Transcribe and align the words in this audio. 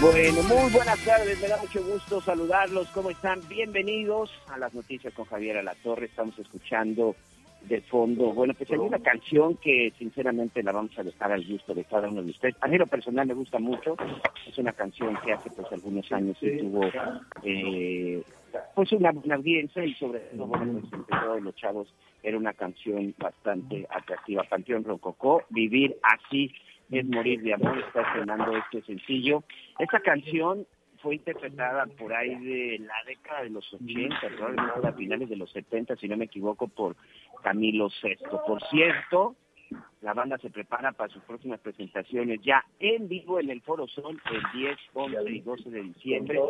Bueno, 0.00 0.42
muy 0.44 0.72
buenas 0.72 1.04
tardes, 1.04 1.38
me 1.42 1.48
da 1.48 1.58
mucho 1.58 1.84
gusto 1.84 2.22
saludarlos. 2.22 2.88
¿Cómo 2.88 3.10
están? 3.10 3.38
Bienvenidos 3.50 4.30
a 4.48 4.56
las 4.56 4.72
noticias 4.72 5.12
con 5.12 5.26
Javier 5.26 5.58
Alatorre. 5.58 6.06
Estamos 6.06 6.38
escuchando 6.38 7.14
de 7.68 7.82
fondo. 7.82 8.32
Bueno, 8.32 8.54
pues 8.54 8.70
hay 8.70 8.78
una 8.78 8.98
canción 9.00 9.56
que 9.56 9.92
sinceramente 9.98 10.62
la 10.62 10.72
vamos 10.72 10.98
a 10.98 11.02
dejar 11.02 11.32
al 11.32 11.44
gusto 11.44 11.74
de 11.74 11.84
cada 11.84 12.08
uno 12.08 12.22
de 12.22 12.30
ustedes. 12.30 12.56
A 12.62 12.68
mí 12.68 12.78
lo 12.78 12.86
personal 12.86 13.26
me 13.26 13.34
gusta 13.34 13.58
mucho. 13.58 13.94
Es 14.48 14.56
una 14.56 14.72
canción 14.72 15.18
que 15.22 15.34
hace 15.34 15.50
pues 15.50 15.70
algunos 15.70 16.10
años 16.12 16.38
se 16.38 16.50
tuvo 16.52 16.82
eh, 17.42 18.22
pues 18.74 18.92
una, 18.92 19.10
una 19.10 19.34
audiencia 19.34 19.84
y 19.84 19.92
sobre 19.96 20.20
todo, 20.20 20.46
bueno, 20.46 20.80
pues 20.90 21.42
los 21.42 21.54
chavos 21.56 21.92
era 22.22 22.38
una 22.38 22.54
canción 22.54 23.14
bastante 23.18 23.86
atractiva. 23.90 24.44
Panteón 24.44 24.82
Rococó, 24.82 25.42
Vivir 25.50 25.98
así 26.02 26.50
es 26.90 27.06
morir 27.06 27.42
de 27.42 27.54
amor, 27.54 27.78
está 27.78 28.02
estrenando 28.02 28.56
este 28.56 28.82
sencillo. 28.82 29.44
Esta 29.78 30.00
canción 30.00 30.66
fue 30.98 31.14
interpretada 31.14 31.86
por 31.86 32.12
ahí 32.12 32.34
de 32.36 32.78
la 32.80 32.94
década 33.06 33.42
de 33.42 33.50
los 33.50 33.72
80, 33.72 34.18
probablemente 34.36 34.88
a 34.88 34.92
finales 34.92 35.28
de 35.28 35.36
los 35.36 35.50
70, 35.52 35.96
si 35.96 36.08
no 36.08 36.16
me 36.16 36.26
equivoco, 36.26 36.68
por 36.68 36.96
Camilo 37.42 37.88
Sesto. 37.90 38.42
Por 38.46 38.62
cierto, 38.68 39.36
la 40.02 40.14
banda 40.14 40.38
se 40.38 40.50
prepara 40.50 40.92
para 40.92 41.12
sus 41.12 41.22
próximas 41.24 41.60
presentaciones 41.60 42.40
ya 42.42 42.64
en 42.78 43.06
vivo 43.06 43.38
en 43.38 43.50
el 43.50 43.60
Foro 43.60 43.86
Sol 43.86 44.20
el 44.32 44.60
10, 44.60 44.78
11 44.94 45.30
y 45.30 45.40
12 45.40 45.70
de 45.70 45.82
diciembre. 45.82 46.40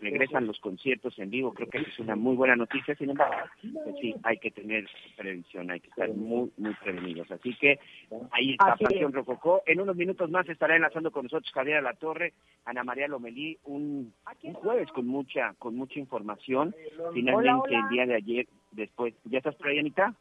Regresan 0.00 0.46
los 0.46 0.58
conciertos 0.60 1.16
en 1.18 1.30
vivo, 1.30 1.54
creo 1.54 1.68
que 1.68 1.78
es 1.78 1.98
una 2.00 2.16
muy 2.16 2.34
buena 2.34 2.56
noticia, 2.56 2.96
sin 2.96 3.10
embargo, 3.10 3.48
pues 3.84 3.96
sí, 4.00 4.14
hay 4.24 4.38
que 4.38 4.50
tener 4.50 4.88
previsión, 5.16 5.70
hay 5.70 5.80
que 5.80 5.88
estar 5.88 6.08
muy, 6.10 6.50
muy 6.56 6.74
prevenidos. 6.74 7.30
Así 7.30 7.54
que 7.56 7.78
ahí 8.32 8.52
está 8.52 8.72
Así 8.72 8.84
Pasión 8.84 9.12
Rococó. 9.12 9.62
En 9.66 9.80
unos 9.80 9.96
minutos 9.96 10.30
más 10.30 10.48
estará 10.48 10.74
enlazando 10.74 11.10
con 11.12 11.24
nosotros 11.24 11.52
Javier 11.52 11.82
La 11.82 11.94
Torre, 11.94 12.32
Ana 12.64 12.82
María 12.82 13.06
Lomelí, 13.06 13.58
un, 13.64 14.12
un 14.42 14.54
jueves 14.54 14.90
con 14.90 15.06
mucha, 15.06 15.54
con 15.58 15.76
mucha 15.76 16.00
información. 16.00 16.74
Finalmente 17.14 17.50
Hola, 17.50 17.58
hola. 17.58 17.80
el 17.84 17.88
día 17.88 18.06
de 18.06 18.14
ayer, 18.16 18.48
después, 18.72 19.14
¿ya 19.24 19.38
estás 19.38 19.54
por 19.54 19.68
ahí, 19.68 19.78
Anita? 19.78 20.14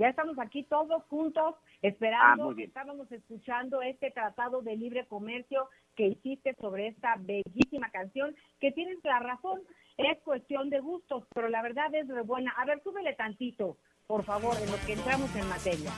Ya 0.00 0.08
estamos 0.08 0.38
aquí 0.38 0.62
todos 0.62 1.02
juntos 1.10 1.54
Ah, 1.56 1.62
esperando, 1.82 2.54
bien. 2.54 2.68
estábamos 2.68 3.12
escuchando 3.12 3.82
este 3.82 4.10
tratado 4.10 4.62
de 4.62 4.74
libre 4.74 5.06
comercio 5.06 5.68
que 5.94 6.06
hiciste 6.06 6.54
sobre 6.58 6.88
esta 6.88 7.16
bellísima 7.18 7.90
canción, 7.90 8.34
que 8.60 8.72
tienes 8.72 8.96
la 9.04 9.18
razón, 9.18 9.60
es 9.98 10.18
cuestión 10.22 10.70
de 10.70 10.80
gustos, 10.80 11.24
pero 11.34 11.50
la 11.50 11.60
verdad 11.60 11.94
es 11.94 12.08
re 12.08 12.22
buena. 12.22 12.50
A 12.52 12.64
ver, 12.64 12.82
súbele 12.82 13.12
tantito, 13.14 13.76
por 14.06 14.24
favor, 14.24 14.56
en 14.62 14.70
lo 14.70 14.78
que 14.86 14.94
entramos 14.94 15.36
en 15.36 15.46
materia. 15.50 15.90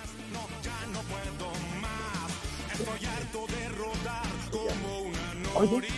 Oye. 5.54 5.88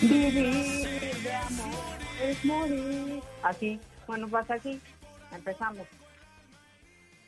Vivir 0.00 1.22
de 1.22 1.34
amor 1.34 1.79
es 2.22 2.44
morir. 2.44 3.22
Así, 3.42 3.80
bueno, 4.06 4.28
pues 4.28 4.50
así, 4.50 4.80
empezamos. 5.34 5.86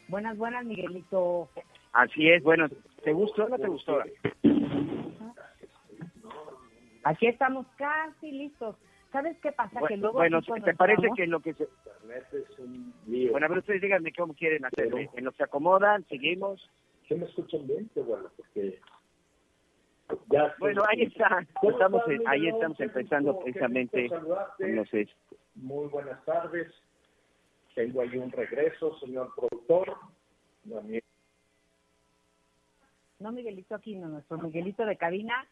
Buenas, 0.08 0.36
buenas, 0.36 0.64
Miguelito. 0.64 1.48
Así 1.92 2.28
es, 2.28 2.42
bueno, 2.42 2.68
¿te 3.04 3.12
gustó 3.12 3.44
o 3.44 3.48
no 3.48 3.58
te 3.58 3.68
gustó? 3.68 3.98
Aquí 7.04 7.26
estamos 7.26 7.66
casi 7.76 8.30
listos. 8.30 8.76
¿Sabes 9.10 9.36
qué 9.42 9.52
pasa? 9.52 9.74
que 9.74 9.80
Bueno, 9.80 9.96
luego 10.02 10.18
bueno, 10.18 10.40
¿te 10.42 10.74
parece 10.74 11.08
que 11.14 11.26
lo 11.26 11.40
que 11.40 11.52
se... 11.54 11.68
Bueno, 13.30 13.46
a 13.46 13.48
ver, 13.48 13.58
ustedes 13.58 13.82
díganme 13.82 14.12
cómo 14.12 14.34
quieren 14.34 14.64
hacerle. 14.64 15.10
En 15.14 15.24
lo 15.24 15.32
que 15.32 15.38
se 15.38 15.44
acomodan, 15.44 16.04
seguimos. 16.08 16.66
¿Sí 17.06 17.14
me 17.14 17.26
escuchan 17.26 17.66
bien? 17.66 17.90
Qué 17.92 18.00
bueno, 18.00 18.30
porque 18.36 18.80
ya 20.30 20.54
Bueno, 20.58 20.82
ahí 20.88 21.02
está. 21.02 21.46
¿Cómo 21.60 21.72
Estamos, 21.72 22.02
ahí 22.26 22.48
estamos 22.48 22.80
empezando 22.80 23.38
precisamente 23.40 24.08
saludarte. 24.08 24.68
los 24.74 24.94
es- 24.94 25.10
Muy 25.54 25.88
buenas 25.88 26.24
tardes. 26.24 26.72
Tengo 27.74 28.00
ahí 28.02 28.16
un 28.18 28.30
regreso, 28.30 28.98
señor 28.98 29.32
productor. 29.34 29.96
Daniel. 30.64 31.02
No, 33.18 33.32
Miguelito 33.32 33.74
aquí, 33.74 33.94
no, 33.96 34.08
nuestro 34.08 34.38
Miguelito 34.38 34.84
de 34.84 34.96
cabina. 34.96 35.46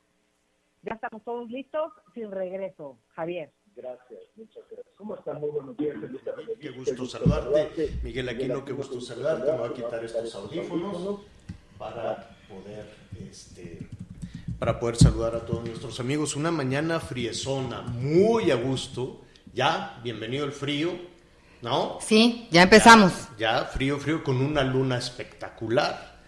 Ya 0.83 0.95
estamos 0.95 1.23
todos 1.25 1.49
listos, 1.51 1.93
sin 2.15 2.31
regreso, 2.31 2.99
Javier. 3.15 3.51
Gracias, 3.77 4.21
muchas 4.37 4.65
gracias. 4.71 4.95
¿Cómo 4.97 5.15
están? 5.15 5.41
Muy 5.41 5.51
buenos 5.51 5.77
días. 5.77 5.97
feliz 6.01 6.23
tarde. 6.25 6.45
Qué 6.61 6.71
gusto 6.71 7.05
saludarte. 7.07 7.91
Miguel 8.03 8.29
Aquino, 8.29 8.65
qué 8.65 8.73
gusto 8.73 9.01
saludarte. 9.01 9.53
Me 9.53 9.59
voy 9.59 9.69
a 9.69 9.73
quitar 9.75 10.05
estos 10.05 10.35
audífonos 10.35 11.25
para 11.79 12.29
poder, 12.49 12.87
este, 13.21 13.79
para 14.61 14.79
poder 14.79 14.97
saludar 14.97 15.35
a 15.35 15.41
todos 15.41 15.65
nuestros 15.65 15.99
amigos. 16.01 16.37
Una 16.37 16.51
mañana 16.51 17.01
friezona, 17.01 17.81
muy 17.81 18.51
a 18.51 18.57
gusto. 18.57 19.23
Ya, 19.55 19.99
bienvenido 20.05 20.45
el 20.45 20.53
frío, 20.53 20.93
¿no? 21.63 21.99
Sí, 22.07 22.47
ya 22.51 22.63
empezamos. 22.65 23.11
Ya, 23.39 23.65
frío, 23.65 23.99
frío, 23.99 24.23
con 24.23 24.37
una 24.37 24.63
luna 24.63 24.99
espectacular. 24.99 26.21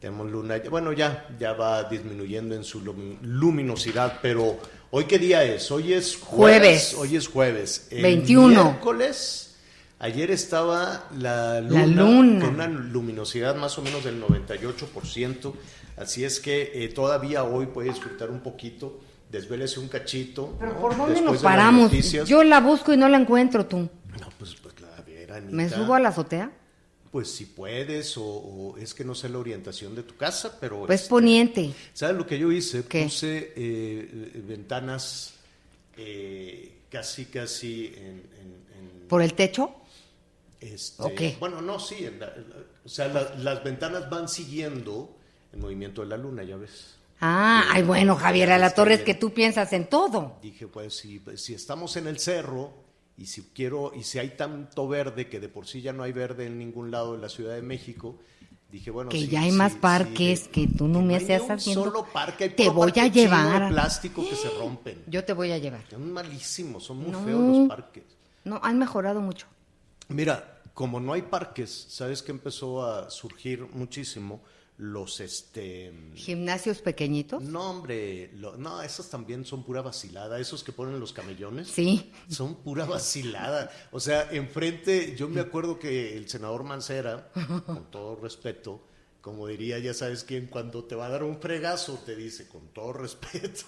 Tenemos 0.00 0.28
luna, 0.30 0.60
bueno, 0.68 0.92
ya, 0.92 1.28
ya 1.38 1.52
va 1.52 1.84
disminuyendo 1.84 2.56
en 2.56 2.64
su 2.64 2.80
lum- 2.80 3.18
luminosidad, 3.22 4.18
pero 4.20 4.58
¿hoy 4.90 5.04
qué 5.04 5.18
día 5.20 5.44
es? 5.44 5.70
Hoy 5.70 5.92
es 5.94 6.16
Jueves. 6.20 6.92
Hoy 6.98 7.14
es 7.16 7.28
jueves. 7.28 7.86
El 7.92 8.02
21. 8.02 8.64
miércoles, 8.64 9.55
ayer 9.98 10.30
estaba 10.30 11.08
la 11.16 11.60
luna, 11.60 11.86
La 11.86 11.86
luna. 11.86 12.44
con 12.44 12.54
una 12.54 12.66
luminosidad 12.68 13.56
más 13.56 13.78
o 13.78 13.82
menos 13.82 14.04
del 14.04 14.22
98%, 14.22 15.52
así 15.96 16.24
es 16.24 16.40
que 16.40 16.84
eh, 16.84 16.88
todavía 16.88 17.44
hoy 17.44 17.66
puede 17.66 17.88
disfrutar 17.90 18.30
un 18.30 18.40
poquito, 18.40 19.00
desvélese 19.30 19.80
un 19.80 19.88
cachito. 19.88 20.56
Pero 20.58 20.74
¿no? 20.74 20.80
¿por 20.80 20.96
dónde 20.96 21.20
nos 21.20 21.42
paramos? 21.42 21.90
Yo 22.26 22.42
la 22.44 22.60
busco 22.60 22.92
y 22.92 22.96
no 22.96 23.08
la 23.08 23.18
encuentro 23.18 23.66
tú. 23.66 23.78
No, 24.20 24.28
pues, 24.38 24.54
pues 24.54 24.74
la 24.80 25.02
ver, 25.02 25.42
¿Me 25.50 25.68
subo 25.68 25.94
a 25.94 26.00
la 26.00 26.08
azotea? 26.10 26.50
Pues 27.12 27.30
si 27.30 27.46
puedes, 27.46 28.18
o, 28.18 28.24
o 28.24 28.76
es 28.76 28.92
que 28.92 29.02
no 29.04 29.14
sé 29.14 29.28
la 29.30 29.38
orientación 29.38 29.94
de 29.94 30.02
tu 30.02 30.16
casa, 30.16 30.58
pero... 30.60 30.84
Pues 30.86 31.00
este, 31.02 31.10
poniente. 31.10 31.72
¿Sabes 31.94 32.16
lo 32.16 32.26
que 32.26 32.38
yo 32.38 32.52
hice? 32.52 32.84
¿Qué? 32.84 33.04
Puse 33.04 33.52
eh, 33.56 34.32
ventanas 34.46 35.34
eh, 35.96 36.72
casi, 36.90 37.24
casi 37.26 37.86
en... 37.96 38.02
en- 38.02 38.66
en, 38.76 39.08
¿Por 39.08 39.22
el 39.22 39.32
techo? 39.32 39.70
Este, 40.72 41.02
¿O 41.02 41.14
qué? 41.14 41.36
Bueno, 41.40 41.60
no, 41.60 41.78
sí. 41.78 41.96
la- 42.18 42.26
la- 42.26 42.34
o 42.84 42.88
sea, 42.88 43.08
la- 43.08 43.34
las 43.36 43.62
ventanas 43.64 44.08
van 44.10 44.28
siguiendo 44.28 45.16
el 45.52 45.58
movimiento 45.60 46.02
de 46.02 46.08
la 46.08 46.16
luna, 46.16 46.42
ya 46.42 46.56
ves. 46.56 46.96
Ah, 47.20 47.62
Sí. 47.64 47.70
ay, 47.76 47.82
bueno, 47.82 48.14
Javier, 48.16 48.52
a 48.52 48.58
la 48.58 48.74
torre 48.74 48.94
es 48.94 49.02
que 49.02 49.14
tú 49.14 49.32
piensas 49.32 49.72
en 49.72 49.86
todo. 49.88 50.38
Dije, 50.42 50.66
pues 50.66 50.94
si, 50.96 51.22
si 51.36 51.54
estamos 51.54 51.96
en 51.96 52.06
el 52.06 52.18
cerro 52.18 52.72
y 53.16 53.26
si 53.26 53.42
quiero 53.54 53.92
y 53.94 54.02
si 54.02 54.18
hay 54.18 54.30
tanto 54.36 54.86
verde 54.86 55.28
que 55.28 55.40
de 55.40 55.48
por 55.48 55.66
sí 55.66 55.80
ya 55.80 55.92
no 55.94 56.02
hay 56.02 56.12
verde 56.12 56.46
en 56.46 56.58
ningún 56.58 56.90
lado 56.90 57.14
de 57.14 57.18
la 57.22 57.28
Ciudad 57.28 57.54
de 57.54 57.62
México, 57.62 58.18
Dije, 58.68 58.90
bueno, 58.90 59.10
que 59.10 59.18
sí, 59.20 59.28
ya 59.28 59.42
hay 59.42 59.52
sí, 59.52 59.56
más 59.56 59.72
sí, 59.74 59.78
parques 59.80 60.44
de- 60.46 60.50
que 60.50 60.66
tú 60.66 60.88
no 60.88 60.98
que 60.98 61.04
me 61.04 61.18
ni 61.20 61.24
un 61.36 61.50
haciendo. 61.52 61.84
solo 61.84 62.04
parque, 62.12 62.44
hay 62.44 62.50
te 62.50 62.68
voy 62.68 62.88
parque 62.88 63.00
a 63.00 63.04
chino 63.04 63.14
de 63.14 63.20
llevar. 63.20 63.68
plástico 63.70 64.28
que 64.28 64.34
se 64.34 64.50
rompen. 64.50 65.04
Yo 65.06 65.24
te 65.24 65.32
voy 65.32 65.52
a 65.52 65.58
llevar. 65.58 65.82
Son 65.88 66.12
malísimos, 66.12 66.82
son 66.84 66.98
muy 66.98 67.12
No. 67.12 67.24
feos 67.24 67.40
los 67.58 67.68
parques. 67.68 68.02
No, 68.44 68.58
han 68.62 68.76
mejorado 68.76 69.20
mucho. 69.20 69.46
Mira, 70.08 70.55
como 70.76 71.00
no 71.00 71.14
hay 71.14 71.22
parques, 71.22 71.86
¿sabes 71.88 72.22
que 72.22 72.32
empezó 72.32 72.84
a 72.84 73.08
surgir 73.10 73.62
muchísimo? 73.72 74.42
Los, 74.76 75.20
este... 75.20 75.90
Gimnasios 76.14 76.82
pequeñitos. 76.82 77.42
No, 77.42 77.70
hombre, 77.70 78.30
lo- 78.34 78.58
no, 78.58 78.82
esos 78.82 79.08
también 79.08 79.46
son 79.46 79.64
pura 79.64 79.80
vacilada, 79.80 80.38
esos 80.38 80.62
que 80.62 80.72
ponen 80.72 81.00
los 81.00 81.14
camellones. 81.14 81.68
Sí. 81.68 82.12
Son 82.28 82.56
pura 82.56 82.84
vacilada. 82.84 83.70
O 83.90 84.00
sea, 84.00 84.28
enfrente, 84.32 85.16
yo 85.16 85.30
me 85.30 85.40
acuerdo 85.40 85.78
que 85.78 86.14
el 86.14 86.28
senador 86.28 86.62
Mancera, 86.62 87.32
con 87.64 87.90
todo 87.90 88.16
respeto, 88.16 88.85
como 89.26 89.48
diría, 89.48 89.80
ya 89.80 89.92
sabes 89.92 90.22
quién, 90.22 90.46
cuando 90.46 90.84
te 90.84 90.94
va 90.94 91.06
a 91.06 91.08
dar 91.08 91.24
un 91.24 91.40
fregazo, 91.40 91.98
te 92.06 92.14
dice, 92.14 92.46
con 92.46 92.68
todo 92.68 92.92
respeto. 92.92 93.64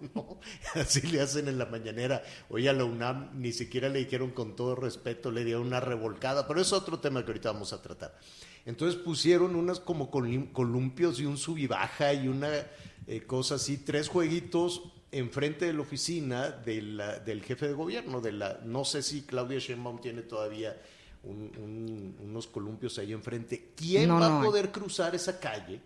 ¿no? 0.12 0.40
Así 0.74 1.02
le 1.06 1.20
hacen 1.20 1.46
en 1.46 1.56
la 1.56 1.66
mañanera. 1.66 2.24
Oye, 2.48 2.68
a 2.68 2.72
la 2.72 2.84
UNAM 2.84 3.30
ni 3.40 3.52
siquiera 3.52 3.88
le 3.88 4.00
dijeron 4.00 4.32
con 4.32 4.56
todo 4.56 4.74
respeto, 4.74 5.30
le 5.30 5.44
dieron 5.44 5.68
una 5.68 5.78
revolcada, 5.78 6.48
pero 6.48 6.60
es 6.60 6.72
otro 6.72 6.98
tema 6.98 7.24
que 7.24 7.28
ahorita 7.30 7.52
vamos 7.52 7.72
a 7.72 7.80
tratar. 7.80 8.18
Entonces 8.66 9.00
pusieron 9.00 9.54
unas 9.54 9.78
como 9.78 10.10
columpios 10.10 11.20
y 11.20 11.26
un 11.26 11.36
sub 11.36 11.58
y 11.58 11.68
baja 11.68 12.12
y 12.12 12.26
una 12.26 12.50
eh, 13.06 13.22
cosa 13.24 13.54
así, 13.54 13.78
tres 13.78 14.08
jueguitos 14.08 14.82
enfrente 15.12 15.66
de 15.66 15.74
la 15.74 15.82
oficina 15.82 16.50
de 16.50 16.82
la- 16.82 17.20
del 17.20 17.42
jefe 17.44 17.68
de 17.68 17.74
gobierno, 17.74 18.20
de 18.20 18.32
la, 18.32 18.60
no 18.64 18.84
sé 18.84 19.02
si 19.04 19.22
Claudia 19.22 19.60
Sheinbaum 19.60 20.00
tiene 20.00 20.22
todavía 20.22 20.76
un- 21.24 21.52
un- 21.58 22.16
unos 22.20 22.46
columpios 22.46 22.98
ahí 22.98 23.12
enfrente. 23.12 23.72
¿Quién 23.76 24.08
No, 24.08 24.18
va 24.20 24.28
no 24.28 24.38
a 24.40 24.42
poder 24.44 24.72
cruzar 24.72 25.14
esa 25.14 25.38
calle 25.40 25.80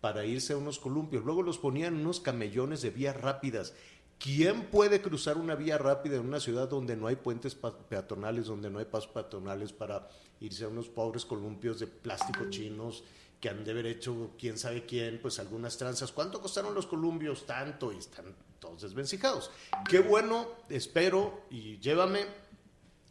para 0.00 0.24
irse 0.24 0.52
a 0.52 0.56
unos 0.56 0.78
columpios? 0.78 1.24
Luego 1.24 1.42
los 1.42 1.58
ponían 1.58 1.94
unos 1.94 2.20
camellones 2.20 2.82
de 2.82 2.90
vías 2.90 3.16
rápidas. 3.20 3.74
¿Quién 4.18 4.64
puede 4.66 5.00
cruzar 5.00 5.36
una 5.36 5.54
vía 5.54 5.78
rápida 5.78 6.16
en 6.16 6.26
una 6.26 6.40
ciudad 6.40 6.68
donde 6.68 6.96
no 6.96 7.06
hay 7.06 7.16
puentes 7.16 7.54
peatonales, 7.54 8.46
donde 8.46 8.68
no 8.70 8.80
hay 8.80 8.84
pasos 8.86 9.10
peatonales 9.12 9.72
para 9.72 10.08
irse 10.40 10.64
a 10.64 10.68
unos 10.68 10.88
pobres 10.88 11.24
columpios 11.24 11.78
de 11.78 11.86
plástico 11.86 12.50
chinos 12.50 13.04
que 13.40 13.48
han 13.48 13.64
de 13.64 13.70
haber 13.70 13.86
hecho 13.86 14.30
quién 14.36 14.58
sabe 14.58 14.84
quién, 14.86 15.20
pues 15.22 15.38
algunas 15.38 15.78
tranzas? 15.78 16.10
¿Cuánto 16.10 16.40
costaron 16.40 16.74
los 16.74 16.86
columpios? 16.86 17.46
Tanto, 17.46 17.92
y 17.92 17.98
están 17.98 18.34
todos 18.58 18.82
desvencijados. 18.82 19.52
Qué 19.88 20.00
bueno, 20.00 20.48
espero 20.68 21.42
y 21.50 21.78
llévame 21.78 22.26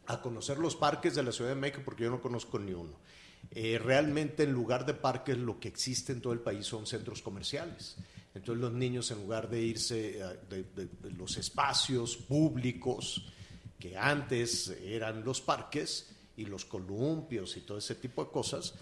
a 0.08 0.20
conocer 0.20 0.58
los 0.58 0.74
parques 0.76 1.14
de 1.14 1.22
la 1.22 1.32
Ciudad 1.32 1.50
de 1.50 1.56
México 1.56 1.82
porque 1.84 2.04
yo 2.04 2.10
no 2.10 2.20
conozco 2.20 2.58
ni 2.58 2.72
uno. 2.72 2.98
Eh, 3.52 3.78
realmente 3.78 4.42
en 4.42 4.52
lugar 4.52 4.84
de 4.84 4.94
parques 4.94 5.38
lo 5.38 5.60
que 5.60 5.68
existe 5.68 6.12
en 6.12 6.20
todo 6.20 6.32
el 6.32 6.40
país 6.40 6.66
son 6.66 6.86
centros 6.86 7.22
comerciales. 7.22 7.96
Entonces 8.34 8.60
los 8.60 8.72
niños 8.72 9.10
en 9.10 9.18
lugar 9.18 9.48
de 9.48 9.60
irse 9.62 10.22
a- 10.22 10.34
de, 10.34 10.64
de- 10.74 10.86
de 10.86 11.10
los 11.12 11.36
espacios 11.36 12.16
públicos 12.16 13.24
que 13.78 13.96
antes 13.96 14.68
eran 14.82 15.24
los 15.24 15.40
parques 15.40 16.10
y 16.36 16.46
los 16.46 16.64
columpios 16.64 17.56
y 17.56 17.60
todo 17.60 17.78
ese 17.78 17.94
tipo 17.94 18.24
de 18.24 18.30
cosas, 18.30 18.74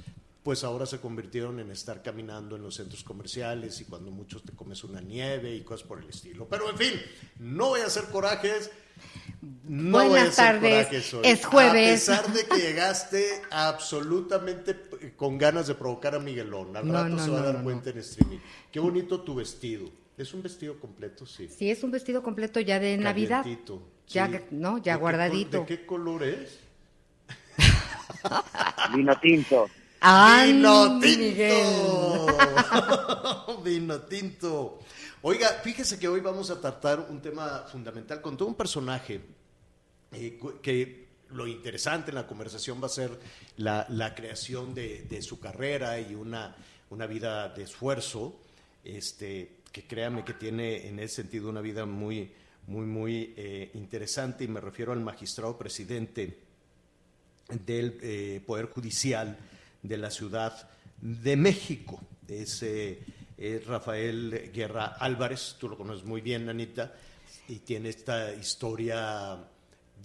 pues 0.43 0.63
ahora 0.65 0.87
se 0.87 1.01
convirtieron 1.01 1.59
en 1.61 1.71
estar 1.71 2.03
caminando 2.03 2.55
en 2.57 2.63
los 2.63 2.77
centros 2.77 3.03
comerciales 3.03 3.81
y 3.81 3.85
cuando 3.85 4.11
muchos 4.11 4.43
te 4.45 4.53
comes 4.53 4.85
una 4.85 5.01
nieve 5.01 5.55
y 5.55 5.63
cosas 5.63 5.87
por 5.87 6.03
el 6.03 6.09
estilo. 6.09 6.47
Pero 6.49 6.71
en 6.71 6.77
fin, 6.79 6.93
no 7.41 7.69
voy 7.69 7.81
a 7.81 7.87
hacer 7.87 8.05
corajes. 8.05 8.71
No 9.65 10.09
Buenas 10.09 10.35
tardes, 10.37 10.89
es 11.23 11.45
jueves. 11.45 12.09
A 12.09 12.23
pesar 12.23 12.33
de 12.35 12.47
que 12.47 12.57
llegaste 12.57 13.43
absolutamente 13.51 14.75
con 15.17 15.39
ganas 15.39 15.69
de 15.69 15.75
provocar 15.75 16.15
a 16.17 16.19
Miguelón. 16.19 16.77
Al 16.77 16.87
No, 16.87 16.93
rato 16.95 17.09
no, 17.11 17.25
se 17.25 17.31
va 17.31 17.39
no, 17.39 17.43
a 17.43 17.47
dar 17.47 17.55
no, 17.59 17.65
cuenta 17.65 17.91
en 17.91 17.99
streaming. 17.99 18.39
Qué 18.73 18.81
bonito 18.81 19.21
tu 19.21 19.35
vestido. 19.37 19.89
¿Es 20.19 20.33
un 20.35 20.43
vestido 20.43 20.81
completo? 20.81 21.27
Sí. 21.27 21.49
Sí, 21.49 21.71
es 21.71 21.83
un 21.85 21.91
vestido 21.93 22.23
completo 22.23 22.59
ya 22.59 22.81
de 22.81 22.97
Navidad. 22.97 23.43
Calientito, 23.43 23.83
Ya, 24.09 24.27
sí. 24.29 24.39
no, 24.51 24.77
¿De 24.77 24.83
ya 24.83 24.97
guardadito. 24.97 25.61
¿De 25.61 25.67
qué 25.67 25.87
color 25.87 26.25
es? 26.25 26.59
Vino 28.97 29.19
tinto. 29.21 29.69
¡Ay, 30.01 30.55
Vino 30.55 30.99
tinto. 31.01 32.37
Vino 33.65 34.01
tinto. 34.03 34.79
Oiga, 35.23 35.49
fíjese 35.63 35.99
que 35.99 36.09
hoy 36.09 36.21
vamos 36.21 36.51
a 36.51 36.61
tratar 36.61 37.07
un 37.11 37.21
tema 37.21 37.65
fundamental 37.71 38.21
con 38.21 38.37
todo 38.37 38.49
un 38.49 38.55
personaje 38.55 39.36
eh, 40.13 40.39
que 40.63 41.07
lo 41.31 41.47
interesante 41.47 42.11
en 42.11 42.17
la 42.17 42.27
conversación 42.27 42.81
va 42.83 42.87
a 42.87 42.91
ser 42.91 43.19
la, 43.57 43.87
la 43.91 44.15
creación 44.15 44.75
de, 44.75 45.03
de 45.03 45.23
su 45.23 45.41
carrera 45.41 46.01
y 46.01 46.15
una, 46.15 46.55
una 46.91 47.07
vida 47.07 47.49
de 47.49 47.65
esfuerzo, 47.65 48.39
este, 48.85 49.57
que 49.73 49.87
créame 49.87 50.25
que 50.25 50.35
tiene 50.35 50.87
en 50.87 50.99
ese 51.01 51.17
sentido 51.17 51.51
una 51.51 51.61
vida 51.61 51.85
muy, 51.85 52.31
muy, 52.67 52.87
muy 52.87 53.35
eh, 53.37 53.71
interesante 53.75 54.45
y 54.45 54.49
me 54.49 54.61
refiero 54.61 54.93
al 54.93 55.01
magistrado 55.01 55.59
presidente 55.59 56.39
del 57.65 57.99
eh, 58.03 58.41
Poder 58.45 58.67
Judicial 58.67 59.37
de 59.83 59.97
la 59.97 60.11
Ciudad 60.11 60.69
de 61.01 61.37
México. 61.37 62.01
Es, 62.29 62.63
eh, 62.63 62.99
es 63.37 63.67
Rafael 63.67 64.51
Guerra 64.53 64.97
Álvarez, 64.99 65.57
tú 65.59 65.69
lo 65.69 65.77
conoces 65.77 66.05
muy 66.05 66.21
bien, 66.21 66.49
Anita, 66.49 66.95
y 67.49 67.61
tiene 67.61 67.91
esta 67.91 68.33
historia 68.35 69.39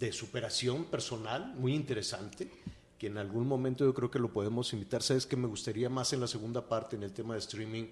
de 0.02 0.12
superación 0.12 0.86
personal 0.86 1.54
muy 1.56 1.76
interesante, 1.76 2.50
que 2.98 3.08
en 3.08 3.20
algún 3.20 3.48
momento 3.48 3.86
yo 3.86 3.94
creo 3.94 4.10
que 4.10 4.18
lo 4.18 4.34
podemos 4.34 4.74
invitar. 4.74 5.04
Sabes 5.04 5.28
que 5.28 5.36
me 5.36 5.48
gustaría 5.48 5.90
más 5.90 6.12
en 6.12 6.20
la 6.20 6.28
segunda 6.28 6.68
parte, 6.68 6.96
en 6.96 7.04
el 7.04 7.14
tema 7.14 7.36
de 7.36 7.40
streaming, 7.40 7.86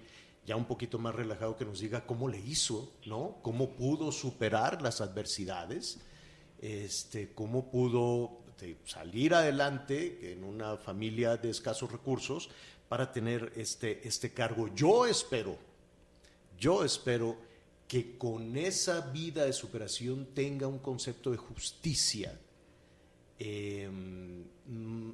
ya 0.44 0.56
un 0.56 0.64
poquito 0.64 0.98
más 0.98 1.14
relajado, 1.14 1.56
que 1.56 1.64
nos 1.64 1.78
diga 1.78 2.04
cómo 2.06 2.28
le 2.28 2.40
hizo, 2.40 2.92
¿no? 3.06 3.36
Cómo 3.42 3.70
pudo 3.76 4.10
superar 4.10 4.82
las 4.82 5.00
adversidades, 5.00 6.00
este, 6.60 7.32
cómo 7.32 7.70
pudo 7.70 8.40
salir 8.84 9.32
adelante 9.32 10.32
en 10.32 10.44
una 10.44 10.76
familia 10.76 11.36
de 11.36 11.50
escasos 11.50 11.90
recursos 11.90 12.50
para 12.88 13.12
tener 13.12 13.52
este, 13.56 14.06
este 14.06 14.32
cargo. 14.32 14.68
Yo 14.74 15.06
espero, 15.06 15.56
yo 16.58 16.84
espero 16.84 17.36
que 17.90 18.16
con 18.16 18.56
esa 18.56 19.00
vida 19.10 19.44
de 19.44 19.52
superación 19.52 20.26
tenga 20.32 20.68
un 20.68 20.78
concepto 20.78 21.32
de 21.32 21.38
justicia 21.38 22.38
eh, 23.36 23.88
mm, 23.90 25.10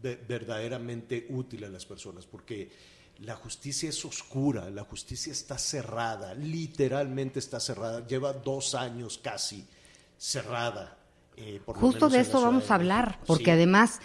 ve- 0.00 0.20
verdaderamente 0.28 1.26
útil 1.30 1.64
a 1.64 1.68
las 1.68 1.84
personas, 1.84 2.26
porque 2.26 2.70
la 3.18 3.34
justicia 3.34 3.88
es 3.88 4.04
oscura, 4.04 4.70
la 4.70 4.84
justicia 4.84 5.32
está 5.32 5.58
cerrada, 5.58 6.32
literalmente 6.34 7.40
está 7.40 7.58
cerrada, 7.58 8.06
lleva 8.06 8.32
dos 8.32 8.76
años 8.76 9.18
casi 9.18 9.66
cerrada. 10.16 10.98
eh, 11.36 11.60
por 11.64 11.76
Justo 11.78 12.08
de 12.10 12.22
Ciudad 12.22 12.40
vamos 12.42 12.70
a 12.70 12.74
hablar, 12.76 13.18
porque 13.26 13.46
Sí. 13.46 13.50
además, 13.50 13.98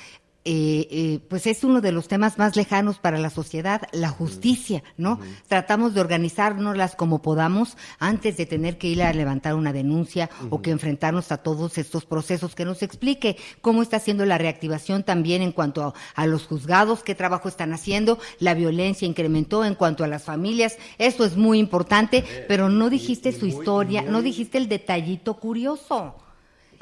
eh, 0.47 0.87
eh, 0.91 1.19
pues 1.27 1.47
es 1.47 1.63
uno 1.63 1.81
de 1.81 1.91
los 1.91 2.07
temas 2.07 2.37
más 2.37 2.55
lejanos 2.55 2.99
para 2.99 3.17
la 3.17 3.31
sociedad, 3.31 3.81
la 3.91 4.09
justicia, 4.09 4.83
¿no? 4.95 5.19
Tratamos 5.47 5.95
de 5.95 6.01
organizárnoslas 6.01 6.95
como 6.95 7.21
podamos 7.23 7.77
antes 7.97 8.37
de 8.37 8.45
tener 8.45 8.77
que 8.77 8.87
ir 8.87 9.01
a 9.01 9.11
levantar 9.11 9.55
una 9.55 9.73
denuncia 9.73 10.29
o 10.51 10.61
que 10.61 10.69
enfrentarnos 10.71 11.31
a 11.31 11.37
todos 11.37 11.77
estos 11.79 12.05
procesos, 12.05 12.53
que 12.53 12.63
nos 12.63 12.83
explique 12.83 13.37
cómo 13.61 13.81
está 13.81 13.97
haciendo 13.97 14.23
la 14.25 14.37
reactivación 14.37 15.03
también 15.03 15.41
en 15.41 15.51
cuanto 15.51 15.83
a, 15.83 15.93
a 16.13 16.27
los 16.27 16.45
juzgados, 16.45 17.01
qué 17.01 17.15
trabajo 17.15 17.49
están 17.49 17.73
haciendo, 17.73 18.19
la 18.39 18.53
violencia 18.53 19.07
incrementó 19.07 19.65
en 19.65 19.73
cuanto 19.75 20.03
a 20.03 20.07
las 20.07 20.23
familias, 20.23 20.77
eso 20.99 21.25
es 21.25 21.35
muy 21.35 21.57
importante, 21.57 22.23
pero 22.47 22.69
no 22.69 22.89
dijiste 22.91 23.29
y 23.29 23.33
su 23.33 23.47
muy- 23.47 23.49
historia, 23.49 24.03
no 24.03 24.21
dijiste 24.21 24.59
el 24.59 24.69
detallito 24.69 25.33
curioso. 25.39 26.15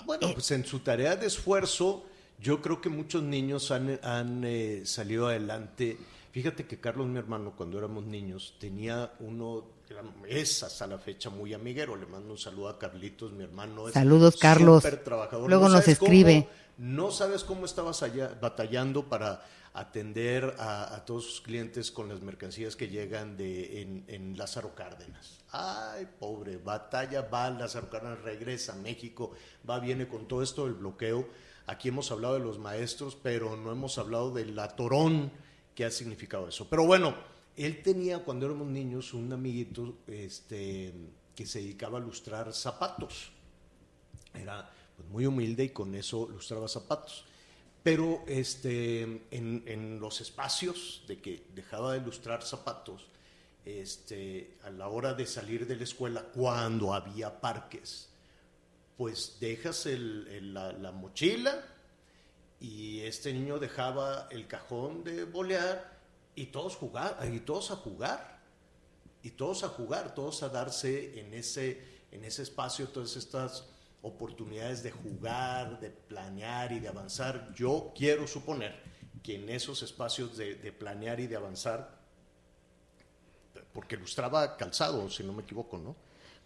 Bueno, 0.05 0.27
pues 0.33 0.51
en 0.51 0.65
su 0.65 0.79
tarea 0.79 1.15
de 1.15 1.27
esfuerzo, 1.27 2.03
yo 2.43 2.61
creo 2.61 2.81
que 2.81 2.89
muchos 2.89 3.23
niños 3.23 3.71
han, 3.71 3.99
han, 4.03 4.43
eh, 4.43 4.81
salido 4.85 5.27
adelante. 5.27 5.97
Fíjate 6.31 6.65
que 6.67 6.79
Carlos, 6.79 7.07
mi 7.07 7.17
hermano, 7.17 7.53
cuando 7.55 7.77
éramos 7.77 8.03
niños, 8.05 8.55
tenía 8.59 9.13
uno, 9.19 9.63
es 10.27 10.61
hasta 10.63 10.85
la 10.87 10.97
fecha 10.97 11.29
muy 11.29 11.53
amiguero. 11.53 11.95
Le 11.95 12.05
mando 12.05 12.31
un 12.33 12.37
saludo 12.37 12.67
a 12.69 12.77
Carlitos, 12.77 13.31
mi 13.31 13.43
hermano. 13.43 13.87
Es 13.87 13.93
Saludos, 13.93 14.35
Carlos. 14.37 14.83
trabajador. 15.05 15.47
Luego 15.49 15.69
nos 15.69 15.83
sabes 15.83 15.97
cómo- 15.97 16.11
escribe. 16.11 16.47
no 16.77 17.11
sabes 17.11 17.43
cómo 17.43 17.65
estabas 17.65 18.03
allá 18.03 18.37
batallando 18.41 19.07
para 19.07 19.45
atender 19.75 20.55
a, 20.59 20.93
a 20.95 21.05
todos 21.05 21.25
sus 21.25 21.41
clientes 21.41 21.91
con 21.91 22.09
las 22.09 22.21
mercancías 22.21 22.75
que 22.75 22.89
llegan 22.89 23.37
de 23.37 23.81
en, 23.81 24.03
en 24.07 24.37
Lázaro 24.37 24.75
Cárdenas. 24.75 25.39
Ay, 25.51 26.07
pobre, 26.19 26.57
batalla 26.57 27.21
va 27.21 27.49
Lázaro 27.49 27.89
Cárdenas, 27.89 28.21
regresa 28.21 28.73
a 28.73 28.75
México, 28.75 29.31
va, 29.67 29.79
viene 29.79 30.07
con 30.07 30.27
todo 30.27 30.41
esto 30.43 30.65
del 30.65 30.73
bloqueo. 30.75 31.27
Aquí 31.65 31.89
hemos 31.89 32.11
hablado 32.11 32.35
de 32.35 32.41
los 32.41 32.59
maestros, 32.59 33.15
pero 33.15 33.55
no 33.55 33.71
hemos 33.71 33.97
hablado 33.97 34.31
del 34.31 34.57
atorón 34.59 35.31
que 35.75 35.85
ha 35.85 35.91
significado 35.91 36.47
eso. 36.47 36.69
Pero 36.69 36.85
bueno, 36.85 37.15
él 37.55 37.81
tenía 37.81 38.19
cuando 38.19 38.45
éramos 38.45 38.67
niños 38.67 39.13
un 39.13 39.31
amiguito 39.31 39.95
este, 40.07 40.93
que 41.35 41.45
se 41.45 41.59
dedicaba 41.59 41.97
a 41.97 42.01
lustrar 42.01 42.51
zapatos 42.53 43.31
era 44.33 44.69
pues, 44.95 45.07
muy 45.09 45.25
humilde 45.25 45.65
y 45.65 45.69
con 45.69 45.93
eso 45.95 46.27
lustraba 46.29 46.67
zapatos. 46.67 47.25
Pero 47.81 48.23
este, 48.27 49.25
en, 49.31 49.99
los 49.99 50.21
espacios 50.21 51.03
de 51.07 51.19
que 51.19 51.47
dejaba 51.53 51.93
de 51.93 51.99
ilustrar 51.99 52.41
zapatos, 52.43 53.07
este, 53.65 54.57
a 54.63 54.69
la 54.69 54.87
hora 54.87 55.13
de 55.13 55.25
salir 55.25 55.67
de 55.67 55.75
la 55.75 55.83
escuela, 55.83 56.23
cuando 56.33 56.93
había 56.93 57.41
parques, 57.41 58.09
pues 58.97 59.37
dejas 59.39 59.85
la, 59.85 60.71
la 60.71 60.91
mochila 60.91 61.63
y 62.59 63.01
este 63.01 63.33
niño 63.33 63.59
dejaba 63.59 64.27
el 64.31 64.47
cajón 64.47 65.03
de 65.03 65.25
bolear 65.25 65.99
y 66.35 66.47
todos 66.47 66.75
jugar, 66.75 67.19
y 67.31 67.39
todos 67.39 67.71
a 67.71 67.75
jugar, 67.75 68.39
y 69.21 69.31
todos 69.31 69.63
a 69.63 69.69
jugar, 69.69 70.15
todos 70.15 70.43
a 70.43 70.49
darse 70.49 71.19
en 71.19 71.33
ese, 71.33 71.81
en 72.11 72.23
ese 72.23 72.43
espacio 72.43 72.87
todas 72.87 73.15
estas 73.15 73.65
oportunidades 74.01 74.83
de 74.83 74.91
jugar, 74.91 75.79
de 75.79 75.89
planear 75.89 76.71
y 76.71 76.79
de 76.79 76.87
avanzar. 76.87 77.53
Yo 77.53 77.93
quiero 77.95 78.27
suponer 78.27 78.81
que 79.21 79.35
en 79.35 79.49
esos 79.49 79.81
espacios 79.83 80.35
de, 80.37 80.55
de 80.55 80.71
planear 80.71 81.19
y 81.19 81.27
de 81.27 81.35
avanzar, 81.35 81.97
porque 83.73 83.95
ilustraba 83.95 84.57
calzado, 84.57 85.09
si 85.09 85.23
no 85.23 85.33
me 85.33 85.43
equivoco, 85.43 85.77
¿no? 85.77 85.95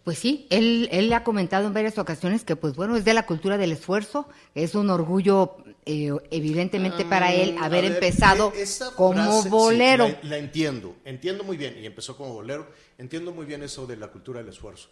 Pues 0.08 0.20
sí, 0.20 0.46
él, 0.48 0.88
él 0.90 1.12
ha 1.12 1.22
comentado 1.22 1.66
en 1.66 1.74
varias 1.74 1.98
ocasiones 1.98 2.42
que, 2.42 2.56
pues 2.56 2.74
bueno, 2.74 2.96
es 2.96 3.04
de 3.04 3.12
la 3.12 3.26
cultura 3.26 3.58
del 3.58 3.72
esfuerzo, 3.72 4.26
es 4.54 4.74
un 4.74 4.88
orgullo 4.88 5.58
eh, 5.84 6.10
evidentemente 6.30 7.04
para 7.04 7.34
él 7.34 7.56
Mm, 7.56 7.62
a 7.62 7.66
haber 7.66 7.82
ver, 7.82 7.92
empezado 7.92 8.50
e- 8.56 8.64
como 8.96 9.12
frase, 9.12 9.42
sí, 9.42 9.48
bolero. 9.50 10.08
la, 10.08 10.18
la 10.22 10.38
entiendo, 10.38 10.96
entiendo 11.04 11.44
muy 11.44 11.58
bien, 11.58 11.76
y 11.78 11.84
empezó 11.84 12.16
como 12.16 12.32
bolero, 12.32 12.66
entiendo 12.96 13.32
muy 13.32 13.44
bien 13.44 13.62
eso 13.62 13.86
de 13.86 13.98
la 13.98 14.08
cultura 14.08 14.40
del 14.40 14.48
esfuerzo, 14.48 14.88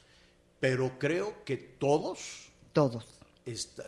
pero 0.61 0.99
creo 0.99 1.43
que 1.47 1.57
todos, 1.57 2.51
Todos. 2.75 3.07
está- 3.47 3.85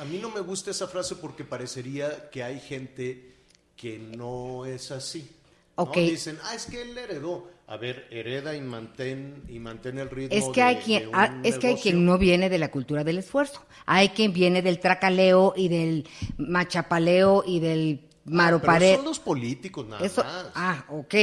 a 0.00 0.04
mí 0.06 0.18
no 0.18 0.28
me 0.30 0.40
gusta 0.40 0.72
esa 0.72 0.88
frase 0.88 1.14
porque 1.14 1.44
parecería 1.44 2.30
que 2.30 2.42
hay 2.42 2.58
gente 2.58 3.32
que 3.76 4.00
no 4.00 4.66
es 4.66 4.90
así. 4.90 5.30
¿no? 5.76 5.84
Ok. 5.84 5.98
Dicen, 5.98 6.36
ah, 6.42 6.56
es 6.56 6.66
que 6.66 6.82
él 6.82 6.98
heredó. 6.98 7.53
A 7.66 7.76
ver, 7.78 8.06
hereda 8.10 8.54
y 8.54 8.60
mantén, 8.60 9.42
y 9.48 9.58
mantén 9.58 9.98
el 9.98 10.10
ritmo. 10.10 10.36
Es 10.36 10.44
que 10.50 10.62
hay 10.62 10.74
de- 10.76 10.80
quien, 10.82 11.02
de 11.04 11.10
ah, 11.14 11.40
es 11.42 11.58
que 11.58 11.68
hay 11.68 11.76
quien 11.76 12.04
no 12.04 12.18
viene 12.18 12.50
de 12.50 12.58
la 12.58 12.70
cultura 12.70 13.04
del 13.04 13.18
esfuerzo. 13.18 13.64
Hay 13.86 14.10
quien 14.10 14.32
viene 14.34 14.60
del 14.60 14.80
tracaleo 14.80 15.54
y 15.56 15.68
del 15.68 16.06
machapaleo 16.36 17.42
y 17.46 17.60
del 17.60 18.00
Ah, 18.26 18.58
Pero 18.62 18.96
son 18.96 19.04
los 19.04 19.18
políticos 19.18 19.86
nada 19.86 20.04
Eso, 20.04 20.24
más. 20.24 20.46
ah, 20.54 20.86
ok. 20.88 21.14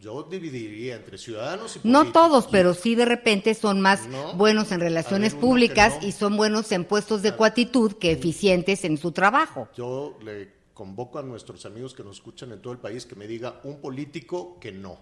Yo 0.00 0.24
dividiría 0.24 0.96
entre 0.96 1.16
ciudadanos 1.16 1.76
y 1.76 1.80
No 1.84 2.00
políticos. 2.00 2.12
todos, 2.12 2.46
pero 2.48 2.74
sí 2.74 2.96
de 2.96 3.04
repente 3.04 3.54
son 3.54 3.80
más 3.80 4.08
No. 4.08 4.32
buenos 4.34 4.72
en 4.72 4.80
relaciones 4.80 5.34
ver, 5.34 5.40
públicas 5.40 5.98
no. 6.02 6.08
y 6.08 6.10
son 6.12 6.36
buenos 6.36 6.72
en 6.72 6.84
puestos 6.84 7.22
de 7.22 7.32
cuatitud 7.34 7.92
que 7.92 8.10
eficientes 8.10 8.84
en 8.84 8.96
su 8.98 9.12
trabajo. 9.12 9.68
Yo 9.76 10.18
le 10.24 10.50
convoco 10.74 11.20
a 11.20 11.22
nuestros 11.22 11.64
amigos 11.64 11.94
que 11.94 12.02
nos 12.02 12.16
escuchan 12.16 12.50
en 12.50 12.60
todo 12.60 12.72
el 12.72 12.80
país 12.80 13.06
que 13.06 13.14
me 13.14 13.28
diga 13.28 13.60
un 13.62 13.80
político 13.80 14.58
que 14.60 14.72
no. 14.72 14.98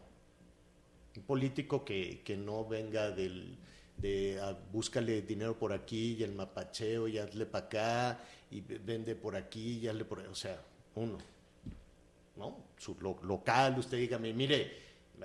Un 1.16 1.22
político 1.24 1.84
que, 1.84 2.22
que 2.24 2.36
no 2.36 2.64
venga 2.66 3.10
del 3.10 3.56
de 3.96 4.38
ah, 4.42 4.54
búscale 4.72 5.22
dinero 5.22 5.58
por 5.58 5.72
aquí 5.72 6.16
y 6.18 6.22
el 6.22 6.32
mapacheo 6.32 7.08
y 7.08 7.16
hazle 7.18 7.46
para 7.46 7.64
acá 7.66 8.20
y 8.50 8.60
vende 8.60 9.14
por 9.16 9.34
aquí 9.36 9.78
y 9.78 9.88
hazle 9.88 10.04
por 10.04 10.18
o 10.20 10.34
sea, 10.34 10.60
uno. 10.96 11.18
¿No? 12.36 12.58
Su 12.76 12.96
lo- 13.00 13.18
local, 13.22 13.78
usted 13.78 13.96
dígame, 13.96 14.34
mire, 14.34 14.70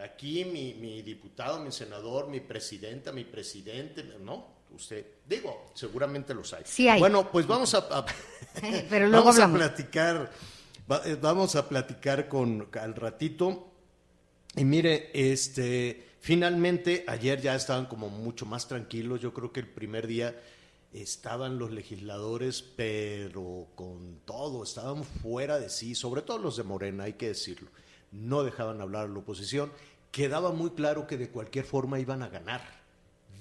aquí 0.01 0.45
mi, 0.45 0.73
mi 0.75 1.01
diputado, 1.01 1.59
mi 1.59 1.71
senador, 1.71 2.29
mi 2.29 2.39
presidenta, 2.39 3.11
mi 3.11 3.25
presidente, 3.25 4.03
¿no? 4.21 4.61
Usted, 4.73 5.05
digo, 5.27 5.71
seguramente 5.73 6.33
los 6.33 6.53
hay. 6.53 6.63
Sí 6.65 6.87
hay. 6.87 7.01
Bueno, 7.01 7.29
pues 7.29 7.45
vamos 7.45 7.73
a, 7.73 7.79
a- 7.79 8.05
Pero 8.89 9.07
luego 9.07 9.25
vamos 9.25 9.35
hablamos. 9.39 9.61
a 9.61 9.67
platicar, 9.75 10.31
eh, 11.05 11.17
vamos 11.21 11.55
a 11.57 11.67
platicar 11.67 12.29
con 12.29 12.69
al 12.79 12.95
ratito. 12.95 13.70
Y 14.55 14.65
mire, 14.65 15.09
este, 15.13 16.05
finalmente 16.19 17.05
ayer 17.07 17.41
ya 17.41 17.55
estaban 17.55 17.85
como 17.85 18.09
mucho 18.09 18.45
más 18.45 18.67
tranquilos. 18.67 19.21
Yo 19.21 19.33
creo 19.33 19.51
que 19.51 19.61
el 19.61 19.67
primer 19.67 20.07
día 20.07 20.35
estaban 20.93 21.57
los 21.57 21.71
legisladores, 21.71 22.61
pero 22.61 23.67
con 23.75 24.19
todo, 24.25 24.63
estaban 24.63 25.03
fuera 25.03 25.59
de 25.59 25.69
sí, 25.69 25.95
sobre 25.95 26.21
todo 26.21 26.37
los 26.37 26.57
de 26.57 26.63
Morena, 26.63 27.05
hay 27.05 27.13
que 27.13 27.29
decirlo. 27.29 27.69
No 28.11 28.43
dejaban 28.43 28.81
hablar 28.81 29.05
a 29.05 29.07
la 29.07 29.19
oposición. 29.19 29.71
Quedaba 30.11 30.51
muy 30.51 30.71
claro 30.71 31.07
que 31.07 31.17
de 31.17 31.29
cualquier 31.29 31.63
forma 31.63 31.99
iban 31.99 32.21
a 32.23 32.27
ganar 32.27 32.81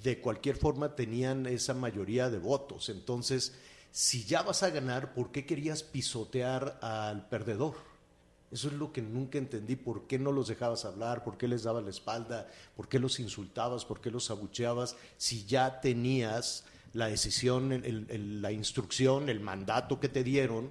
de 0.02 0.20
cualquier 0.20 0.56
forma 0.56 0.94
tenían 0.96 1.46
esa 1.46 1.74
mayoría 1.74 2.30
de 2.30 2.38
votos. 2.38 2.88
Entonces, 2.88 3.54
si 3.90 4.24
ya 4.24 4.42
vas 4.42 4.62
a 4.62 4.70
ganar, 4.70 5.14
¿por 5.14 5.30
qué 5.30 5.44
querías 5.44 5.82
pisotear 5.82 6.78
al 6.80 7.28
perdedor? 7.28 7.74
Eso 8.50 8.68
es 8.68 8.74
lo 8.74 8.92
que 8.92 9.02
nunca 9.02 9.38
entendí. 9.38 9.76
¿Por 9.76 10.06
qué 10.06 10.18
no 10.18 10.32
los 10.32 10.48
dejabas 10.48 10.84
hablar? 10.84 11.22
¿Por 11.22 11.38
qué 11.38 11.46
les 11.46 11.62
dabas 11.62 11.84
la 11.84 11.90
espalda? 11.90 12.48
¿Por 12.76 12.88
qué 12.88 12.98
los 12.98 13.20
insultabas? 13.20 13.84
¿Por 13.84 14.00
qué 14.00 14.10
los 14.10 14.30
abucheabas? 14.30 14.96
Si 15.18 15.44
ya 15.44 15.80
tenías 15.80 16.64
la 16.92 17.06
decisión, 17.06 17.82
la 18.40 18.50
instrucción, 18.50 19.28
el 19.28 19.40
mandato 19.40 20.00
que 20.00 20.08
te 20.08 20.24
dieron, 20.24 20.70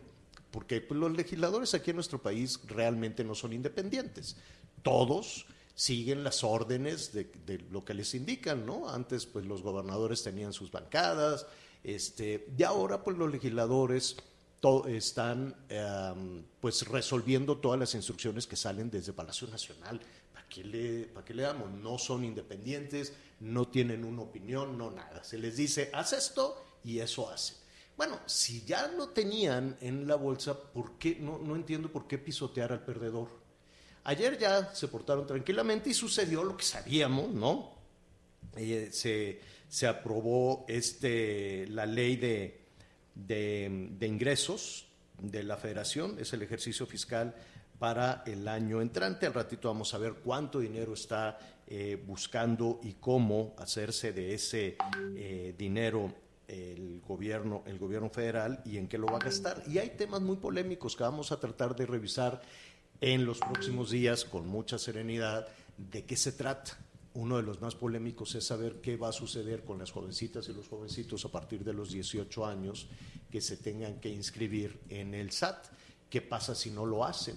porque 0.52 0.82
pues, 0.82 1.00
los 1.00 1.16
legisladores 1.16 1.74
aquí 1.74 1.92
en 1.92 1.98
nuestro 1.98 2.22
país 2.22 2.60
realmente 2.68 3.24
no 3.24 3.36
son 3.36 3.54
independientes. 3.54 4.36
Todos 4.84 5.46
siguen 5.74 6.26
las 6.26 6.44
órdenes 6.44 7.14
de, 7.14 7.32
de 7.46 7.60
lo 7.72 7.86
que 7.86 7.94
les 7.94 8.14
indican, 8.14 8.66
¿no? 8.66 8.90
Antes, 8.90 9.26
pues 9.26 9.46
los 9.46 9.62
gobernadores 9.62 10.22
tenían 10.22 10.52
sus 10.52 10.70
bancadas, 10.72 11.46
este, 11.84 12.48
y 12.58 12.64
ahora, 12.64 13.04
pues 13.04 13.18
los 13.18 13.32
legisladores 13.32 14.18
están, 14.88 15.56
em, 15.70 16.44
pues 16.60 16.88
resolviendo 16.88 17.58
todas 17.58 17.80
las 17.80 17.96
instrucciones 17.96 18.46
que 18.46 18.56
salen 18.56 18.90
desde 18.90 19.14
Palacio 19.14 19.48
Nacional. 19.48 20.00
¿Para 20.34 20.48
qué 20.48 20.64
le, 20.64 21.06
para 21.06 21.26
qué 21.26 21.34
le 21.34 21.44
damos? 21.44 21.72
No 21.72 21.98
son 21.98 22.24
independientes, 22.24 23.14
no 23.40 23.68
tienen 23.68 24.04
una 24.04 24.24
opinión, 24.24 24.78
no 24.78 24.92
nada. 24.92 25.24
Se 25.24 25.38
les 25.38 25.56
dice, 25.56 25.90
haz 25.94 26.14
esto 26.14 26.62
y 26.84 27.00
eso 27.00 27.30
hacen. 27.30 27.58
Bueno, 27.96 28.20
si 28.26 28.64
ya 28.66 28.88
lo 28.88 29.10
tenían 29.10 29.78
en 29.82 30.08
la 30.08 30.16
bolsa, 30.16 30.58
¿por 30.58 30.98
qué? 30.98 31.18
No, 31.20 31.38
no 31.38 31.56
entiendo 31.56 31.92
por 31.92 32.08
qué 32.08 32.18
pisotear 32.18 32.72
al 32.72 32.84
perdedor. 32.84 33.30
Ayer 34.06 34.38
ya 34.38 34.74
se 34.74 34.88
portaron 34.88 35.28
tranquilamente 35.28 35.90
y 35.90 35.94
sucedió 35.94 36.44
lo 36.44 36.56
que 36.56 36.64
sabíamos, 36.64 37.30
¿no? 37.30 37.78
Eh, 38.56 38.90
se, 38.92 39.40
se 39.68 39.88
aprobó 39.88 40.66
este, 40.68 41.68
la 41.68 41.86
ley 41.86 42.16
de, 42.16 42.69
de, 43.26 43.98
ingresos 44.02 44.88
de 45.22 45.44
la 45.44 45.58
federación, 45.58 46.18
es 46.20 46.34
el 46.34 46.42
ejercicio 46.42 46.86
fiscal 46.86 47.36
para 47.78 48.24
el 48.26 48.48
año 48.48 48.82
entrante. 48.82 49.26
Al 49.26 49.34
ratito 49.34 49.68
vamos 49.68 49.94
a 49.94 49.98
ver 49.98 50.16
cuánto 50.24 50.60
dinero 50.60 50.94
está 50.94 51.40
eh, 51.68 52.02
buscando 52.06 52.80
y 52.84 52.94
cómo 52.94 53.56
hacerse 53.58 54.12
de 54.12 54.34
ese 54.34 54.78
eh, 55.16 55.54
dinero 55.58 56.14
el 56.48 57.02
gobierno, 57.08 57.64
el 57.68 57.78
gobierno 57.78 58.10
federal 58.10 58.62
y 58.66 58.78
en 58.78 58.88
qué 58.88 58.98
lo 58.98 59.08
va 59.08 59.18
a 59.18 59.24
gastar. 59.24 59.62
Y 59.68 59.78
hay 59.78 59.90
temas 59.92 60.22
muy 60.22 60.38
polémicos 60.38 60.96
que 60.96 61.04
vamos 61.04 61.32
a 61.32 61.40
tratar 61.40 61.76
de 61.76 61.86
revisar 61.86 62.42
en 63.02 63.26
los 63.26 63.40
próximos 63.40 63.92
días 63.92 64.26
con 64.26 64.48
mucha 64.48 64.78
serenidad 64.78 65.48
de 65.78 66.04
qué 66.06 66.18
se 66.18 66.32
trata. 66.32 66.78
Uno 67.16 67.38
de 67.38 67.44
los 67.44 67.60
más 67.60 67.76
polémicos 67.76 68.36
es 68.36 68.46
saber 68.46 68.82
qué 68.82 68.96
va 68.96 69.10
a 69.10 69.12
suceder 69.14 69.64
con 69.64 69.80
las 69.80 69.92
jovencitas 69.92 70.48
y 70.48 70.54
los 70.54 70.68
jovencitos 70.68 71.26
a 71.26 71.30
partir 71.30 71.64
de 71.64 71.74
los 71.74 71.92
18 71.92 72.46
años 72.46 72.88
que 73.32 73.42
se 73.42 73.58
tengan 73.58 74.00
que 74.00 74.10
inscribir 74.10 74.80
en 74.90 75.16
el 75.16 75.32
SAT. 75.32 75.68
¿Qué 76.10 76.22
pasa 76.22 76.54
si 76.54 76.70
no 76.70 76.86
lo 76.86 77.04
hacen? 77.04 77.36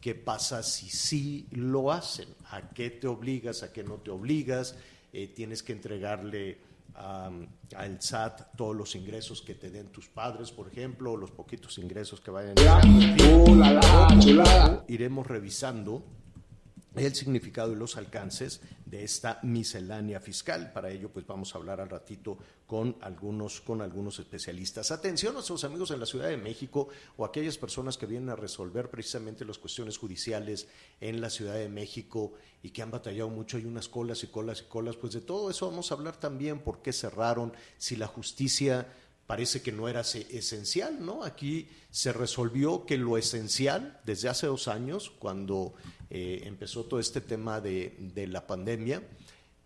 ¿Qué 0.00 0.14
pasa 0.14 0.62
si 0.62 0.88
sí 0.88 1.46
lo 1.52 1.92
hacen? 1.92 2.28
¿A 2.50 2.70
qué 2.70 2.90
te 2.90 3.06
obligas? 3.06 3.62
¿A 3.62 3.72
qué 3.72 3.84
no 3.84 3.94
te 3.94 4.10
obligas? 4.10 4.74
Eh, 5.12 5.28
tienes 5.28 5.62
que 5.62 5.72
entregarle 5.72 6.58
am, 6.94 7.46
al 7.76 8.02
SAT 8.02 8.56
todos 8.56 8.74
los 8.74 8.96
ingresos 8.96 9.40
que 9.40 9.54
te 9.54 9.70
den 9.70 9.86
tus 9.88 10.08
padres, 10.08 10.50
por 10.50 10.68
ejemplo, 10.68 11.12
o 11.12 11.16
los 11.16 11.30
poquitos 11.30 11.78
ingresos 11.78 12.20
que 12.20 12.30
vayan 12.30 12.54
a 12.58 12.80
Iremos 14.88 15.26
revisando 15.26 16.04
el 16.96 17.14
significado 17.14 17.72
y 17.72 17.76
los 17.76 17.96
alcances 17.96 18.60
de 18.86 19.04
esta 19.04 19.38
miscelánea 19.42 20.20
fiscal. 20.20 20.72
Para 20.72 20.90
ello, 20.90 21.10
pues 21.10 21.26
vamos 21.26 21.54
a 21.54 21.58
hablar 21.58 21.80
al 21.80 21.90
ratito 21.90 22.38
con 22.66 22.96
algunos, 23.00 23.60
con 23.60 23.82
algunos 23.82 24.18
especialistas. 24.18 24.90
Atención 24.90 25.30
a 25.30 25.34
nuestros 25.34 25.64
amigos 25.64 25.90
en 25.90 26.00
la 26.00 26.06
Ciudad 26.06 26.28
de 26.28 26.36
México 26.36 26.88
o 27.16 27.24
aquellas 27.24 27.58
personas 27.58 27.98
que 27.98 28.06
vienen 28.06 28.30
a 28.30 28.36
resolver 28.36 28.88
precisamente 28.88 29.44
las 29.44 29.58
cuestiones 29.58 29.98
judiciales 29.98 30.68
en 31.00 31.20
la 31.20 31.30
Ciudad 31.30 31.54
de 31.54 31.68
México 31.68 32.32
y 32.62 32.70
que 32.70 32.82
han 32.82 32.90
batallado 32.90 33.28
mucho. 33.28 33.56
Hay 33.56 33.64
unas 33.64 33.88
colas 33.88 34.24
y 34.24 34.28
colas 34.28 34.62
y 34.62 34.64
colas. 34.64 34.96
Pues 34.96 35.12
de 35.12 35.20
todo 35.20 35.50
eso 35.50 35.68
vamos 35.68 35.90
a 35.90 35.94
hablar 35.94 36.16
también, 36.16 36.60
por 36.60 36.82
qué 36.82 36.92
cerraron, 36.92 37.52
si 37.76 37.96
la 37.96 38.06
justicia 38.06 38.86
parece 39.26 39.60
que 39.62 39.72
no 39.72 39.88
era 39.88 40.04
se- 40.04 40.26
esencial, 40.36 41.04
¿no? 41.04 41.24
Aquí 41.24 41.68
se 41.90 42.12
resolvió 42.12 42.86
que 42.86 42.96
lo 42.98 43.16
esencial, 43.18 44.00
desde 44.04 44.28
hace 44.28 44.46
dos 44.46 44.68
años, 44.68 45.10
cuando 45.18 45.74
eh, 46.10 46.42
empezó 46.44 46.84
todo 46.84 47.00
este 47.00 47.20
tema 47.20 47.60
de, 47.60 47.96
de 48.14 48.26
la 48.26 48.46
pandemia, 48.46 49.02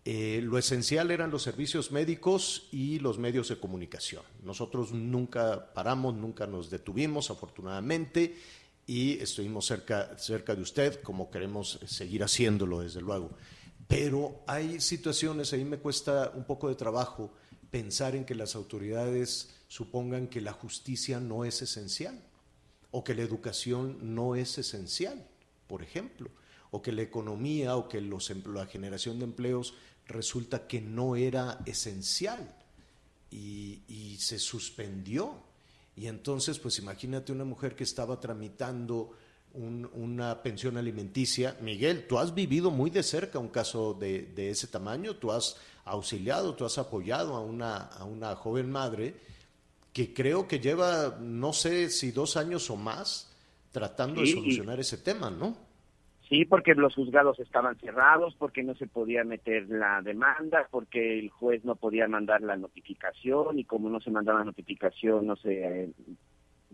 Eh, 0.03 0.41
lo 0.41 0.57
esencial 0.57 1.11
eran 1.11 1.29
los 1.29 1.43
servicios 1.43 1.91
médicos 1.91 2.67
y 2.71 2.97
los 2.97 3.19
medios 3.19 3.49
de 3.49 3.59
comunicación. 3.59 4.23
Nosotros 4.43 4.91
nunca 4.93 5.71
paramos, 5.75 6.15
nunca 6.15 6.47
nos 6.47 6.71
detuvimos, 6.71 7.29
afortunadamente, 7.29 8.33
y 8.87 9.19
estuvimos 9.21 9.67
cerca, 9.67 10.17
cerca 10.17 10.55
de 10.55 10.63
usted, 10.63 11.03
como 11.03 11.29
queremos 11.29 11.77
seguir 11.85 12.23
haciéndolo, 12.23 12.81
desde 12.81 12.99
luego. 12.99 13.29
Pero 13.87 14.41
hay 14.47 14.79
situaciones, 14.81 15.53
ahí 15.53 15.65
me 15.65 15.77
cuesta 15.77 16.31
un 16.33 16.45
poco 16.45 16.67
de 16.67 16.73
trabajo 16.73 17.31
pensar 17.71 18.15
en 18.15 18.25
que 18.25 18.35
las 18.35 18.55
autoridades 18.55 19.49
supongan 19.67 20.27
que 20.27 20.41
la 20.41 20.51
justicia 20.51 21.19
no 21.19 21.45
es 21.45 21.61
esencial 21.61 22.21
o 22.91 23.03
que 23.03 23.15
la 23.15 23.21
educación 23.21 24.13
no 24.13 24.35
es 24.35 24.57
esencial, 24.57 25.25
por 25.67 25.81
ejemplo, 25.81 26.29
o 26.71 26.81
que 26.81 26.91
la 26.91 27.01
economía 27.01 27.77
o 27.77 27.87
que 27.87 28.01
los, 28.01 28.29
la 28.45 28.65
generación 28.65 29.17
de 29.19 29.25
empleos 29.25 29.73
resulta 30.07 30.67
que 30.67 30.81
no 30.81 31.15
era 31.15 31.59
esencial 31.65 32.53
y, 33.29 34.17
se 34.19 34.37
suspendió. 34.37 35.33
Y 35.95 36.07
entonces, 36.07 36.59
pues 36.59 36.77
imagínate 36.77 37.31
una 37.31 37.45
mujer 37.45 37.75
que 37.75 37.83
estaba 37.83 38.19
tramitando 38.19 39.17
una 39.53 40.43
pensión 40.43 40.77
alimenticia. 40.77 41.57
Miguel, 41.61 42.07
tú 42.07 42.19
has 42.19 42.33
vivido 42.33 42.71
muy 42.71 42.89
de 42.89 43.03
cerca 43.03 43.39
un 43.39 43.49
caso 43.49 43.93
de, 43.93 44.23
de, 44.35 44.49
ese 44.49 44.67
tamaño, 44.67 45.15
tú 45.15 45.31
has 45.31 45.57
auxiliado, 45.85 46.55
tú 46.55 46.65
has 46.65 46.77
apoyado 46.77 47.35
a 47.35 47.41
una, 47.41 47.77
a 47.77 48.05
una 48.05 48.35
joven 48.35 48.71
madre 48.71 49.15
que 49.93 50.13
creo 50.13 50.47
que 50.47 50.59
lleva, 50.59 51.17
no 51.19 51.53
sé 51.53 51.89
si 51.89 52.11
dos 52.11 52.37
años 52.37 52.69
o 52.69 52.77
más, 52.77 53.31
tratando 53.71 54.21
Sí, 54.21 54.27
de 54.27 54.33
solucionar 54.33 54.79
ese 54.79 54.97
tema, 54.97 55.29
¿no? 55.29 55.55
Sí, 56.29 56.45
porque 56.45 56.75
los 56.75 56.95
juzgados 56.95 57.39
estaban 57.41 57.77
cerrados, 57.77 58.35
porque 58.37 58.63
no 58.63 58.73
se 58.75 58.87
podía 58.87 59.25
meter 59.25 59.67
la 59.67 60.01
demanda, 60.01 60.65
porque 60.71 61.19
el 61.19 61.29
juez 61.29 61.65
no 61.65 61.75
podía 61.75 62.07
mandar 62.07 62.41
la 62.41 62.55
notificación 62.55 63.59
y 63.59 63.65
como 63.65 63.89
no 63.89 63.99
se 63.99 64.11
mandaba 64.11 64.39
la 64.39 64.45
notificación 64.45 65.27
no 65.27 65.35
se 65.35 65.83
eh, 65.83 65.91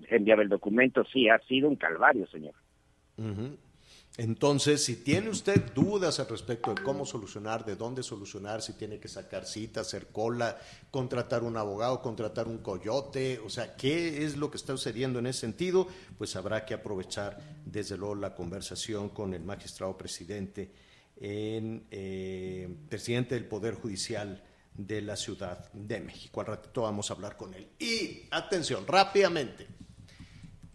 enviaba 0.10 0.44
el 0.44 0.50
documento. 0.50 1.04
Sí, 1.06 1.28
ha 1.28 1.40
sido 1.40 1.70
un 1.70 1.76
calvario, 1.76 2.28
señor. 2.28 2.54
Ujú. 3.18 3.58
Entonces, 4.18 4.84
si 4.84 4.96
tiene 4.96 5.30
usted 5.30 5.74
dudas 5.74 6.20
al 6.20 6.28
respecto 6.28 6.74
de 6.74 6.82
cómo 6.82 7.06
solucionar, 7.06 7.64
de 7.64 7.76
dónde 7.76 8.02
solucionar, 8.02 8.64
si 8.64 8.74
tiene 8.74 9.00
que 9.00 9.08
sacar 9.08 9.46
cita, 9.46 9.82
hacer 9.82 10.08
cola, 10.08 10.60
contratar 10.90 11.44
un 11.44 11.56
abogado, 11.56 12.02
contratar 12.02 12.48
un 12.48 12.58
coyote, 12.58 13.38
o 13.46 13.50
sea, 13.50 13.76
qué 13.76 14.26
es 14.26 14.36
lo 14.36 14.50
que 14.50 14.58
está 14.58 14.74
sucediendo 14.74 15.20
en 15.20 15.28
ese 15.28 15.42
sentido, 15.42 15.88
pues 16.18 16.36
habrá 16.36 16.66
que 16.66 16.74
aprovechar 16.74 17.38
desde 17.64 17.96
luego 17.96 18.16
la 18.16 18.34
conversación 18.34 19.10
con 19.10 19.36
el 19.36 19.44
magistrado 19.44 19.96
presidente, 19.96 20.72
en, 21.18 21.86
eh, 21.92 22.76
presidente 22.90 23.36
del 23.36 23.46
Poder 23.46 23.76
Judicial 23.76 24.44
de 24.74 25.02
la 25.04 25.16
Ciudad 25.16 25.72
de 25.74 26.00
México. 26.00 26.42
Al 26.42 26.48
ratito 26.48 26.82
vamos 26.82 27.12
a 27.12 27.14
hablar 27.14 27.38
con 27.38 27.54
él. 27.54 27.68
Y 27.78 28.24
atención, 28.32 28.88
rápidamente. 28.88 29.68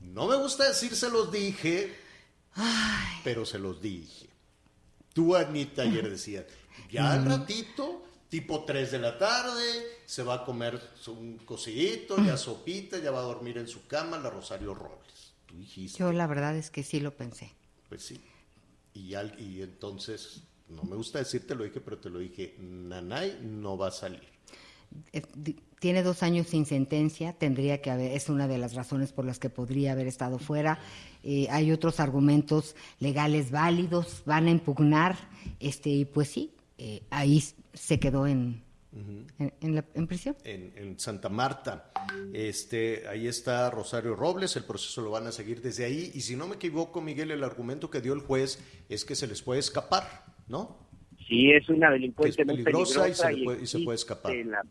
No 0.01 0.29
me 0.29 0.37
gusta 0.37 0.69
decir 0.69 0.95
se 0.95 1.11
los 1.11 1.33
dije, 1.33 2.02
pero 3.25 3.45
se 3.45 3.59
los 3.59 3.81
dije. 3.81 4.29
Tú, 5.13 5.37
Anita, 5.37 5.83
ayer 5.83 6.09
decías, 6.09 6.45
ya 6.91 7.13
al 7.13 7.25
ratito, 7.27 8.03
tipo 8.29 8.65
3 8.65 8.93
de 8.93 8.99
la 8.99 9.19
tarde, 9.19 9.63
se 10.07 10.23
va 10.23 10.35
a 10.37 10.45
comer 10.45 10.81
un 11.09 11.39
cocidito, 11.39 12.17
ya 12.25 12.37
sopita, 12.37 12.99
ya 12.99 13.11
va 13.11 13.19
a 13.21 13.25
dormir 13.25 13.59
en 13.59 13.69
su 13.69 13.87
cama 13.87 14.19
la 14.19 14.31
Rosario 14.31 14.75
Robles. 14.75 15.33
Tú 15.47 15.57
dijiste, 15.59 15.99
Yo 15.99 16.13
la 16.13 16.27
verdad 16.27 16.57
es 16.57 16.71
que 16.71 16.83
sí 16.83 17.01
lo 17.01 17.15
pensé. 17.15 17.53
pues 17.89 18.03
sí. 18.05 18.21
Y, 18.95 19.15
al- 19.15 19.39
y 19.41 19.63
entonces, 19.63 20.43
no 20.69 20.83
me 20.85 20.97
gusta 20.97 21.19
decirte 21.19 21.55
lo 21.55 21.65
dije, 21.65 21.81
pero 21.81 21.99
te 21.99 22.09
lo 22.11 22.19
dije, 22.19 22.57
Nanay 22.59 23.39
no 23.43 23.77
va 23.79 23.89
a 23.89 23.91
salir. 23.91 24.23
Eh, 25.13 25.23
Tiene 25.81 26.03
dos 26.03 26.23
años 26.23 26.47
sin 26.47 26.65
sentencia, 26.67 27.33
tendría 27.33 27.83
que 27.83 27.91
haber, 27.91 28.13
es 28.13 28.29
una 28.29 28.47
de 28.49 28.57
las 28.59 28.75
razones 28.75 29.13
por 29.13 29.25
las 29.25 29.39
que 29.39 29.51
podría 29.51 29.93
haber 29.93 30.07
estado 30.07 30.39
fuera. 30.39 30.79
Eh, 31.23 31.47
hay 31.51 31.71
otros 31.73 32.01
argumentos 32.01 32.75
legales 33.01 33.51
válidos, 33.51 34.23
van 34.27 34.47
a 34.47 34.51
impugnar, 34.51 35.17
este, 35.61 35.91
y 35.91 36.05
pues 36.05 36.29
sí, 36.29 36.53
eh, 36.79 37.03
ahí 37.11 37.43
se 37.73 38.01
quedó 38.01 38.27
en, 38.27 38.63
en, 39.39 39.53
en 39.61 39.75
la, 39.77 39.85
en 39.95 40.07
prisión. 40.07 40.37
en, 40.45 40.73
en 40.77 40.99
Santa 40.99 41.29
Marta. 41.29 41.93
Este, 42.33 43.07
ahí 43.09 43.27
está 43.27 43.71
Rosario 43.71 44.17
Robles, 44.17 44.57
el 44.57 44.65
proceso 44.65 45.01
lo 45.03 45.11
van 45.11 45.27
a 45.27 45.33
seguir 45.33 45.63
desde 45.63 45.85
ahí. 45.85 46.11
Y 46.15 46.21
si 46.23 46.35
no 46.37 46.47
me 46.49 46.57
equivoco, 46.57 47.01
Miguel, 47.01 47.31
el 47.31 47.45
argumento 47.45 47.89
que 47.91 48.01
dio 48.01 48.13
el 48.15 48.21
juez 48.21 48.63
es 48.89 49.05
que 49.05 49.15
se 49.15 49.27
les 49.27 49.43
puede 49.43 49.61
escapar, 49.61 50.25
¿no? 50.49 50.79
Sí, 51.29 51.51
es 51.53 51.69
una 51.69 51.91
delincuente 51.91 52.43
es 52.43 52.47
muy 52.47 52.57
peligrosa 52.63 53.09
y 53.09 53.15
se 53.15 53.23
peligrosa 53.23 53.45
puede- 53.45 53.63
y 53.63 53.67
se 53.67 53.79
puede 53.79 53.97
escapar. 53.97 54.35
La, 54.45 54.63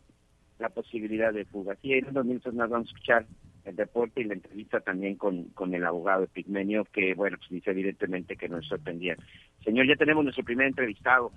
la 0.59 0.69
posibilidad 0.69 1.33
de 1.33 1.45
fuga. 1.45 1.75
Sí, 1.81 1.93
en 1.93 2.07
unos 2.09 2.25
minutos 2.25 2.53
más 2.53 2.69
vamos 2.69 2.87
a 2.87 2.91
escuchar 2.91 3.25
el 3.71 3.75
deporte 3.75 4.21
y 4.21 4.25
la 4.25 4.35
entrevista 4.35 4.79
también 4.79 5.15
con, 5.15 5.45
con 5.49 5.73
el 5.73 5.85
abogado 5.85 6.27
Pigmenio, 6.27 6.85
que, 6.85 7.13
bueno, 7.15 7.37
pues 7.37 7.49
dice 7.49 7.71
evidentemente 7.71 8.37
que 8.37 8.47
nos 8.47 8.67
sorprendía. 8.67 9.17
Señor, 9.63 9.87
ya 9.87 9.95
tenemos 9.95 10.23
nuestro 10.23 10.43
primer 10.43 10.67
entrevistado. 10.67 11.31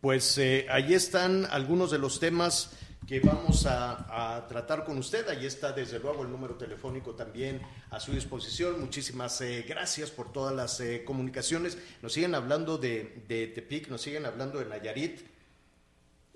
Pues 0.00 0.38
eh, 0.38 0.66
ahí 0.70 0.94
están 0.94 1.44
algunos 1.50 1.90
de 1.90 1.98
los 1.98 2.20
temas 2.20 2.74
que 3.06 3.20
vamos 3.20 3.66
a, 3.66 4.46
tratar 4.48 4.84
con 4.84 4.98
usted. 4.98 5.26
Ahí 5.28 5.46
está 5.46 5.72
desde 5.72 5.98
luego 5.98 6.24
el 6.24 6.30
número 6.30 6.56
telefónico 6.56 7.14
también 7.14 7.60
a 7.90 7.98
su 7.98 8.12
disposición. 8.12 8.80
Muchísimas 8.80 9.40
eh, 9.40 9.64
gracias 9.66 10.10
por 10.10 10.30
todas 10.30 10.54
las 10.54 10.80
eh, 10.80 11.04
comunicaciones. 11.04 11.78
Nos 12.02 12.12
siguen 12.12 12.34
hablando 12.34 12.76
de, 12.76 13.24
de 13.26 13.46
Tepic, 13.48 13.88
nos 13.88 14.02
siguen 14.02 14.26
hablando 14.26 14.58
de 14.58 14.66
Nayarit 14.66 15.20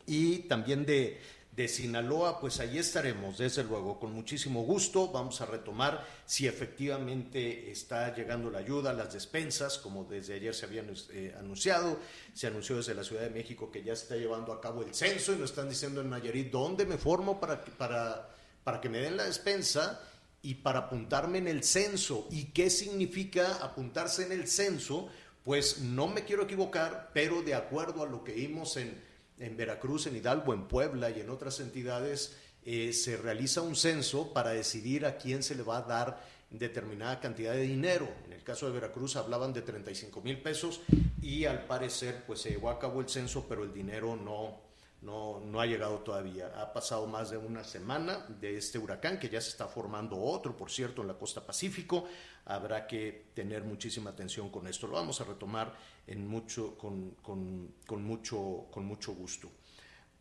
y 0.06 0.38
también 0.48 0.84
de, 0.86 1.20
de 1.52 1.68
Sinaloa, 1.68 2.40
pues 2.40 2.60
ahí 2.60 2.78
estaremos, 2.78 3.36
desde 3.36 3.62
luego, 3.62 4.00
con 4.00 4.12
muchísimo 4.12 4.62
gusto. 4.62 5.08
Vamos 5.12 5.40
a 5.42 5.46
retomar 5.46 6.02
si 6.24 6.46
efectivamente 6.46 7.70
está 7.70 8.14
llegando 8.14 8.50
la 8.50 8.60
ayuda, 8.60 8.92
las 8.94 9.12
despensas, 9.12 9.76
como 9.78 10.04
desde 10.04 10.34
ayer 10.34 10.54
se 10.54 10.64
habían 10.66 10.86
eh, 11.10 11.34
anunciado. 11.38 11.98
Se 12.32 12.46
anunció 12.46 12.76
desde 12.78 12.94
la 12.94 13.04
Ciudad 13.04 13.22
de 13.22 13.30
México 13.30 13.70
que 13.70 13.82
ya 13.82 13.94
se 13.94 14.04
está 14.04 14.16
llevando 14.16 14.52
a 14.52 14.60
cabo 14.62 14.82
el 14.82 14.94
censo 14.94 15.34
y 15.34 15.36
nos 15.36 15.50
están 15.50 15.68
diciendo 15.68 16.00
en 16.00 16.08
Nayarit 16.10 16.50
dónde 16.50 16.86
me 16.86 16.96
formo 16.96 17.38
para, 17.38 17.62
que- 17.62 17.70
para, 17.72 18.30
para 18.64 18.80
que 18.80 18.88
me 18.88 18.98
den 18.98 19.18
la 19.18 19.24
despensa 19.24 20.00
y 20.40 20.54
para 20.54 20.80
apuntarme 20.80 21.36
en 21.38 21.48
el 21.48 21.62
censo. 21.64 22.26
¿Y 22.30 22.46
qué 22.46 22.70
significa 22.70 23.58
apuntarse 23.62 24.24
en 24.24 24.32
el 24.32 24.48
censo? 24.48 25.08
Pues 25.44 25.80
no 25.80 26.06
me 26.08 26.24
quiero 26.24 26.44
equivocar, 26.44 27.10
pero 27.12 27.42
de 27.42 27.54
acuerdo 27.54 28.02
a 28.02 28.06
lo 28.06 28.24
que 28.24 28.32
vimos 28.32 28.76
en, 28.78 29.11
en 29.38 29.56
Veracruz, 29.56 30.06
en 30.06 30.16
Hidalgo, 30.16 30.54
en 30.54 30.68
Puebla 30.68 31.10
y 31.10 31.20
en 31.20 31.30
otras 31.30 31.60
entidades, 31.60 32.36
eh, 32.64 32.92
se 32.92 33.16
realiza 33.16 33.60
un 33.60 33.74
censo 33.74 34.32
para 34.32 34.50
decidir 34.50 35.04
a 35.04 35.16
quién 35.16 35.42
se 35.42 35.54
le 35.54 35.62
va 35.62 35.78
a 35.78 35.82
dar 35.82 36.24
determinada 36.50 37.18
cantidad 37.18 37.52
de 37.52 37.62
dinero. 37.62 38.08
En 38.24 38.32
el 38.32 38.42
caso 38.42 38.66
de 38.66 38.72
Veracruz 38.72 39.16
hablaban 39.16 39.52
de 39.52 39.62
35 39.62 40.20
mil 40.20 40.40
pesos 40.40 40.80
y 41.20 41.44
al 41.46 41.66
parecer 41.66 42.24
pues 42.26 42.40
se 42.40 42.50
llevó 42.50 42.70
a 42.70 42.78
cabo 42.78 43.00
el 43.00 43.08
censo, 43.08 43.46
pero 43.48 43.64
el 43.64 43.72
dinero 43.72 44.16
no, 44.16 44.60
no, 45.02 45.40
no 45.40 45.60
ha 45.60 45.66
llegado 45.66 45.98
todavía. 45.98 46.52
Ha 46.60 46.72
pasado 46.72 47.06
más 47.06 47.30
de 47.30 47.36
una 47.36 47.64
semana 47.64 48.24
de 48.40 48.56
este 48.56 48.78
huracán, 48.78 49.18
que 49.18 49.28
ya 49.28 49.40
se 49.40 49.50
está 49.50 49.66
formando 49.68 50.16
otro, 50.16 50.56
por 50.56 50.70
cierto, 50.70 51.02
en 51.02 51.08
la 51.08 51.14
costa 51.14 51.44
Pacífico. 51.44 52.06
Habrá 52.46 52.86
que 52.86 53.26
tener 53.34 53.62
muchísima 53.64 54.10
atención 54.10 54.48
con 54.50 54.66
esto. 54.66 54.86
Lo 54.86 54.94
vamos 54.94 55.20
a 55.20 55.24
retomar 55.24 55.74
en 56.06 56.26
mucho, 56.26 56.76
con, 56.78 57.10
con- 57.22 57.74
con 57.86 58.02
mucho, 58.04 58.66
con 58.70 58.84
mucho 58.84 59.12
gusto. 59.12 59.50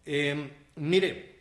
Eh, 0.06 0.52
mire, 0.76 1.40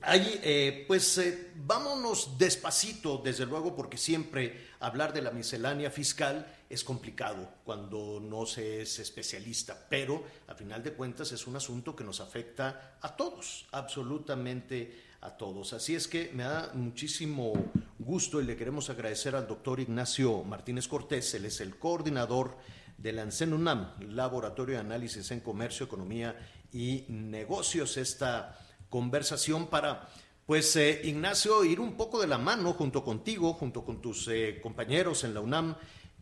Ahí, 0.00 0.38
eh, 0.42 0.84
pues 0.86 1.16
eh, 1.18 1.52
vámonos 1.54 2.36
despacito, 2.36 3.18
desde 3.24 3.46
luego, 3.46 3.74
porque 3.74 3.96
siempre 3.96 4.66
hablar 4.80 5.14
de 5.14 5.22
la 5.22 5.30
miscelánea 5.30 5.90
fiscal 5.90 6.46
es 6.74 6.84
complicado 6.84 7.48
cuando 7.64 8.20
no 8.20 8.46
se 8.46 8.82
es 8.82 8.98
especialista, 8.98 9.86
pero 9.88 10.24
a 10.48 10.54
final 10.54 10.82
de 10.82 10.92
cuentas 10.92 11.32
es 11.32 11.46
un 11.46 11.56
asunto 11.56 11.96
que 11.96 12.04
nos 12.04 12.20
afecta 12.20 12.98
a 13.00 13.16
todos, 13.16 13.66
absolutamente 13.72 15.14
a 15.20 15.30
todos. 15.36 15.72
Así 15.72 15.94
es 15.94 16.06
que 16.06 16.30
me 16.34 16.42
da 16.42 16.70
muchísimo 16.74 17.54
gusto 17.98 18.40
y 18.40 18.44
le 18.44 18.56
queremos 18.56 18.90
agradecer 18.90 19.34
al 19.34 19.46
doctor 19.46 19.80
Ignacio 19.80 20.42
Martínez 20.44 20.88
Cortés, 20.88 21.32
él 21.34 21.46
es 21.46 21.60
el 21.60 21.78
coordinador 21.78 22.58
de 22.98 23.12
la 23.12 23.24
UNAM, 23.24 23.92
Laboratorio 24.00 24.76
de 24.76 24.80
Análisis 24.80 25.30
en 25.30 25.40
Comercio, 25.40 25.86
Economía 25.86 26.36
y 26.72 27.04
Negocios, 27.08 27.96
esta 27.96 28.58
conversación 28.88 29.66
para, 29.66 30.08
pues, 30.46 30.76
eh, 30.76 31.00
Ignacio, 31.04 31.64
ir 31.64 31.80
un 31.80 31.96
poco 31.96 32.20
de 32.20 32.26
la 32.26 32.38
mano 32.38 32.72
junto 32.72 33.04
contigo, 33.04 33.54
junto 33.54 33.84
con 33.84 34.00
tus 34.00 34.28
eh, 34.28 34.60
compañeros 34.62 35.24
en 35.24 35.34
la 35.34 35.40
UNAM, 35.40 35.76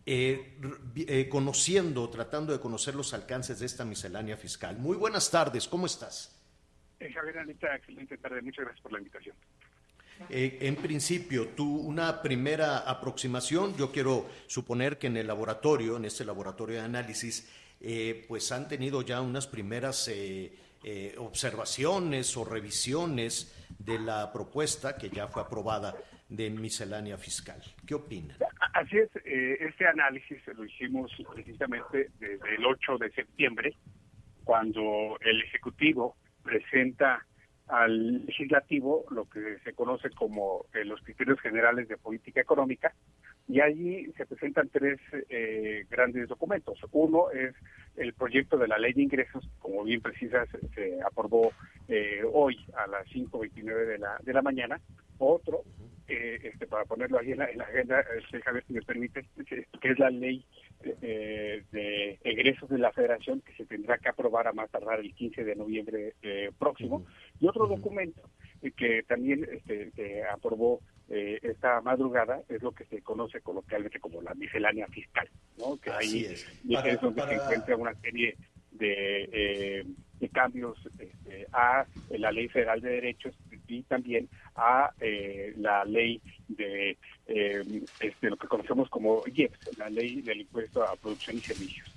eh, 0.05 0.59
eh, 0.95 1.29
conociendo, 1.29 2.09
tratando 2.09 2.51
de 2.51 2.59
conocer 2.59 2.95
los 2.95 3.13
alcances 3.13 3.59
de 3.59 3.65
esta 3.65 3.85
miscelánea 3.85 4.37
fiscal. 4.37 4.77
Muy 4.77 4.97
buenas 4.97 5.31
tardes, 5.31 5.67
¿cómo 5.67 5.85
estás? 5.85 6.39
Eh, 6.99 7.11
Javier 7.11 7.39
Anita, 7.39 7.75
excelente 7.75 8.17
tarde. 8.17 8.41
Muchas 8.41 8.65
gracias 8.65 8.81
por 8.81 8.91
la 8.93 8.99
invitación. 8.99 9.35
Eh, 10.29 10.59
en 10.61 10.75
principio, 10.75 11.49
tú 11.49 11.77
una 11.77 12.21
primera 12.21 12.79
aproximación, 12.79 13.75
yo 13.75 13.91
quiero 13.91 14.29
suponer 14.47 14.97
que 14.97 15.07
en 15.07 15.17
el 15.17 15.27
laboratorio, 15.27 15.97
en 15.97 16.05
este 16.05 16.23
laboratorio 16.23 16.77
de 16.77 16.81
análisis, 16.81 17.49
eh, 17.81 18.25
pues 18.27 18.51
han 18.51 18.67
tenido 18.67 19.01
ya 19.01 19.21
unas 19.21 19.47
primeras 19.47 20.09
observaciones 21.17 22.35
o 22.35 22.43
revisiones 22.43 23.53
de 23.79 23.99
la 23.99 24.33
propuesta 24.33 24.97
que 24.97 25.09
ya 25.09 25.29
fue 25.29 25.41
aprobada 25.41 25.95
de 26.27 26.49
miscelánea 26.49 27.17
fiscal. 27.17 27.61
¿Qué 27.85 27.95
opinan? 27.95 28.37
Así 28.73 28.97
es, 28.97 29.09
este 29.23 29.87
análisis 29.87 30.39
lo 30.47 30.65
hicimos 30.65 31.11
precisamente 31.33 32.09
desde 32.19 32.55
el 32.55 32.65
8 32.65 32.97
de 32.97 33.11
septiembre, 33.11 33.75
cuando 34.43 35.17
el 35.21 35.41
Ejecutivo 35.43 36.15
presenta 36.43 37.25
al 37.67 38.25
legislativo 38.25 39.05
lo 39.09 39.25
que 39.25 39.57
se 39.63 39.73
conoce 39.73 40.09
como 40.09 40.65
eh, 40.73 40.83
los 40.83 41.01
criterios 41.01 41.39
generales 41.39 41.87
de 41.87 41.97
política 41.97 42.41
económica 42.41 42.93
y 43.47 43.61
allí 43.61 44.11
se 44.17 44.25
presentan 44.25 44.69
tres 44.69 44.99
eh, 45.29 45.85
grandes 45.89 46.27
documentos. 46.27 46.79
Uno 46.91 47.31
es 47.31 47.55
el 47.95 48.13
proyecto 48.13 48.57
de 48.57 48.67
la 48.67 48.77
ley 48.77 48.93
de 48.93 49.03
ingresos, 49.03 49.49
como 49.59 49.83
bien 49.83 50.01
precisa 50.01 50.45
se, 50.75 50.99
aprobó 51.01 51.51
eh, 51.87 52.21
hoy 52.31 52.57
a 52.75 52.87
las 52.87 53.05
5.29 53.07 53.85
de 53.85 53.97
la, 53.97 54.17
de 54.21 54.33
la 54.33 54.41
mañana. 54.41 54.79
Otro, 55.17 55.63
este, 56.07 56.67
para 56.67 56.85
ponerlo 56.85 57.19
ahí 57.19 57.31
en 57.31 57.39
la, 57.39 57.45
agenda, 57.45 58.03
este, 58.17 58.41
Javier, 58.41 58.63
si 58.67 58.73
me 58.73 58.81
permite, 58.81 59.25
que 59.45 59.89
es 59.89 59.99
la 59.99 60.09
ley 60.09 60.45
eh, 61.01 61.63
de 61.71 62.19
egresos 62.25 62.69
de 62.69 62.77
la 62.77 62.91
federación 62.91 63.39
que 63.41 63.53
se 63.53 63.65
tendrá 63.65 63.97
que 63.97 64.09
aprobar 64.09 64.47
a 64.47 64.53
más 64.53 64.69
tardar 64.69 64.99
el 64.99 65.13
15 65.13 65.45
de 65.45 65.55
noviembre 65.55 66.15
eh, 66.21 66.51
próximo. 66.59 67.05
Y 67.39 67.47
otro 67.47 67.67
documento 67.67 68.21
que 68.75 69.03
también 69.03 69.47
este, 69.49 69.91
se 69.91 70.23
aprobó 70.25 70.81
eh, 71.09 71.39
esta 71.41 71.79
madrugada 71.81 72.41
es 72.49 72.61
lo 72.61 72.71
que 72.71 72.85
se 72.85 73.01
conoce 73.01 73.39
coloquialmente 73.41 73.99
como 73.99 74.21
la 74.21 74.33
miscelánea 74.33 74.87
fiscal, 74.87 75.29
¿no? 75.57 75.77
que 75.77 75.91
ahí 75.91 76.25
es, 76.25 76.45
donde 77.01 77.27
se 77.27 77.33
encuentra 77.35 77.77
una 77.77 77.93
serie 77.95 78.35
de, 78.71 79.85
de 80.19 80.29
cambios 80.29 80.77
este, 80.99 81.47
a 81.53 81.85
la 82.09 82.31
ley 82.31 82.47
federal 82.49 82.81
de 82.81 82.89
derechos 82.89 83.35
y 83.67 83.83
también 83.83 84.29
a 84.55 84.91
la 85.57 85.85
ley 85.85 86.21
de 86.47 86.97
eh, 87.25 87.83
este, 87.99 88.29
lo 88.29 88.37
que 88.37 88.47
conocemos 88.47 88.89
como 88.89 89.23
IEPS, 89.25 89.77
la 89.77 89.89
ley 89.89 90.21
del 90.21 90.41
impuesto 90.41 90.83
a 90.83 90.95
producción 90.95 91.37
y 91.37 91.41
servicios. 91.41 91.91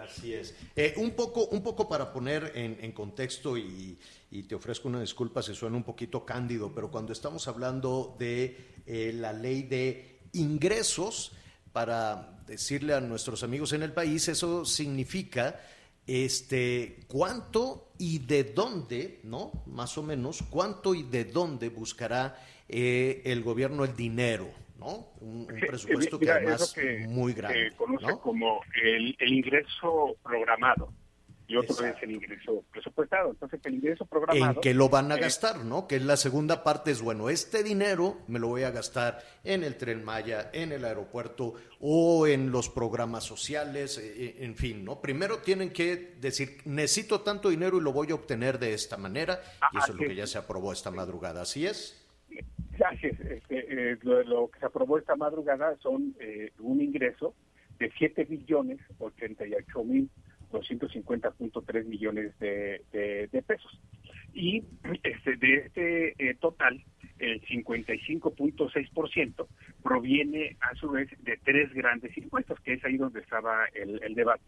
Así 0.00 0.32
es. 0.32 0.54
Eh, 0.74 0.94
un, 0.96 1.10
poco, 1.10 1.46
un 1.46 1.62
poco 1.62 1.88
para 1.88 2.12
poner 2.12 2.52
en, 2.54 2.92
contexto 2.92 3.58
y, 3.58 3.98
te 4.48 4.54
ofrezco 4.54 4.88
una 4.88 5.00
disculpa 5.00 5.42
si 5.42 5.54
suena 5.54 5.76
un 5.76 5.82
poquito 5.82 6.24
cándido, 6.24 6.72
pero 6.74 6.90
cuando 6.90 7.12
estamos 7.12 7.46
hablando 7.48 8.16
de 8.18 8.56
eh, 8.86 9.12
la 9.14 9.32
ley 9.32 9.62
de 9.64 10.20
ingresos, 10.32 11.32
para 11.72 12.38
decirle 12.46 12.94
a 12.94 13.00
nuestros 13.00 13.42
amigos 13.42 13.72
en 13.72 13.82
el 13.82 13.92
país, 13.92 14.28
eso 14.28 14.64
significa 14.64 15.60
este, 16.06 17.00
cuánto 17.08 17.92
y 17.98 18.18
de 18.18 18.44
dónde, 18.44 19.20
¿no? 19.24 19.52
Más 19.66 19.96
o 19.98 20.02
menos, 20.02 20.42
cuánto 20.50 20.94
y 20.94 21.02
de 21.02 21.24
dónde 21.24 21.68
buscará 21.68 22.36
eh, 22.68 23.22
el 23.24 23.42
gobierno 23.42 23.84
el 23.84 23.94
dinero, 23.94 24.48
¿no? 24.78 25.08
Un, 25.20 25.46
presupuesto 25.46 26.18
que 26.18 26.30
además 26.30 26.76
es 26.76 27.08
muy 27.08 27.32
grande. 27.32 27.70
Se 27.70 27.76
conoce 27.76 28.18
como 28.20 28.60
el, 28.82 29.16
ingreso 29.20 30.16
programado 30.22 30.92
y 31.52 31.56
otro 31.56 31.84
es 31.84 32.02
el 32.02 32.12
ingreso 32.12 32.64
presupuestado. 32.70 33.30
Entonces, 33.30 33.60
el 33.64 33.74
ingreso 33.74 34.06
programado... 34.06 34.54
En 34.54 34.60
que 34.60 34.74
lo 34.74 34.88
van 34.88 35.12
a 35.12 35.16
gastar, 35.16 35.64
¿no? 35.64 35.86
Que 35.86 35.96
es 35.96 36.04
la 36.04 36.16
segunda 36.16 36.64
parte 36.64 36.90
es, 36.90 37.02
bueno, 37.02 37.28
este 37.30 37.62
dinero 37.62 38.18
me 38.28 38.38
lo 38.38 38.48
voy 38.48 38.62
a 38.62 38.70
gastar 38.70 39.18
en 39.44 39.64
el 39.64 39.76
Tren 39.76 40.04
Maya, 40.04 40.50
en 40.52 40.72
el 40.72 40.84
aeropuerto 40.84 41.54
o 41.80 42.26
en 42.26 42.50
los 42.50 42.68
programas 42.68 43.24
sociales, 43.24 43.98
eh, 43.98 44.14
eh, 44.16 44.36
en 44.40 44.56
fin, 44.56 44.84
¿no? 44.84 45.00
Primero 45.00 45.38
tienen 45.38 45.72
que 45.72 46.14
decir, 46.20 46.58
necesito 46.64 47.20
tanto 47.20 47.50
dinero 47.50 47.78
y 47.78 47.80
lo 47.80 47.92
voy 47.92 48.10
a 48.10 48.14
obtener 48.14 48.58
de 48.58 48.72
esta 48.72 48.96
manera, 48.96 49.40
y 49.72 49.78
eso 49.78 49.92
es 49.92 49.98
lo 49.98 50.06
que 50.06 50.14
ya 50.14 50.26
se 50.26 50.38
aprobó 50.38 50.72
esta 50.72 50.90
madrugada, 50.90 51.42
¿así 51.42 51.66
es? 51.66 52.02
Gracias. 52.78 53.20
Este, 53.20 53.92
eh, 53.92 53.98
lo, 54.02 54.48
que 54.50 54.58
se 54.58 54.66
aprobó 54.66 54.98
esta 54.98 55.16
madrugada 55.16 55.76
son 55.82 56.14
eh, 56.20 56.52
un 56.58 56.80
ingreso 56.80 57.34
de 57.78 57.90
7 57.98 58.24
billones 58.24 58.80
88 58.98 59.84
mil 59.84 60.10
250.3 60.52 61.84
millones 61.84 62.38
de, 62.38 62.82
de, 62.92 63.42
pesos. 63.42 63.80
Y 64.34 64.64
este, 65.02 65.36
de 65.36 65.54
este 65.56 66.14
eh, 66.18 66.34
total, 66.40 66.82
el 67.18 67.40
55.6% 67.42 69.46
proviene 69.82 70.56
a 70.60 70.74
su 70.74 70.90
vez 70.90 71.08
de 71.22 71.38
tres 71.44 71.72
grandes 71.72 72.16
impuestos, 72.16 72.58
que 72.60 72.74
es 72.74 72.84
ahí 72.84 72.96
donde 72.96 73.20
estaba 73.20 73.66
el, 73.74 74.02
el 74.02 74.14
debate. 74.14 74.44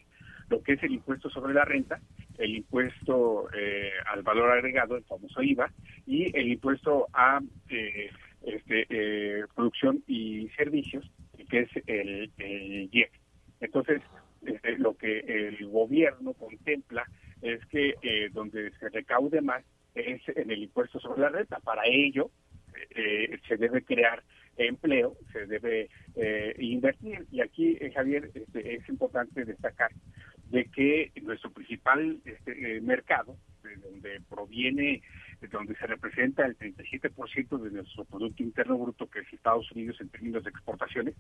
Lo 0.49 0.62
que 0.62 0.75
es 0.75 0.83
el 0.83 0.93
impuesto 0.93 1.31
sobre 1.31 1.55
la 1.55 1.64
renta, 1.64 2.01
el 2.38 2.57
impuesto 2.57 3.49
eh, 3.57 3.90
al 4.12 4.23
valor 4.23 4.51
agregado, 4.51 4.97
el 4.97 5.05
famoso 5.05 5.43
IVA, 5.43 5.73
y 6.07 6.37
el 6.37 6.49
impuesto 6.49 7.07
a 7.12 7.40
eh, 7.71 8.11
este, 8.43 8.87
eh, 8.90 9.45
producción 9.55 10.03
y 10.07 10.49
servicios, 10.51 11.11
que 11.49 11.61
es 11.61 11.71
el, 11.87 12.31
el 12.38 12.90
IEC. 12.93 13.11
Entonces, 13.61 14.03
este, 14.46 14.78
lo 14.78 14.96
que 14.96 15.20
el 15.20 15.66
gobierno 15.68 16.35
contempla 16.35 17.04
es 17.42 17.64
que 17.66 17.94
donde 18.33 18.70
se 18.78 18.88
recaude 18.88 19.40
más 19.40 19.64
es 19.94 20.20
en 20.28 20.50
el 20.50 20.62
impuesto 20.62 20.98
sobre 20.98 21.22
la 21.22 21.28
renta. 21.28 21.61
Para 21.61 21.83
ello, 21.87 22.30
se 23.48 23.57
debe 23.57 23.83
crear 23.83 24.22
empleo, 24.57 25.16
se 25.33 25.46
debe 25.46 25.88
invertir. 26.59 27.26
Y 27.30 27.40
aquí, 27.40 27.78
Javier, 27.94 28.30
este, 28.35 28.76
es 28.76 28.88
importante 28.88 29.44
destacar 29.44 29.90
de 30.50 30.66
que 30.66 31.11
nuestro 31.22 31.50
principal 31.50 32.20
este, 32.24 32.76
eh, 32.76 32.80
mercado, 32.80 33.37
de 33.62 33.76
donde 33.76 34.20
proviene, 34.28 35.02
donde 35.50 35.74
se 35.76 35.87
representa 35.87 36.44
el 36.44 36.57
37% 36.59 37.59
de 37.59 37.70
nuestro 37.70 38.04
Producto 38.04 38.42
Interno 38.42 38.78
Bruto, 38.78 39.09
que 39.09 39.20
es 39.20 39.33
Estados 39.33 39.70
Unidos 39.72 40.00
en 40.00 40.09
términos 40.09 40.44
de 40.44 40.50
exportaciones, 40.50 41.14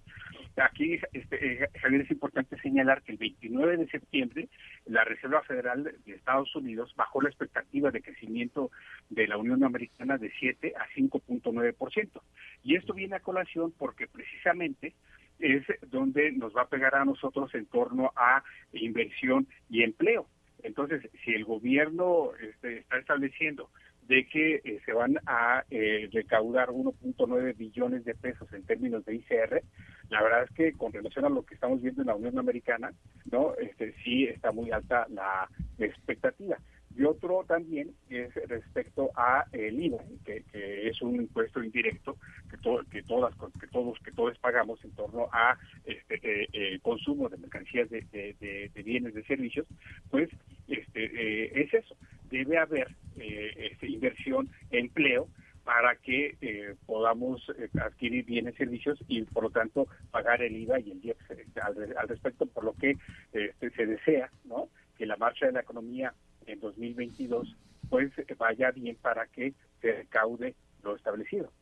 aquí, 0.56 0.98
este, 1.12 1.64
eh, 1.64 1.68
Javier, 1.80 2.02
es 2.02 2.10
importante 2.10 2.58
señalar 2.60 3.02
que 3.02 3.12
el 3.12 3.18
29 3.18 3.76
de 3.76 3.88
septiembre 3.88 4.48
la 4.86 5.04
Reserva 5.04 5.42
Federal 5.42 5.84
de 5.84 6.12
Estados 6.12 6.54
Unidos 6.54 6.92
bajó 6.96 7.20
la 7.22 7.28
expectativa 7.28 7.90
de 7.90 8.02
crecimiento 8.02 8.70
de 9.10 9.26
la 9.26 9.36
Unión 9.36 9.64
Americana 9.64 10.18
de 10.18 10.30
7 10.38 10.74
a 10.76 10.86
5.9%. 10.94 12.22
Y 12.62 12.76
esto 12.76 12.94
viene 12.94 13.16
a 13.16 13.20
colación 13.20 13.72
porque 13.76 14.06
precisamente 14.06 14.94
es 15.38 15.64
donde 15.90 16.32
nos 16.32 16.54
va 16.56 16.62
a 16.62 16.68
pegar 16.68 16.94
a 16.94 17.04
nosotros 17.04 17.54
en 17.54 17.66
torno 17.66 18.12
a 18.16 18.42
inversión 18.72 19.46
y 19.68 19.82
empleo. 19.82 20.28
Entonces, 20.62 21.08
si 21.24 21.32
el 21.34 21.44
gobierno 21.44 22.30
este, 22.40 22.78
está 22.78 22.98
estableciendo 22.98 23.70
de 24.06 24.26
que 24.26 24.56
eh, 24.64 24.80
se 24.84 24.92
van 24.92 25.18
a 25.26 25.64
eh, 25.70 26.08
recaudar 26.12 26.68
1.9 26.68 27.56
billones 27.56 28.04
de 28.04 28.14
pesos 28.14 28.52
en 28.52 28.64
términos 28.64 29.04
de 29.04 29.14
ICR, 29.16 29.62
la 30.10 30.22
verdad 30.22 30.44
es 30.44 30.50
que 30.50 30.72
con 30.72 30.92
relación 30.92 31.24
a 31.24 31.30
lo 31.30 31.44
que 31.44 31.54
estamos 31.54 31.80
viendo 31.80 32.02
en 32.02 32.08
la 32.08 32.16
Unión 32.16 32.38
Americana, 32.38 32.92
no, 33.30 33.54
este, 33.54 33.94
sí 34.04 34.24
está 34.24 34.52
muy 34.52 34.70
alta 34.70 35.06
la 35.10 35.48
expectativa. 35.78 36.58
Y 36.96 37.04
otro 37.04 37.44
también 37.46 37.92
es 38.08 38.32
respecto 38.48 39.10
a 39.16 39.44
el 39.52 39.82
IVA, 39.82 39.98
que, 40.24 40.44
es 40.88 41.02
un 41.02 41.16
impuesto 41.16 41.62
indirecto 41.62 42.16
que, 42.48 42.56
que 42.90 43.02
todas 43.02 43.34
que 43.60 43.66
todos 43.66 43.98
que 43.98 44.12
todos 44.12 44.38
pagamos 44.38 44.82
en 44.84 44.92
torno 44.92 45.28
a 45.32 45.58
este 45.84 46.14
eh, 46.22 46.48
eh, 46.52 46.78
consumo 46.82 47.28
de 47.28 47.36
mercancías 47.38 47.90
de, 47.90 48.02
de, 48.12 48.82
bienes 48.84 49.14
de 49.14 49.24
servicios, 49.24 49.66
pues 50.10 50.28
este 50.68 51.04
eh, 51.04 51.52
es 51.54 51.74
eso. 51.74 51.96
Debe 52.30 52.58
haber 52.58 52.88
este, 53.16 53.88
inversión, 53.88 54.48
empleo 54.70 55.28
para 55.64 55.96
que 55.96 56.76
podamos 56.84 57.42
adquirir 57.80 58.24
bienes 58.26 58.54
servicios 58.56 58.98
y 59.08 59.22
por 59.22 59.44
lo 59.44 59.50
tanto 59.50 59.86
pagar 60.10 60.42
el 60.42 60.54
IVA 60.56 60.78
y 60.80 60.90
el 60.90 61.04
IEPS 61.04 61.24
al, 61.62 61.96
al, 61.96 62.08
respecto, 62.08 62.44
por 62.46 62.64
lo 62.64 62.74
que 62.74 62.96
este, 63.32 63.70
se 63.70 63.86
desea, 63.86 64.30
¿no? 64.44 64.68
Que 64.98 65.06
la 65.06 65.16
marcha 65.16 65.46
de 65.46 65.52
la 65.52 65.60
economía 65.60 66.12
en 66.46 66.60
2022 66.60 67.56
pues 67.88 68.12
vaya 68.38 68.70
bien 68.70 68.96
para 68.96 69.26
que 69.26 69.54
se 69.80 69.92
recaude 69.92 70.54
lo 70.82 70.96
establecido. 70.96 71.52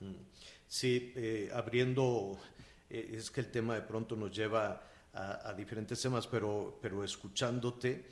Mm. 0.00 0.14
Sí, 0.66 1.12
eh, 1.16 1.50
abriendo, 1.52 2.38
eh, 2.90 3.10
es 3.14 3.30
que 3.30 3.40
el 3.40 3.50
tema 3.50 3.74
de 3.74 3.82
pronto 3.82 4.16
nos 4.16 4.34
lleva 4.36 4.82
a, 5.14 5.52
diferentes 5.54 6.00
temas, 6.00 6.26
pero, 6.28 6.78
pero 6.80 7.02
escuchándote, 7.02 8.04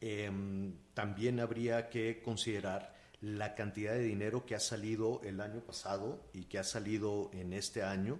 em, 0.00 0.72
también 0.92 1.40
habría 1.40 1.88
que 1.88 2.20
considerar 2.22 2.94
la 3.20 3.54
cantidad 3.54 3.94
de 3.94 4.02
dinero 4.02 4.44
que 4.46 4.54
ha 4.54 4.60
salido 4.60 5.20
el 5.24 5.40
año 5.40 5.60
pasado 5.60 6.20
y 6.32 6.44
que 6.44 6.58
ha 6.58 6.62
salido 6.62 7.30
en 7.32 7.54
este 7.54 7.82
año. 7.82 8.18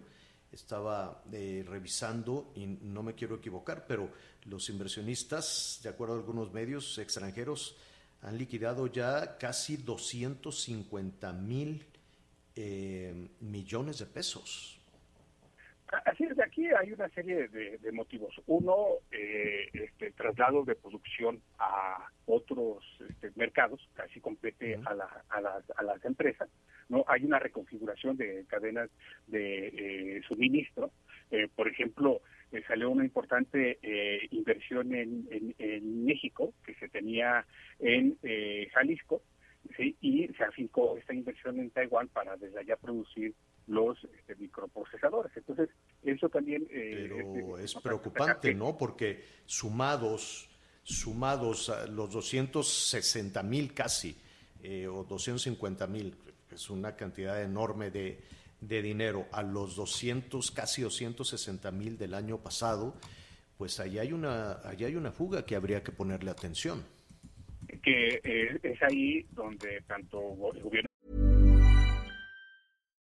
Estaba 0.55 1.25
eh, 1.33 1.65
revisando 1.67 2.53
y 2.55 2.67
no 2.67 3.03
me 3.03 3.15
quiero 3.15 3.35
equivocar, 3.37 3.87
pero 3.89 4.09
los 4.45 4.69
inversionistas, 4.69 5.81
de 5.83 5.89
acuerdo 5.89 6.15
a 6.15 6.19
algunos 6.19 6.53
medios 6.53 6.97
extranjeros, 6.99 7.77
han 8.23 8.39
liquidado 8.39 8.87
ya 8.87 9.37
casi 9.37 9.77
250 9.77 11.33
mil 11.33 11.85
eh, 12.55 13.29
millones 13.41 13.99
de 13.99 14.07
pesos. 14.07 14.79
Así 16.05 16.25
es, 16.25 16.34
aquí 16.65 16.75
hay 16.75 16.93
una 16.93 17.09
serie 17.11 17.49
de, 17.49 17.93
motivos. 17.93 18.35
Uno, 18.47 18.87
eh, 19.11 19.69
este, 19.73 20.13
traslado 20.13 20.65
de 20.65 20.75
producción 20.75 21.41
a 21.59 22.09
otros 22.27 22.85
este, 23.09 23.31
mercados, 23.37 23.89
casi 23.95 24.21
compete 24.21 24.77
a, 24.85 24.91
a, 25.31 25.41
las, 25.41 25.71
a 25.77 25.83
las 25.83 26.05
empresas. 26.05 26.49
no 26.89 27.05
Hay 27.09 27.25
una 27.25 27.39
reconfiguración 27.39 28.17
de 28.17 28.45
cadenas 28.49 28.91
de 29.27 29.69
eh, 29.69 30.23
suministro. 30.27 30.91
Eh, 31.31 31.49
por 31.55 31.69
ejemplo, 31.69 32.21
salió 32.69 32.91
una 32.91 33.05
importante 33.05 33.79
inversión 34.31 34.95
en, 34.95 35.27
en, 35.59 36.05
México 36.05 36.55
que 36.65 36.75
se 36.75 36.89
tenía 36.89 37.45
en 37.81 38.17
Jalisco 38.73 39.23
y 40.01 40.29
se 40.29 40.45
afincó 40.45 40.97
esta 40.97 41.15
inversión 41.15 41.59
en 41.59 41.71
Taiwán 41.71 42.07
para 42.09 42.37
desde 42.37 42.61
allá 42.61 42.77
producir 42.77 43.35
los 43.67 43.99
este, 44.05 44.37
microprocesadores. 44.37 45.37
Entonces, 45.37 45.71
eso 46.03 46.29
también... 46.29 46.67
Eh, 46.71 47.09
Pero 47.09 47.59
es, 47.59 47.75
preocupante, 47.75 48.55
¿no? 48.55 48.77
Porque 48.77 49.25
sumados, 49.47 50.49
sumados 50.83 51.71
a 51.71 51.87
los 51.87 52.13
260 52.13 53.43
mil 53.43 53.73
casi, 53.73 54.17
eh, 54.63 54.87
o 54.87 55.05
250 55.05 55.87
mil, 55.87 56.15
es 56.51 56.71
una 56.71 56.95
cantidad 56.97 57.43
enorme 57.43 57.91
de, 57.91 58.21
de 58.61 58.83
dinero, 58.83 59.27
a 59.33 59.43
los 59.43 59.77
200, 59.77 60.51
casi 60.51 60.83
260 60.83 61.71
mil 61.71 61.99
del 61.99 62.15
año 62.15 62.39
pasado, 62.39 62.95
pues 63.57 63.79
allá 63.81 64.03
hay, 64.03 64.13
una, 64.13 64.53
allá 64.65 64.87
hay 64.87 64.97
una 64.97 65.13
fuga 65.13 65.45
que 65.45 65.57
habría 65.57 65.83
que 65.83 65.93
ponerle 65.93 66.31
atención. 66.31 66.85
Que 67.83 68.21
eh, 68.23 68.59
es 68.63 68.83
ahí 68.83 69.27
donde 69.33 69.81
tanto 69.87 70.19
el 70.55 70.63
gobierno 70.63 70.89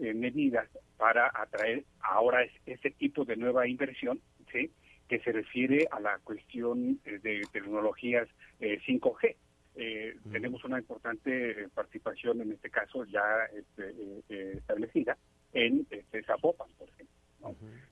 eh, 0.00 0.14
medidas 0.14 0.68
para 0.96 1.28
atraer 1.34 1.84
ahora 2.00 2.46
ese 2.66 2.90
tipo 2.92 3.24
de 3.24 3.36
nueva 3.36 3.66
inversión, 3.66 4.20
¿sí? 4.52 4.70
que 5.08 5.18
se 5.20 5.32
refiere 5.32 5.88
a 5.90 5.98
la 5.98 6.18
cuestión 6.18 7.00
eh, 7.04 7.18
de 7.20 7.42
tecnologías 7.52 8.28
5G. 8.60 9.34
Eh, 9.74 10.16
tenemos 10.30 10.62
una 10.64 10.78
importante 10.78 11.68
participación 11.74 12.42
en 12.42 12.52
este 12.52 12.70
caso 12.70 13.04
ya 13.06 13.24
este, 13.56 14.56
establecida 14.58 15.16
en 15.52 15.84
este, 15.90 16.22
Zapopan, 16.22 16.68
por 16.78 16.88
ejemplo. 16.88 17.16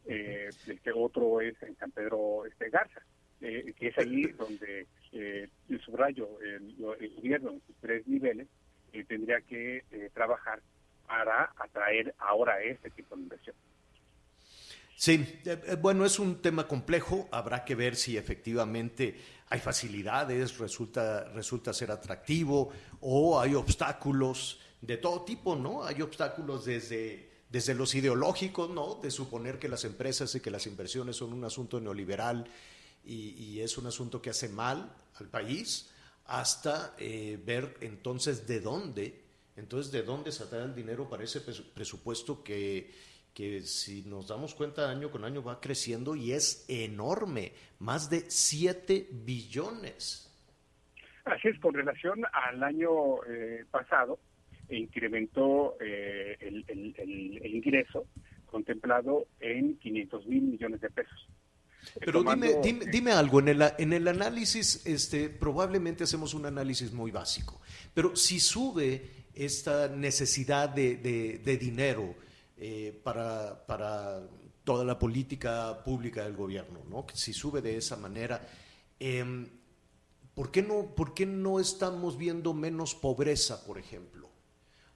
este 0.06 0.92
otro 0.92 1.40
es 1.40 1.60
en 1.62 1.76
San 1.76 1.90
Pedro 1.90 2.46
este, 2.46 2.70
Garza, 2.70 3.02
que 3.40 3.74
es 3.78 3.98
allí 3.98 4.22
donde 4.32 4.86
el 5.12 5.80
subrayo 5.80 6.40
el, 6.40 6.76
el, 7.00 7.14
gobierno 7.16 7.50
en 7.50 7.60
sus 7.66 7.76
tres 7.80 8.06
niveles 8.06 8.46
tendría 9.08 9.40
que 9.40 9.82
trabajar 10.14 10.60
para 11.06 11.52
atraer 11.58 12.14
ahora 12.18 12.60
este 12.62 12.90
tipo 12.90 13.16
de 13.16 13.22
inversión. 13.22 13.56
Sí, 14.96 15.40
eh, 15.44 15.62
eh, 15.66 15.76
bueno, 15.76 16.06
es 16.06 16.18
un 16.18 16.40
tema 16.40 16.66
complejo, 16.66 17.28
habrá 17.30 17.64
que 17.64 17.74
ver 17.74 17.96
si 17.96 18.16
efectivamente 18.16 19.20
hay 19.48 19.60
facilidades, 19.60 20.56
resulta, 20.58 21.24
resulta 21.34 21.74
ser 21.74 21.90
atractivo 21.90 22.72
o 23.00 23.38
hay 23.38 23.54
obstáculos 23.54 24.58
de 24.80 24.96
todo 24.96 25.22
tipo, 25.22 25.54
¿no? 25.54 25.84
Hay 25.84 26.00
obstáculos 26.00 26.64
desde, 26.64 27.30
desde 27.50 27.74
los 27.74 27.94
ideológicos, 27.94 28.70
¿no? 28.70 28.94
De 28.94 29.10
suponer 29.10 29.58
que 29.58 29.68
las 29.68 29.84
empresas 29.84 30.34
y 30.34 30.40
que 30.40 30.50
las 30.50 30.66
inversiones 30.66 31.16
son 31.16 31.34
un 31.34 31.44
asunto 31.44 31.78
neoliberal 31.78 32.46
y, 33.04 33.60
es 33.60 33.78
un 33.78 33.86
asunto 33.86 34.20
que 34.20 34.30
hace 34.30 34.48
mal 34.48 34.92
al 35.20 35.28
país, 35.28 35.90
hasta 36.24 36.94
eh, 36.98 37.38
ver 37.44 37.76
entonces 37.80 38.46
de 38.46 38.60
dónde 38.60 39.25
entonces, 39.56 39.90
¿de 39.90 40.02
dónde 40.02 40.32
sacar 40.32 40.60
el 40.60 40.74
dinero 40.74 41.08
para 41.08 41.24
ese 41.24 41.40
presupuesto 41.40 42.44
que, 42.44 42.90
que 43.32 43.62
si 43.62 44.02
nos 44.02 44.28
damos 44.28 44.54
cuenta 44.54 44.90
año 44.90 45.10
con 45.10 45.24
año 45.24 45.42
va 45.42 45.60
creciendo 45.60 46.14
y 46.14 46.32
es 46.32 46.66
enorme, 46.68 47.52
más 47.78 48.10
de 48.10 48.30
7 48.30 49.08
billones? 49.10 50.30
Así 51.24 51.48
es, 51.48 51.58
con 51.58 51.74
relación 51.74 52.22
al 52.32 52.62
año 52.62 53.24
eh, 53.24 53.64
pasado, 53.70 54.18
incrementó 54.68 55.76
eh, 55.80 56.36
el, 56.40 56.64
el, 56.68 57.46
ingreso 57.46 58.06
contemplado 58.46 59.26
en 59.40 59.78
500 59.78 60.26
mil 60.26 60.42
millones 60.42 60.80
de 60.80 60.90
pesos. 60.90 61.28
Pero 62.00 62.22
dime, 62.22 62.56
dime, 62.62 62.86
dime, 62.86 63.12
algo, 63.12 63.40
en 63.40 63.48
el, 63.48 63.62
en 63.78 63.92
el 63.92 64.08
análisis, 64.08 64.84
este, 64.86 65.28
probablemente 65.28 66.04
hacemos 66.04 66.34
un 66.34 66.46
análisis 66.46 66.92
muy 66.92 67.10
básico, 67.10 67.60
pero 67.94 68.16
si 68.16 68.40
sube 68.40 69.15
esta 69.36 69.88
necesidad 69.88 70.70
de, 70.70 70.96
de, 70.96 71.56
dinero 71.58 72.14
eh, 72.56 72.98
para, 73.04 73.66
para, 73.66 74.22
toda 74.64 74.84
la 74.84 74.98
política 74.98 75.84
pública 75.84 76.24
del 76.24 76.34
gobierno, 76.34 76.80
¿no? 76.90 77.06
si 77.14 77.32
sube 77.32 77.62
de 77.62 77.76
esa 77.76 77.96
manera, 77.96 78.48
eh, 78.98 79.46
¿por, 80.34 80.50
qué 80.50 80.60
no, 80.60 80.92
¿por 80.96 81.14
qué 81.14 81.24
no 81.24 81.60
estamos 81.60 82.18
viendo 82.18 82.52
menos 82.52 82.96
pobreza, 82.96 83.64
por 83.64 83.78
ejemplo? 83.78 84.28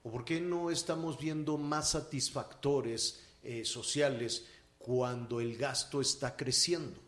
¿O 0.03 0.11
por 0.11 0.25
qué 0.25 0.41
no 0.41 0.71
estamos 0.71 1.17
viendo 1.17 1.57
más 1.57 1.91
satisfactores 1.91 3.23
eh, 3.43 3.63
sociales 3.63 4.45
cuando 4.77 5.39
el 5.39 5.55
gasto 5.55 6.01
está 6.01 6.35
creciendo? 6.35 6.99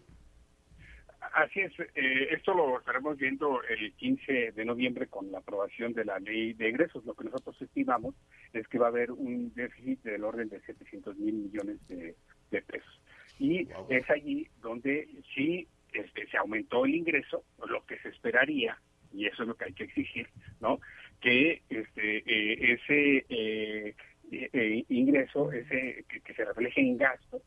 Así 1.33 1.61
es, 1.61 1.73
eh, 1.79 2.27
esto 2.29 2.53
lo 2.53 2.77
estaremos 2.77 3.17
viendo 3.17 3.63
el 3.63 3.91
15 3.93 4.51
de 4.51 4.65
noviembre 4.65 5.07
con 5.07 5.31
la 5.31 5.39
aprobación 5.39 5.91
de 5.93 6.05
la 6.05 6.19
ley 6.19 6.53
de 6.53 6.69
egresos. 6.69 7.03
Lo 7.05 7.15
que 7.15 7.23
nosotros 7.23 7.59
estimamos 7.59 8.13
es 8.53 8.67
que 8.67 8.77
va 8.77 8.85
a 8.85 8.89
haber 8.89 9.11
un 9.11 9.51
déficit 9.55 10.03
del 10.03 10.23
orden 10.23 10.47
de 10.49 10.61
700 10.61 11.17
mil 11.17 11.33
millones 11.33 11.79
de, 11.87 12.15
pesos. 12.51 13.01
Y 13.39 13.67
es 13.89 14.09
allí 14.11 14.47
donde 14.61 15.09
sí 15.33 15.67
este, 15.91 16.27
se 16.27 16.37
aumentó 16.37 16.85
el 16.85 16.93
ingreso, 16.93 17.43
lo 17.67 17.83
que 17.83 17.97
se 17.97 18.09
esperaría, 18.09 18.77
y 19.11 19.25
eso 19.25 19.41
es 19.41 19.49
lo 19.49 19.55
que 19.55 19.65
hay 19.65 19.73
que 19.73 19.85
exigir, 19.85 20.27
¿no? 20.61 20.79
Que 21.19 21.63
este, 21.67 22.17
eh, 22.17 22.73
ese 22.73 23.25
eh, 23.29 24.85
ingreso, 24.89 25.51
ese 25.51 26.05
que, 26.07 26.33
se 26.33 26.45
refleje 26.45 26.81
en 26.81 26.97
gasto, 26.97 27.41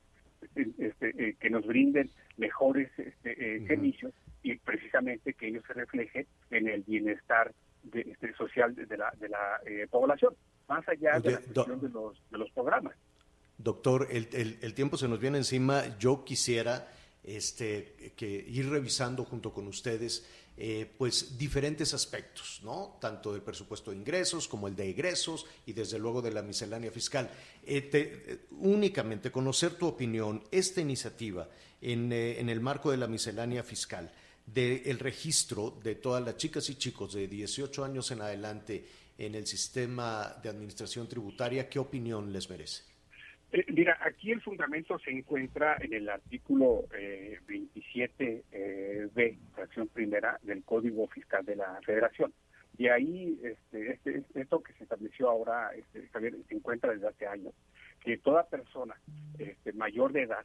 este, 0.54 1.36
que 1.38 1.50
nos 1.50 1.66
brinden 1.66 2.10
mejores 2.36 2.90
este, 2.98 3.56
eh, 3.56 3.66
servicios 3.66 4.12
y 4.42 4.56
precisamente 4.56 5.34
que 5.34 5.48
ello 5.48 5.62
se 5.66 5.72
refleje 5.72 6.26
en 6.50 6.68
el 6.68 6.82
bienestar 6.82 7.52
este, 7.92 8.34
social 8.34 8.74
de 8.74 8.96
la, 8.96 9.12
de 9.18 9.28
la 9.28 9.60
eh, 9.66 9.86
población, 9.90 10.34
más 10.68 10.86
allá 10.88 11.20
de 11.20 11.32
la 11.32 11.38
de 11.38 11.88
los, 11.88 12.22
de 12.30 12.38
los 12.38 12.50
programas. 12.50 12.94
Doctor, 13.58 14.08
el, 14.10 14.28
el, 14.32 14.58
el, 14.60 14.74
tiempo 14.74 14.96
se 14.96 15.08
nos 15.08 15.18
viene 15.18 15.38
encima. 15.38 15.98
Yo 15.98 16.24
quisiera 16.24 16.88
este, 17.24 18.12
que 18.16 18.26
ir 18.26 18.68
revisando 18.68 19.24
junto 19.24 19.52
con 19.52 19.66
ustedes 19.66 20.26
eh, 20.58 20.90
pues 20.96 21.36
diferentes 21.36 21.92
aspectos, 21.92 22.60
¿no? 22.62 22.96
Tanto 22.98 23.32
del 23.32 23.42
presupuesto 23.42 23.90
de 23.90 23.98
ingresos 23.98 24.48
como 24.48 24.68
el 24.68 24.74
de 24.74 24.88
egresos 24.88 25.44
y 25.66 25.74
desde 25.74 25.98
luego 25.98 26.22
de 26.22 26.32
la 26.32 26.40
miscelánea 26.40 26.90
fiscal. 26.90 27.30
Eh, 27.66 27.90
eh, 27.92 28.46
únicamente 28.52 29.30
conocer 29.30 29.74
tu 29.74 29.86
opinión, 29.86 30.42
esta 30.50 30.80
iniciativa 30.80 31.46
en, 31.82 32.10
en 32.10 32.48
el 32.48 32.60
marco 32.60 32.90
de 32.90 32.96
la 32.96 33.06
miscelánea 33.06 33.62
fiscal, 33.62 34.10
del 34.46 34.98
registro 34.98 35.78
de 35.82 35.96
todas 35.96 36.24
las 36.24 36.36
chicas 36.38 36.70
y 36.70 36.76
chicos 36.76 37.12
de 37.12 37.28
18 37.28 37.84
años 37.84 38.10
en 38.12 38.22
adelante 38.22 38.86
en 39.18 39.34
el 39.34 39.46
sistema 39.46 40.36
de 40.42 40.48
administración 40.48 41.08
tributaria, 41.08 41.68
¿qué 41.68 41.78
opinión 41.78 42.32
les 42.32 42.48
merece? 42.48 42.95
Eh, 43.56 43.64
mira, 43.72 43.96
aquí 44.02 44.32
el 44.32 44.42
fundamento 44.42 44.98
se 44.98 45.10
encuentra 45.10 45.78
en 45.80 45.94
el 45.94 46.10
artículo 46.10 46.84
eh, 46.94 47.40
27b, 47.48 48.42
eh, 48.52 49.38
fracción 49.54 49.88
primera 49.88 50.38
del 50.42 50.62
Código 50.62 51.08
Fiscal 51.08 51.42
de 51.46 51.56
la 51.56 51.80
Federación. 51.82 52.34
Y 52.76 52.88
ahí, 52.88 53.40
este, 53.42 53.92
este, 53.92 54.24
esto 54.34 54.62
que 54.62 54.74
se 54.74 54.82
estableció 54.82 55.30
ahora, 55.30 55.70
este, 55.74 56.06
se 56.10 56.54
encuentra 56.54 56.92
desde 56.92 57.08
hace 57.08 57.26
años, 57.26 57.54
que 58.04 58.18
toda 58.18 58.46
persona 58.46 58.94
este, 59.38 59.72
mayor 59.72 60.12
de 60.12 60.24
edad 60.24 60.44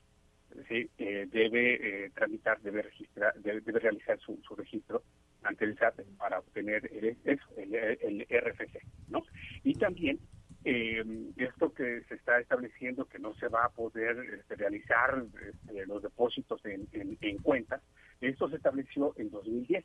eh, 0.69 1.27
debe 1.29 2.11
tramitar, 2.15 2.61
debe 2.61 2.83
registrar, 2.83 3.33
debe, 3.41 3.59
realizar 3.77 4.17
su, 4.19 4.39
registro 4.55 5.03
ante 5.43 5.65
el 5.65 5.77
SAT 5.77 5.99
para 6.17 6.39
obtener 6.39 6.89
el, 6.93 7.17
eso, 7.25 7.43
el, 7.57 7.75
el 7.75 8.25
RFC, 8.29 8.79
¿no? 9.09 9.21
Y 9.65 9.73
también 9.73 10.17
eh, 10.63 11.03
esto 11.37 11.73
que 11.73 12.01
se 12.07 12.15
está 12.15 12.39
estableciendo 12.39 13.05
que 13.05 13.17
no 13.17 13.33
se 13.35 13.47
va 13.47 13.65
a 13.65 13.69
poder 13.69 14.17
este, 14.39 14.55
realizar 14.55 15.23
este, 15.41 15.85
los 15.87 16.03
depósitos 16.03 16.63
en, 16.65 16.87
en, 16.91 17.37
cuentas, 17.39 17.81
esto 18.19 18.47
se 18.49 18.57
estableció 18.57 19.13
en 19.17 19.31
2010. 19.31 19.83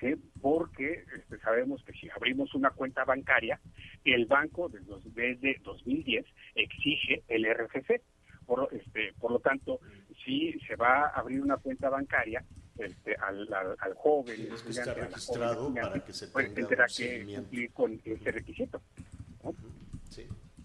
¿sí? 0.00 0.14
Porque 0.42 1.04
este, 1.16 1.38
sabemos 1.38 1.82
que 1.84 1.92
si 1.92 2.10
abrimos 2.10 2.54
una 2.54 2.70
cuenta 2.70 3.04
bancaria, 3.04 3.58
el 4.04 4.26
banco 4.26 4.68
desde, 4.68 5.58
2010 5.62 6.26
exige 6.54 7.22
el 7.28 7.46
RFC. 7.46 8.02
Por, 8.44 8.68
este, 8.72 9.12
por 9.20 9.30
lo 9.30 9.40
tanto, 9.40 9.78
si 10.24 10.52
se 10.66 10.74
va 10.76 11.08
a 11.08 11.20
abrir 11.20 11.42
una 11.42 11.58
cuenta 11.58 11.90
bancaria, 11.90 12.42
este, 12.78 13.14
al, 13.16 13.46
al, 13.52 13.94
joven, 13.94 14.48
está 14.70 14.94
registrado 14.94 15.74
para 15.74 16.02
que 16.02 16.12
se 16.12 16.28
pues 16.28 16.54
tendrá 16.54 16.86
que 16.86 17.24
cumplir 17.34 17.72
con 17.72 18.00
ese 18.04 18.30
requisito. 18.30 18.80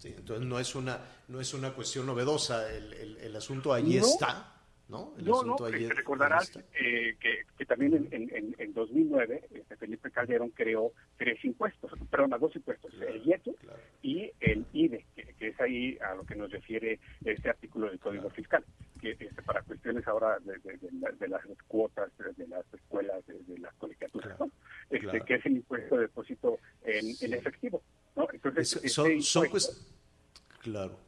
Sí, 0.04 0.14
entonces 0.16 0.46
no 0.46 0.58
es 0.58 0.74
una, 0.74 1.00
no 1.28 1.40
es 1.40 1.54
una 1.54 1.72
cuestión 1.72 2.06
novedosa, 2.06 2.70
el, 2.70 2.92
el, 2.92 3.16
el 3.16 3.36
asunto 3.36 3.72
allí 3.72 3.96
está. 3.96 4.50
¿no? 4.88 5.14
no, 5.18 5.42
no, 5.42 5.56
te 5.56 5.88
recordarás 5.88 6.52
eh, 6.78 7.16
que, 7.18 7.44
que, 7.56 7.64
también 7.64 8.06
en, 8.12 8.28
en, 8.30 8.54
en 8.58 8.74
2009 8.74 9.48
este, 9.54 9.76
Felipe 9.76 10.10
Calderón 10.10 10.50
creó 10.50 10.92
tres 11.16 11.42
impuestos, 11.42 11.90
perdón, 12.10 12.38
dos 12.38 12.54
impuestos, 12.54 12.92
el 13.00 13.26
IETU 13.26 13.56
y 14.02 14.30
el 14.40 14.66
IDE, 14.74 15.06
que, 15.14 15.48
es 15.48 15.58
ahí 15.60 15.96
a 15.98 16.14
lo 16.14 16.24
que 16.24 16.34
nos 16.34 16.50
refiere 16.50 16.98
este 17.24 17.48
artículo 17.48 17.88
del 17.88 17.98
Código 17.98 18.28
Fiscal, 18.28 18.62
que 19.00 19.12
este, 19.12 19.42
para 19.42 19.62
cuestiones 19.62 20.06
ahora 20.06 20.38
de, 20.40 20.52
de, 20.58 21.28
las 21.28 21.42
cuotas, 21.66 22.10
de, 22.36 22.46
las 22.46 22.64
escuelas, 22.74 23.24
de, 23.26 23.58
las 23.58 23.74
colegiaturas, 23.76 24.38
este, 24.90 25.20
que 25.22 25.34
es 25.36 25.46
el 25.46 25.56
impuesto 25.56 25.96
de 25.96 26.02
depósito 26.02 26.58
en, 26.82 27.06
en 27.22 27.32
efectivo. 27.32 27.82
¿no? 28.16 28.28
Entonces, 28.32 28.92
son, 28.92 29.22
son 29.22 29.48
Claro, 30.64 30.98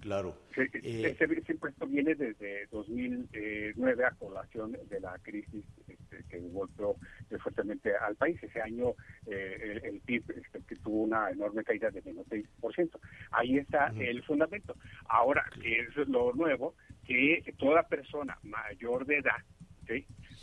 claro. 0.00 0.36
Eh, 0.56 1.16
ese, 1.16 1.52
impuesto 1.52 1.86
viene 1.86 2.16
desde 2.16 2.66
2009 2.72 4.04
a 4.04 4.10
colación 4.10 4.72
de 4.72 4.98
la 4.98 5.16
crisis 5.22 5.64
este, 5.86 6.24
que 6.28 6.40
golpeó 6.40 6.96
fuertemente 7.40 7.94
al 7.96 8.16
país. 8.16 8.42
Ese 8.42 8.60
año 8.60 8.94
eh, 9.26 9.80
el, 9.84 10.00
PIB 10.00 10.24
este, 10.36 10.60
que 10.66 10.74
tuvo 10.82 11.04
una 11.04 11.30
enorme 11.30 11.62
caída 11.62 11.90
de 11.90 12.02
menos 12.02 12.26
6%. 12.26 12.98
Ahí 13.30 13.58
está 13.58 13.92
el 14.00 14.24
fundamento. 14.24 14.74
Ahora, 15.04 15.44
eso 15.62 16.02
es 16.02 16.08
lo 16.08 16.32
nuevo, 16.32 16.74
que 17.06 17.54
toda 17.56 17.84
persona 17.84 18.36
mayor 18.42 19.06
de 19.06 19.18
edad 19.18 19.44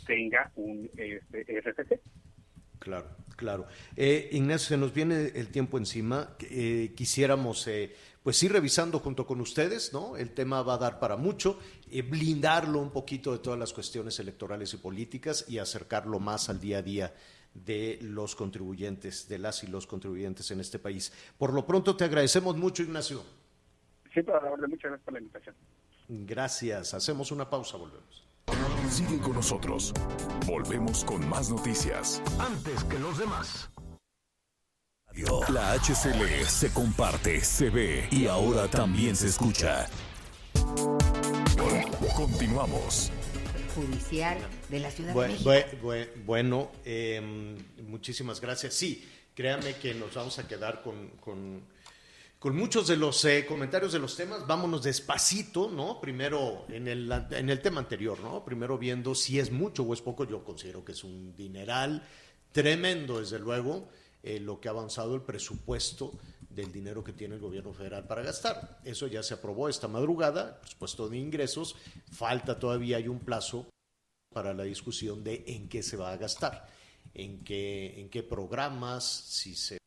tenga 0.06 0.50
un 0.56 0.90
este, 0.96 1.60
RFC. 1.60 2.00
Claro, 2.78 3.06
claro. 3.36 3.66
Eh, 3.96 4.28
Ignacio, 4.32 4.68
se 4.68 4.76
nos 4.76 4.92
viene 4.92 5.32
el 5.34 5.48
tiempo 5.48 5.78
encima. 5.78 6.36
Eh, 6.50 6.92
quisiéramos, 6.94 7.66
eh, 7.66 7.92
pues 8.26 8.42
ir 8.42 8.50
revisando 8.52 8.98
junto 8.98 9.24
con 9.24 9.40
ustedes, 9.40 9.92
¿no? 9.92 10.16
El 10.16 10.34
tema 10.34 10.60
va 10.60 10.74
a 10.74 10.78
dar 10.78 10.98
para 10.98 11.16
mucho, 11.16 11.60
eh, 11.88 12.02
blindarlo 12.02 12.80
un 12.80 12.90
poquito 12.90 13.30
de 13.30 13.38
todas 13.38 13.56
las 13.56 13.72
cuestiones 13.72 14.18
electorales 14.18 14.74
y 14.74 14.78
políticas 14.78 15.44
y 15.48 15.58
acercarlo 15.58 16.18
más 16.18 16.48
al 16.48 16.58
día 16.58 16.78
a 16.78 16.82
día 16.82 17.14
de 17.54 18.00
los 18.02 18.34
contribuyentes, 18.34 19.28
de 19.28 19.38
las 19.38 19.62
y 19.62 19.68
los 19.68 19.86
contribuyentes 19.86 20.50
en 20.50 20.58
este 20.58 20.80
país. 20.80 21.12
Por 21.38 21.52
lo 21.52 21.64
pronto 21.64 21.94
te 21.94 22.02
agradecemos 22.02 22.56
mucho, 22.56 22.82
Ignacio. 22.82 23.22
Sí, 24.12 24.20
para 24.22 24.56
muchas 24.56 24.90
gracias 24.90 25.04
por 25.04 25.12
la 25.14 25.20
invitación. 25.20 25.54
Gracias. 26.08 26.94
Hacemos 26.94 27.30
una 27.30 27.48
pausa, 27.48 27.76
volvemos. 27.76 28.24
Sigue 28.90 29.20
con 29.20 29.34
nosotros. 29.34 29.94
Volvemos 30.48 31.04
con 31.04 31.28
más 31.28 31.48
noticias. 31.48 32.20
Antes 32.40 32.82
que 32.82 32.98
los 32.98 33.18
demás. 33.18 33.70
La 35.52 35.72
HCL 35.72 36.44
se 36.46 36.72
comparte, 36.72 37.40
se 37.40 37.70
ve 37.70 38.08
y 38.10 38.26
ahora 38.26 38.68
también 38.68 39.16
se 39.16 39.28
escucha. 39.28 39.86
Continuamos. 42.14 43.10
Judicial 43.74 44.38
de 44.68 44.80
la 44.80 44.90
Ciudad 44.90 45.14
bueno, 45.14 45.34
de 45.34 45.44
México. 45.44 46.20
Bueno, 46.24 46.70
em, 46.84 47.56
muchísimas 47.88 48.40
gracias. 48.40 48.74
Sí, 48.74 49.08
créame 49.34 49.74
que 49.76 49.94
nos 49.94 50.14
vamos 50.14 50.38
a 50.38 50.46
quedar 50.46 50.82
con 50.82 51.10
con 52.38 52.54
muchos 52.54 52.86
de 52.86 52.96
los 52.96 53.24
eh, 53.24 53.46
comentarios 53.46 53.92
de 53.92 53.98
los 53.98 54.14
temas. 54.14 54.46
Vámonos 54.46 54.82
despacito, 54.82 55.70
¿no? 55.70 56.00
Primero 56.00 56.66
en 56.68 56.86
el, 56.86 57.10
en 57.30 57.50
el 57.50 57.60
tema 57.60 57.80
anterior, 57.80 58.20
¿no? 58.20 58.44
Primero 58.44 58.78
viendo 58.78 59.14
si 59.14 59.38
es 59.38 59.50
mucho 59.50 59.82
o 59.82 59.94
es 59.94 60.02
poco. 60.02 60.24
Yo 60.24 60.44
considero 60.44 60.84
que 60.84 60.92
es 60.92 61.02
un 61.02 61.34
dineral 61.34 62.06
tremendo, 62.52 63.20
desde 63.20 63.38
luego, 63.38 63.88
eh, 64.26 64.40
lo 64.40 64.60
que 64.60 64.66
ha 64.66 64.72
avanzado 64.72 65.14
el 65.14 65.22
presupuesto 65.22 66.18
del 66.50 66.72
dinero 66.72 67.04
que 67.04 67.12
tiene 67.12 67.36
el 67.36 67.40
gobierno 67.40 67.72
federal 67.72 68.08
para 68.08 68.24
gastar. 68.24 68.80
Eso 68.84 69.06
ya 69.06 69.22
se 69.22 69.34
aprobó 69.34 69.68
esta 69.68 69.86
madrugada, 69.86 70.60
presupuesto 70.60 71.08
de 71.08 71.18
ingresos. 71.18 71.76
Falta 72.10 72.58
todavía, 72.58 72.96
hay 72.96 73.06
un 73.06 73.20
plazo 73.20 73.68
para 74.34 74.52
la 74.52 74.64
discusión 74.64 75.22
de 75.22 75.44
en 75.46 75.68
qué 75.68 75.80
se 75.80 75.96
va 75.96 76.10
a 76.10 76.16
gastar, 76.16 76.66
en 77.14 77.44
qué, 77.44 78.00
en 78.00 78.10
qué 78.10 78.24
programas, 78.24 79.04
si 79.04 79.54
se 79.54 79.78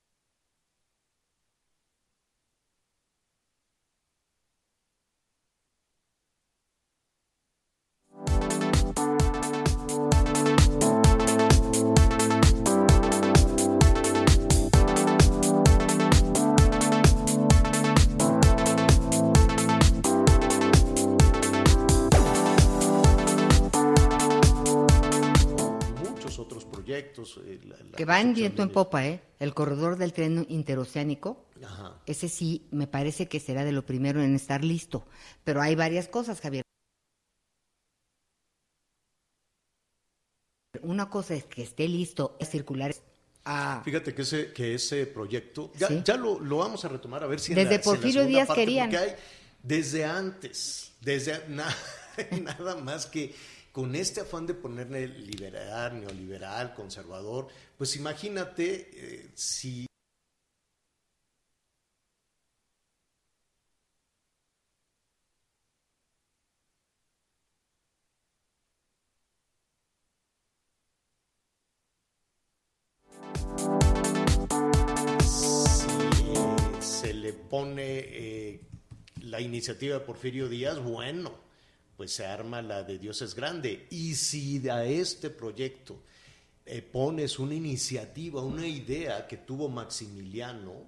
va 28.09 28.19
en 28.21 28.33
viento 28.33 28.63
en 28.63 28.69
popa, 28.69 29.05
¿eh? 29.05 29.21
El 29.39 29.53
corredor 29.53 29.97
del 29.97 30.13
tren 30.13 30.45
interoceánico. 30.49 31.45
Ese 32.05 32.29
sí, 32.29 32.67
me 32.71 32.87
parece 32.87 33.27
que 33.27 33.39
será 33.39 33.63
de 33.63 33.71
lo 33.71 33.85
primero 33.85 34.21
en 34.21 34.35
estar 34.35 34.63
listo. 34.63 35.05
Pero 35.43 35.61
hay 35.61 35.75
varias 35.75 36.07
cosas, 36.07 36.41
Javier. 36.41 36.63
Una 40.81 41.09
cosa 41.09 41.35
es 41.35 41.45
que 41.45 41.63
esté 41.63 41.87
listo, 41.87 42.37
es 42.39 42.49
circular. 42.49 42.93
Ah. 43.45 43.81
Fíjate 43.83 44.13
que 44.13 44.21
ese, 44.21 44.53
que 44.53 44.75
ese 44.75 45.05
proyecto, 45.07 45.71
ya, 45.77 45.89
ya 46.03 46.15
lo, 46.15 46.39
lo, 46.39 46.57
vamos 46.57 46.85
a 46.85 46.89
retomar 46.89 47.23
a 47.23 47.27
ver 47.27 47.39
si 47.39 47.53
Desde 47.53 47.79
Porfirio 47.79 48.25
Díaz 48.25 48.49
querían. 48.53 48.91
desde 49.63 50.05
antes, 50.05 50.93
desde 51.01 51.47
nada 51.47 52.75
más 52.75 53.05
que 53.07 53.33
con 53.79 53.95
este 53.95 54.19
afán 54.19 54.45
de 54.45 54.53
ponerle 54.53 55.07
liberal, 55.07 56.01
neoliberal, 56.01 56.73
conservador, 56.73 57.47
pues 57.77 57.95
imagínate 57.95 58.89
eh, 58.91 59.31
si 59.35 59.85
pone 77.49 77.99
eh, 77.99 78.61
la 79.21 79.41
iniciativa 79.41 79.95
de 79.95 80.01
Porfirio 80.01 80.47
Díaz, 80.49 80.77
bueno, 80.83 81.48
pues 81.99 82.13
se 82.13 82.25
arma 82.25 82.61
la 82.61 82.81
de 82.83 82.97
Dios 82.97 83.21
es 83.21 83.35
grande. 83.35 83.87
Y 83.89 84.15
si 84.15 84.69
a 84.69 84.85
este 84.85 85.29
proyecto 85.29 86.01
eh, 86.65 86.81
pones 86.81 87.37
una 87.39 87.53
iniciativa, 87.53 88.41
una 88.41 88.65
idea 88.65 89.27
que 89.27 89.35
tuvo 89.35 89.67
Maximiliano, 89.67 90.85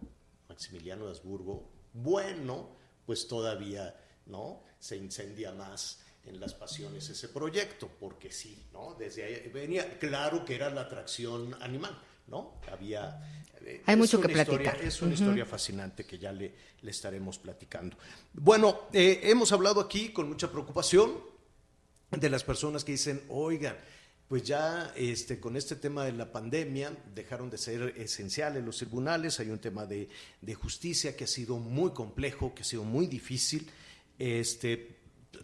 Maximiliano 0.47 1.04
de 1.04 1.12
Habsburgo, 1.12 1.69
bueno, 1.91 2.69
pues 3.06 3.28
todavía, 3.28 3.93
¿no? 4.28 4.63
Se 4.80 4.95
incendia 4.95 5.52
más 5.52 6.00
en 6.24 6.39
las 6.39 6.54
pasiones 6.54 7.10
ese 7.10 7.28
proyecto, 7.28 7.89
porque 8.00 8.32
sí, 8.32 8.67
¿no? 8.71 8.95
Desde 8.97 9.26
ahí 9.26 9.50
venía, 9.50 10.00
claro 10.00 10.45
que 10.45 10.56
era 10.56 10.69
la 10.69 10.84
atracción 10.84 11.62
animal, 11.62 12.02
¿no? 12.32 12.62
Había 12.72 13.22
hay 13.86 13.96
mucho 13.96 14.19
que 14.19 14.29
platicar. 14.29 14.82
es 14.82 15.02
una 15.02 15.13
historia 15.13 15.46
fascinante 15.46 16.06
que 16.06 16.17
ya 16.17 16.32
le, 16.32 16.54
le 16.82 16.92
estaremos 16.92 17.38
platicando. 17.38 17.98
Bueno, 18.34 18.88
eh, 18.94 19.19
hemos 19.23 19.52
hablado 19.52 19.82
aquí 19.82 20.10
con 20.10 20.27
mucha 20.27 20.50
preocupación 20.50 21.13
de 22.10 22.29
las 22.29 22.44
personas 22.44 22.84
que 22.84 22.94
dicen, 22.94 23.21
oigan, 23.29 23.77
pues 24.27 24.44
ya 24.44 24.94
este, 24.96 25.40
con 25.40 25.56
este 25.58 25.75
tema 25.75 26.06
de 26.06 26.13
la 26.13 26.32
pandemia 26.32 26.92
dejaron 27.13 27.50
de 27.50 27.58
ser 27.58 27.94
esenciales 27.98 28.63
los 28.63 28.77
tribunales, 28.77 29.40
hay 29.40 29.50
un 29.50 29.60
tema 29.60 29.86
de, 29.86 30.10
de 30.42 30.56
justicia 30.56 31.15
que 31.15 31.25
ha 31.25 31.27
sido 31.27 31.58
muy 31.58 31.92
complejo, 31.92 32.56
que 32.56 32.62
ha 32.62 32.65
sido 32.65 32.84
muy 32.84 33.08
difícil, 33.08 33.69
este, 34.17 34.98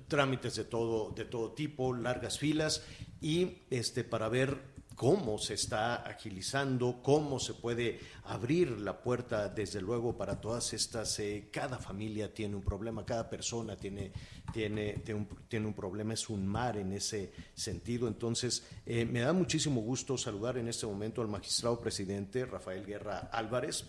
trámites 0.08 0.56
de 0.56 0.64
todo, 0.64 1.12
de 1.12 1.26
todo 1.26 1.52
tipo, 1.52 1.94
largas 1.94 2.40
filas, 2.40 2.84
y 3.22 3.58
este, 3.70 4.04
para 4.04 4.30
ver 4.30 4.77
cómo 4.98 5.38
se 5.38 5.54
está 5.54 5.98
agilizando, 5.98 7.02
cómo 7.04 7.40
se 7.40 7.54
puede 7.54 8.00
abrir 8.24 8.82
la 8.82 9.00
puerta, 9.00 9.48
desde 9.48 9.80
luego, 9.80 10.18
para 10.18 10.42
todas 10.42 10.74
estas. 10.74 11.20
Eh, 11.20 11.50
cada 11.52 11.78
familia 11.78 12.34
tiene 12.34 12.56
un 12.56 12.64
problema, 12.64 13.06
cada 13.06 13.30
persona 13.30 13.78
tiene, 13.78 14.12
tiene, 14.52 14.94
tiene, 15.06 15.20
un, 15.20 15.28
tiene 15.48 15.68
un 15.68 15.76
problema, 15.76 16.16
es 16.16 16.28
un 16.30 16.48
mar 16.48 16.78
en 16.78 16.94
ese 16.94 17.32
sentido. 17.54 18.08
Entonces, 18.08 18.64
eh, 18.88 19.06
me 19.06 19.20
da 19.20 19.34
muchísimo 19.34 19.82
gusto 19.82 20.18
saludar 20.18 20.58
en 20.58 20.68
este 20.68 20.88
momento 20.88 21.22
al 21.22 21.28
magistrado 21.28 21.80
presidente 21.80 22.48
Rafael 22.48 22.84
Guerra 22.84 23.30
Álvarez, 23.32 23.86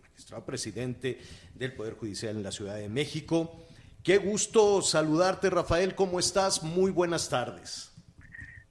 magistrado 0.00 0.46
presidente 0.46 1.20
del 1.56 1.74
Poder 1.74 1.94
Judicial 1.94 2.36
en 2.36 2.44
la 2.44 2.52
Ciudad 2.52 2.76
de 2.76 2.88
México. 2.88 3.66
Qué 4.04 4.18
gusto 4.18 4.80
saludarte, 4.80 5.50
Rafael. 5.50 5.96
¿Cómo 5.96 6.20
estás? 6.20 6.62
Muy 6.62 6.92
buenas 6.92 7.28
tardes. 7.28 7.91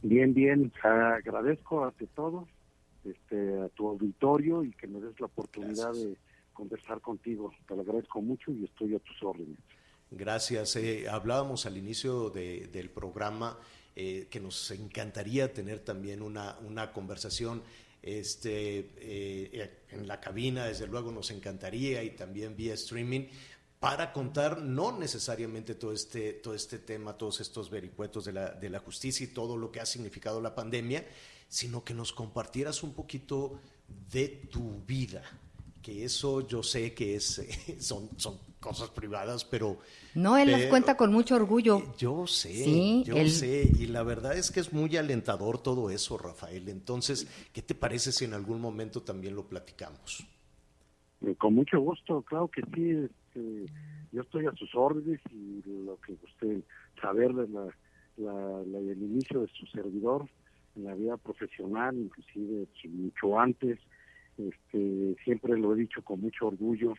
Bien, 0.02 0.34
bien, 0.34 0.72
agradezco 0.84 1.86
ante 1.86 2.08
todo 2.08 2.48
este, 3.06 3.62
a 3.62 3.70
tu 3.70 3.88
auditorio 3.88 4.64
y 4.64 4.72
que 4.72 4.88
me 4.88 5.00
des 5.00 5.20
la 5.20 5.28
oportunidad 5.28 5.94
de 5.94 6.18
conversar 6.54 7.02
contigo. 7.02 7.52
Te 7.68 7.76
lo 7.76 7.82
agradezco 7.82 8.22
mucho 8.22 8.52
y 8.52 8.66
estoy 8.66 8.96
a 8.96 9.00
tus 9.00 9.22
órdenes. 9.24 9.58
Gracias. 10.10 10.76
Eh, 10.76 11.08
hablábamos 11.10 11.66
al 11.66 11.78
inicio 11.78 12.30
de, 12.30 12.68
del 12.68 12.90
programa 12.90 13.58
eh, 13.96 14.28
que 14.30 14.40
nos 14.40 14.72
encantaría 14.72 15.54
tener 15.54 15.80
también 15.80 16.22
una, 16.22 16.58
una 16.60 16.92
conversación 16.92 17.62
este, 18.02 18.90
eh, 18.98 19.84
en 19.92 20.08
la 20.08 20.20
cabina, 20.20 20.66
desde 20.66 20.88
luego 20.88 21.12
nos 21.12 21.30
encantaría 21.32 22.04
y 22.04 22.12
también 22.12 22.56
vía 22.56 22.74
streaming 22.74 23.28
para 23.82 24.14
contar 24.14 24.62
no 24.62 24.96
necesariamente 24.96 25.74
todo 25.74 25.92
este, 25.92 26.34
todo 26.34 26.54
este 26.54 26.78
tema, 26.78 27.18
todos 27.18 27.42
estos 27.42 27.72
vericuetos 27.72 28.24
de 28.26 28.32
la, 28.32 28.52
de 28.52 28.70
la 28.70 28.78
justicia 28.78 29.24
y 29.24 29.30
todo 29.30 29.58
lo 29.58 29.72
que 29.72 29.80
ha 29.80 29.88
significado 29.88 30.40
la 30.40 30.54
pandemia, 30.54 31.04
sino 31.50 31.84
que 31.84 31.96
nos 31.96 32.14
compartieras 32.14 32.84
un 32.84 32.94
poquito 32.94 33.60
de 34.12 34.28
tu 34.52 34.84
vida, 34.86 35.24
que 35.82 36.06
eso 36.06 36.48
yo 36.48 36.62
sé 36.62 36.94
que 36.94 37.16
es, 37.16 37.42
son, 37.80 38.08
son 38.18 38.38
cosas 38.60 38.92
privadas, 38.92 39.46
pero... 39.46 39.80
No, 40.14 40.38
él 40.38 40.52
las 40.52 40.68
cuenta 40.68 40.96
con 40.96 41.12
mucho 41.12 41.34
orgullo. 41.34 41.96
Yo 41.98 42.28
sé, 42.28 43.02
yo 43.04 43.28
sé, 43.28 43.68
y 43.80 43.88
la 43.88 44.04
verdad 44.04 44.38
es 44.38 44.52
que 44.52 44.60
es 44.60 44.72
muy 44.72 44.96
alentador 44.96 45.58
todo 45.58 45.90
eso, 45.90 46.20
Rafael. 46.20 46.70
Entonces, 46.70 47.26
¿qué 47.52 47.64
te 47.64 47.74
parece 47.74 48.12
si 48.12 48.26
en 48.26 48.36
algún 48.36 48.62
momento 48.62 49.02
también 49.02 49.34
lo 49.34 49.48
platicamos? 49.48 50.24
Eh, 51.26 51.36
con 51.36 51.54
mucho 51.54 51.80
gusto, 51.80 52.22
claro 52.24 52.48
que 52.48 52.62
sí. 52.74 52.92
Este, 52.92 53.66
yo 54.12 54.22
estoy 54.22 54.46
a 54.46 54.54
sus 54.54 54.74
órdenes 54.76 55.22
y 55.32 55.62
lo 55.86 55.98
que 56.02 56.14
usted 56.14 56.64
saber 57.02 57.34
de 57.34 57.48
la, 57.48 57.68
la, 58.18 58.62
el 58.78 59.02
inicio 59.02 59.42
de 59.42 59.48
su 59.48 59.66
servidor 59.68 60.26
en 60.76 60.86
la 60.86 60.96
vida 60.96 61.18
profesional, 61.18 61.96
inclusive 61.98 62.68
mucho 62.90 63.40
antes, 63.40 63.80
este, 64.38 65.16
siempre 65.24 65.58
lo 65.58 65.74
he 65.74 65.78
dicho 65.78 66.02
con 66.04 66.22
mucho 66.22 66.48
orgullo 66.48 66.94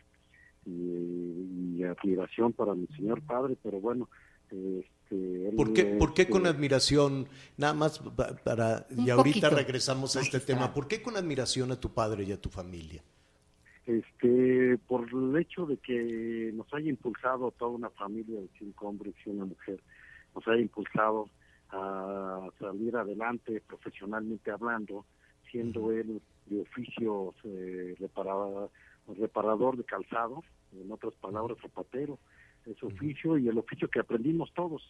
y, 0.65 1.83
admiración 1.83 2.53
para 2.53 2.73
mi 2.73 2.87
señor 2.87 3.21
padre, 3.23 3.57
pero 3.61 3.81
bueno, 3.81 4.07
este, 4.49 5.51
¿Por 5.55 5.73
qué, 5.73 5.83
¿Por 5.83 6.13
qué 6.13 6.29
con 6.29 6.47
admiración? 6.47 7.27
Nada 7.57 7.73
más 7.73 7.99
para, 8.45 8.87
y 8.97 9.09
ahorita 9.09 9.49
regresamos 9.49 10.15
a 10.15 10.21
este 10.21 10.39
tema, 10.39 10.73
¿por 10.73 10.87
qué 10.87 11.01
con 11.01 11.17
admiración 11.17 11.71
a 11.71 11.79
tu 11.79 11.93
padre 11.93 12.23
y 12.23 12.31
a 12.31 12.39
tu 12.39 12.49
familia? 12.49 13.03
Este 13.85 14.77
por 14.87 15.07
el 15.09 15.35
hecho 15.37 15.65
de 15.65 15.77
que 15.77 16.51
nos 16.53 16.71
haya 16.73 16.89
impulsado 16.89 17.51
toda 17.51 17.71
una 17.71 17.89
familia 17.91 18.39
de 18.39 18.49
cinco 18.57 18.87
hombres 18.87 19.13
y 19.25 19.29
una 19.29 19.45
mujer, 19.45 19.79
nos 20.35 20.47
haya 20.47 20.61
impulsado 20.61 21.29
a 21.71 22.47
salir 22.59 22.95
adelante 22.95 23.61
profesionalmente 23.67 24.51
hablando, 24.51 25.05
siendo 25.49 25.91
él 25.91 26.21
de 26.45 26.61
oficio 26.61 27.33
eh, 27.43 27.95
reparador, 27.99 28.69
reparador 29.17 29.77
de 29.77 29.83
calzado, 29.83 30.43
en 30.73 30.91
otras 30.91 31.13
palabras 31.15 31.57
zapatero, 31.61 32.19
es 32.65 32.81
oficio 32.83 33.37
y 33.37 33.47
el 33.47 33.57
oficio 33.57 33.89
que 33.89 33.99
aprendimos 33.99 34.51
todos, 34.53 34.81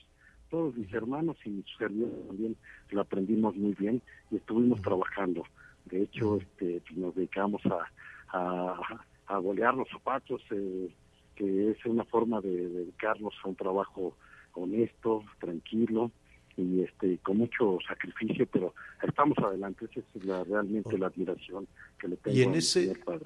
todos 0.50 0.76
mis 0.76 0.94
hermanos 0.94 1.38
y 1.46 1.50
mis 1.50 1.66
servidores 1.78 2.28
también 2.28 2.56
lo 2.92 3.02
aprendimos 3.02 3.56
muy 3.56 3.74
bien 3.74 4.02
y 4.30 4.36
estuvimos 4.36 4.82
trabajando. 4.82 5.44
De 5.86 6.04
hecho, 6.04 6.38
este, 6.38 6.82
nos 6.96 7.16
dedicamos 7.16 7.66
a, 7.66 7.86
a, 8.34 8.80
a 9.28 9.38
golear 9.38 9.74
los 9.74 9.88
zapatos, 9.90 10.42
eh, 10.52 10.90
que 11.36 11.72
es 11.72 11.86
una 11.86 12.04
forma 12.06 12.42
de, 12.42 12.70
dedicarnos 12.70 13.34
a 13.44 13.48
un 13.48 13.56
trabajo 13.56 14.16
honesto, 14.54 15.24
tranquilo 15.40 16.12
y 16.56 16.82
este 16.82 17.18
con 17.20 17.38
mucho 17.38 17.80
sacrificio, 17.88 18.46
pero 18.52 18.76
estamos 19.02 19.38
adelante. 19.40 19.86
Esa 19.86 20.02
es 20.16 20.26
la, 20.26 20.44
realmente 20.44 20.98
la 20.98 21.08
admiración 21.08 21.68
que 21.98 22.10
le 22.10 22.18
tengo 22.18 22.38
y 22.38 22.42
en 22.44 22.56
ese, 22.56 22.96
padre. 23.04 23.26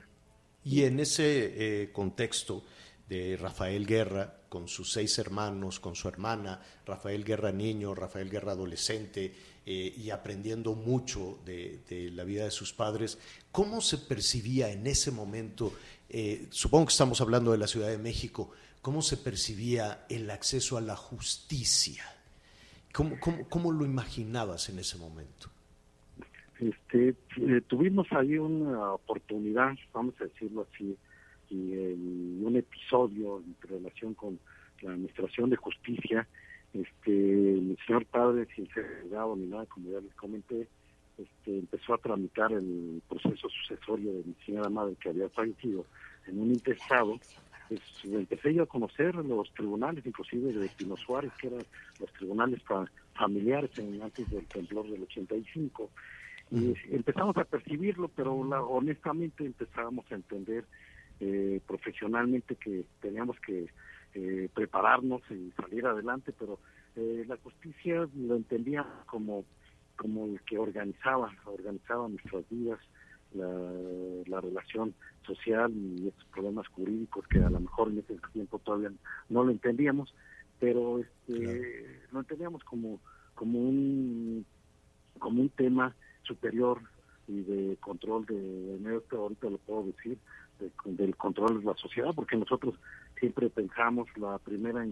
Y 0.63 0.83
en 0.83 0.99
ese 0.99 1.83
eh, 1.83 1.91
contexto 1.91 2.63
de 3.09 3.37
Rafael 3.37 3.85
Guerra, 3.85 4.33
con 4.49 4.67
sus 4.67 4.91
seis 4.91 5.17
hermanos, 5.19 5.79
con 5.79 5.95
su 5.95 6.07
hermana, 6.07 6.61
Rafael 6.85 7.23
Guerra 7.23 7.51
niño, 7.51 7.95
Rafael 7.95 8.29
Guerra 8.29 8.53
adolescente, 8.53 9.33
eh, 9.69 9.93
y 9.97 10.11
aprendiendo 10.11 10.75
mucho 10.75 11.39
de, 11.45 11.81
la 12.15 12.23
vida 12.23 12.45
de 12.45 12.51
sus 12.51 12.71
padres, 12.71 13.19
¿cómo 13.51 13.81
se 13.81 13.97
percibía 13.97 14.71
en 14.71 14.87
ese 14.87 15.11
momento, 15.11 15.73
eh, 16.07 16.47
supongo 16.51 16.85
que 16.85 16.91
estamos 16.91 17.19
hablando 17.19 17.51
de 17.51 17.57
la 17.57 17.67
Ciudad 17.67 17.89
de 17.89 17.97
México, 17.97 18.49
cómo 18.81 19.01
se 19.01 19.17
percibía 19.17 20.05
el 20.07 20.29
acceso 20.31 20.77
a 20.77 20.81
la 20.81 20.95
justicia? 20.95 22.05
¿Cómo, 22.93 23.17
cómo, 23.49 23.73
lo 23.73 23.83
imaginabas 23.83 24.69
en 24.69 24.79
ese 24.79 24.97
momento? 24.97 25.49
Este, 26.61 27.09
eh, 27.35 27.61
tuvimos 27.67 28.07
ahí 28.13 28.37
una 28.37 28.93
oportunidad, 28.93 29.75
vamos 29.91 30.15
a 30.21 30.23
decirlo 30.23 30.65
así, 30.71 30.95
y 31.49 31.73
un 32.41 32.55
episodio 32.55 33.39
en 33.39 33.69
relación 33.69 34.13
con 34.13 34.39
la 34.81 34.91
Administración 34.91 35.49
de 35.49 35.57
Justicia 35.57 36.25
este, 36.73 37.11
mi 37.11 37.75
señor 37.85 38.05
padre, 38.05 38.47
sin 38.55 38.67
ser 38.69 38.85
juzgado 39.01 39.35
ni 39.35 39.47
nada, 39.47 39.65
como 39.65 39.91
ya 39.91 39.99
les 39.99 40.13
comenté, 40.15 40.67
este, 41.17 41.57
empezó 41.59 41.95
a 41.95 41.97
tramitar 41.97 42.51
el 42.51 43.01
proceso 43.09 43.49
sucesorio 43.49 44.13
de 44.13 44.23
mi 44.23 44.35
señora 44.45 44.69
madre 44.69 44.95
que 44.99 45.09
había 45.09 45.29
fallecido 45.29 45.85
en 46.27 46.39
un 46.39 46.49
intestado. 46.49 47.19
Pues, 47.67 47.81
empecé 48.05 48.53
yo 48.53 48.63
a 48.63 48.67
conocer 48.67 49.15
los 49.15 49.51
tribunales, 49.53 50.05
inclusive 50.05 50.53
de 50.53 50.69
Pino 50.69 50.95
Suárez, 50.95 51.31
que 51.39 51.47
eran 51.47 51.65
los 51.99 52.11
tribunales 52.13 52.61
familiares 53.13 53.71
en, 53.79 54.01
antes 54.01 54.29
del 54.29 54.45
temblor 54.45 54.89
del 54.89 55.03
85. 55.03 55.89
Y 56.51 56.73
empezamos 56.91 57.35
a 57.35 57.43
percibirlo, 57.43 58.07
pero 58.07 58.33
honestamente 58.35 59.45
empezábamos 59.45 60.09
a 60.11 60.15
entender 60.15 60.63
eh, 61.19 61.59
profesionalmente 61.67 62.55
que 62.55 62.85
teníamos 63.01 63.37
que 63.39 63.67
eh, 64.13 64.49
prepararnos 64.53 65.21
y 65.29 65.51
salir 65.51 65.85
adelante, 65.85 66.33
pero 66.37 66.59
eh, 66.95 67.25
la 67.27 67.37
justicia 67.37 68.07
lo 68.15 68.35
entendía 68.35 68.85
como, 69.05 69.45
como 69.95 70.25
el 70.25 70.41
que 70.41 70.57
organizaba, 70.57 71.31
organizaba 71.45 72.07
nuestras 72.07 72.43
vidas, 72.49 72.79
la, 73.33 74.41
relación 74.41 74.93
social 75.25 75.71
y 75.73 76.07
estos 76.07 76.25
problemas 76.25 76.67
jurídicos 76.69 77.27
que 77.27 77.39
a 77.39 77.49
lo 77.49 77.59
mejor 77.59 77.89
en 77.89 77.99
ese 77.99 78.15
tiempo 78.31 78.59
todavía 78.59 78.91
no 79.29 79.43
lo 79.43 79.51
entendíamos, 79.51 80.13
pero 80.59 80.99
este, 80.99 82.01
lo 82.11 82.19
entendíamos 82.19 82.63
como, 82.63 82.99
como 83.35 83.59
un 83.59 84.45
como 85.19 85.41
un 85.41 85.49
tema 85.49 85.95
superior 86.23 86.79
y 87.27 87.41
de 87.41 87.77
control 87.77 88.25
de, 88.25 88.77
de 88.77 89.01
ahorita 89.11 89.49
lo 89.49 89.57
puedo 89.57 89.83
decir, 89.83 90.17
del 90.85 91.15
control 91.15 91.59
de 91.59 91.65
la 91.65 91.75
sociedad, 91.75 92.11
porque 92.15 92.37
nosotros 92.37 92.75
siempre 93.19 93.49
pensamos 93.49 94.07
la 94.17 94.37
primera 94.37 94.85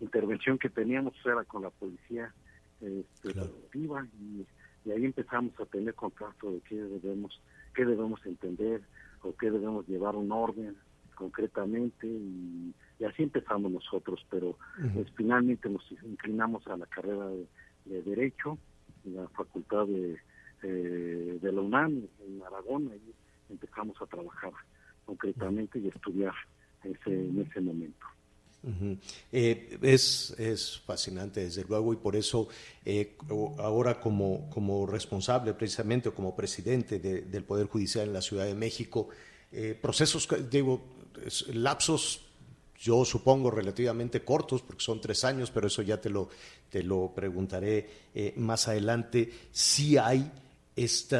intervención 0.00 0.58
que 0.58 0.70
teníamos 0.70 1.14
era 1.24 1.44
con 1.44 1.62
la 1.62 1.70
policía 1.70 2.32
este, 2.80 3.28
y, 3.74 4.90
ahí 4.90 5.04
empezamos 5.04 5.58
a 5.60 5.66
tener 5.66 5.94
contacto 5.94 6.52
de 6.52 6.60
qué 6.60 6.76
debemos, 6.76 7.38
qué 7.74 7.84
debemos 7.84 8.24
entender 8.24 8.80
o 9.22 9.34
qué 9.36 9.50
debemos 9.50 9.86
llevar 9.86 10.16
un 10.16 10.32
orden 10.32 10.76
concretamente 11.14 12.06
y, 12.06 12.74
así 13.06 13.22
empezamos 13.22 13.70
nosotros, 13.70 14.24
pero 14.30 14.58
pues, 14.94 15.10
finalmente 15.16 15.68
nos 15.68 15.82
inclinamos 16.02 16.66
a 16.66 16.76
la 16.76 16.86
carrera 16.86 17.26
de, 17.28 17.46
Derecho 17.84 18.58
en 19.04 19.16
la 19.16 19.28
Facultad 19.30 19.86
de, 19.86 20.18
eh, 20.62 21.38
de 21.40 21.52
la 21.52 21.60
UNAM 21.60 22.06
en 22.26 22.42
Aragón, 22.42 22.90
ahí 22.92 23.14
empezamos 23.48 24.00
a 24.00 24.06
trabajar 24.06 24.52
concretamente 25.06 25.78
y 25.78 25.88
estudiar 25.88 26.34
ese, 26.84 27.12
en 27.12 27.46
ese 27.48 27.60
momento. 27.60 28.06
Eh, 29.32 29.78
es, 29.80 30.34
es, 30.38 30.80
fascinante, 30.80 31.40
desde 31.40 31.64
luego, 31.64 31.94
y 31.94 31.96
por 31.96 32.14
eso 32.14 32.48
eh, 32.84 33.16
ahora 33.58 33.98
como, 34.00 34.50
como 34.50 34.86
responsable 34.86 35.54
precisamente 35.54 36.10
o 36.10 36.14
como 36.14 36.36
presidente 36.36 36.98
del 36.98 37.44
Poder 37.44 37.68
Judicial 37.68 38.08
en 38.08 38.12
la 38.12 38.20
Ciudad 38.20 38.44
de 38.44 38.54
México, 38.54 39.08
eh, 39.52 39.78
procesos, 39.80 40.28
digo, 40.50 40.82
lapsos, 41.54 42.26
yo 42.78 43.04
supongo 43.04 43.50
relativamente 43.50 44.24
cortos, 44.24 44.62
porque 44.62 44.82
son 44.82 45.00
tres 45.00 45.24
años, 45.24 45.50
pero 45.50 45.66
eso 45.66 45.82
ya 45.82 46.00
te 46.00 46.10
lo, 46.10 46.28
te 46.68 46.82
lo 46.82 47.12
preguntaré 47.14 47.88
más 48.36 48.68
adelante, 48.68 49.30
si 49.52 49.98
hay 49.98 50.30
este 50.76 51.16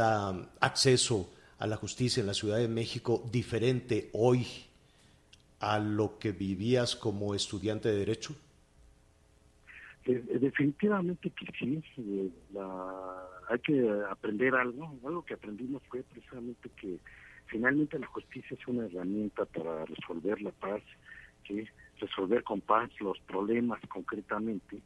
acceso 0.61 1.31
a 1.59 1.67
la 1.67 1.77
justicia 1.77 2.23
en 2.23 2.27
la 2.27 2.35
Ciudad 2.35 2.57
de 2.57 2.69
México 2.69 3.23
diferente 3.31 4.09
hoy 4.15 4.47
a 5.61 5.79
lo 5.79 6.19
que 6.19 6.33
vivías 6.33 6.97
como 6.97 7.35
estudiante 7.35 7.89
de 7.89 7.99
Derecho? 7.99 8.35
Eh, 10.07 10.25
definitivamente 10.41 11.31
que 11.31 11.47
sí, 11.59 11.83
eh, 11.99 12.31
hay 13.49 13.59
que 13.59 13.91
aprender 14.11 14.55
algo. 14.55 14.99
Algo 15.05 15.25
que 15.25 15.35
aprendimos 15.35 15.83
fue 15.89 16.03
precisamente 16.03 16.71
que 16.81 16.99
finalmente 17.47 17.99
la 17.99 18.07
justicia 18.07 18.57
es 18.59 18.67
una 18.67 18.87
herramienta 18.87 19.45
para 19.45 19.85
resolver 19.85 20.41
la 20.41 20.51
paz, 20.53 20.83
¿sí? 21.47 21.65
resolver 22.01 22.43
con 22.43 22.61
paz 22.61 22.91
los 23.01 23.19
problemas 23.21 23.81
concretamente. 23.89 24.81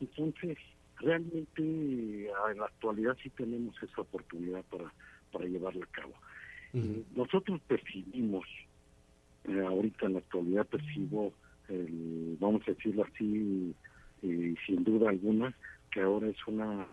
Entonces, 0.00 0.58
realmente 0.96 1.62
en 1.62 2.58
la 2.58 2.66
actualidad 2.66 3.16
sí 3.22 3.30
tenemos 3.30 3.80
esa 3.82 4.02
oportunidad 4.02 4.62
para, 4.64 4.92
para 5.32 5.46
llevarla 5.46 5.84
a 5.84 5.92
cabo. 5.92 6.14
Eh, 6.74 7.04
nosotros 7.14 7.60
percibimos, 7.66 8.46
eh, 9.44 9.60
ahorita 9.60 10.06
en 10.06 10.14
la 10.14 10.18
actualidad 10.20 10.66
percibo, 10.66 11.32
el, 11.68 12.36
vamos 12.40 12.62
a 12.66 12.72
decirlo 12.72 13.04
así, 13.04 13.74
eh, 14.22 14.54
sin 14.66 14.84
duda 14.84 15.10
alguna, 15.10 15.54
que 15.90 16.00
ahora 16.00 16.28
es 16.28 16.46
una 16.46 16.86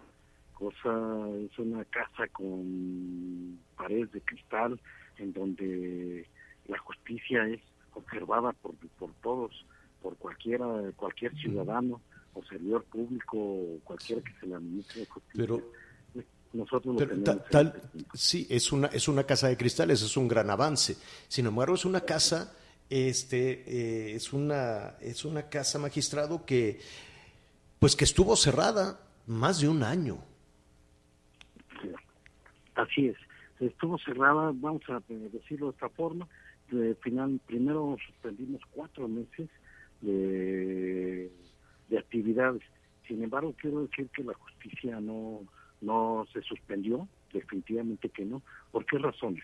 cosa, 0.53 1.29
es 1.39 1.57
una 1.57 1.85
casa 1.85 2.27
con 2.31 3.59
paredes 3.77 4.11
de 4.11 4.21
cristal 4.21 4.79
en 5.17 5.33
donde 5.33 6.25
la 6.67 6.77
justicia 6.79 7.47
es 7.47 7.61
observada 7.93 8.53
por, 8.53 8.75
por 8.97 9.13
todos, 9.21 9.65
por 10.01 10.17
cualquiera, 10.17 10.65
cualquier 10.95 11.35
ciudadano 11.35 12.01
o 12.33 12.43
servidor 12.43 12.83
público 12.85 13.37
o 13.37 13.79
cualquiera 13.83 14.21
que 14.21 14.33
se 14.39 14.47
le 14.47 14.55
administre 14.55 15.05
justicia. 15.05 15.45
Pero 15.45 15.63
nosotros 16.53 16.95
lo 16.95 17.07
tenemos 17.07 17.45
tal, 17.49 17.73
sí, 18.13 18.47
es 18.49 18.71
una, 18.71 18.87
es 18.87 19.07
una 19.07 19.23
casa 19.23 19.47
de 19.47 19.57
cristales, 19.57 20.01
es 20.01 20.17
un 20.17 20.27
gran 20.27 20.49
avance. 20.49 20.97
Sin 21.27 21.45
embargo, 21.45 21.75
es 21.75 21.85
una 21.85 22.01
casa, 22.01 22.55
este, 22.89 23.63
eh, 23.67 24.15
es 24.15 24.33
una, 24.33 24.95
es 25.01 25.25
una 25.25 25.43
casa 25.49 25.77
magistrado 25.77 26.45
que, 26.45 26.79
pues 27.79 27.95
que 27.95 28.05
estuvo 28.05 28.35
cerrada 28.35 28.99
más 29.27 29.61
de 29.61 29.69
un 29.69 29.83
año. 29.83 30.17
Así 32.73 33.07
es, 33.07 33.17
estuvo 33.59 33.97
cerrada, 33.99 34.51
vamos 34.55 34.81
a 34.89 35.01
decirlo 35.07 35.67
de 35.67 35.73
esta 35.73 35.89
forma, 35.89 36.27
de 36.71 36.95
final, 36.95 37.39
primero 37.45 37.97
suspendimos 38.07 38.61
cuatro 38.71 39.07
meses 39.07 39.49
de, 40.01 41.31
de 41.89 41.97
actividades. 41.97 42.63
Sin 43.07 43.23
embargo, 43.23 43.53
quiero 43.59 43.81
decir 43.81 44.07
que 44.15 44.23
la 44.23 44.33
justicia 44.33 44.99
no, 44.99 45.41
no 45.82 46.25
se 46.34 46.41
suspendió, 46.41 47.07
definitivamente 47.34 48.09
que 48.09 48.25
no. 48.25 48.41
¿Por 48.71 48.86
qué 48.86 48.97
razones? 48.97 49.43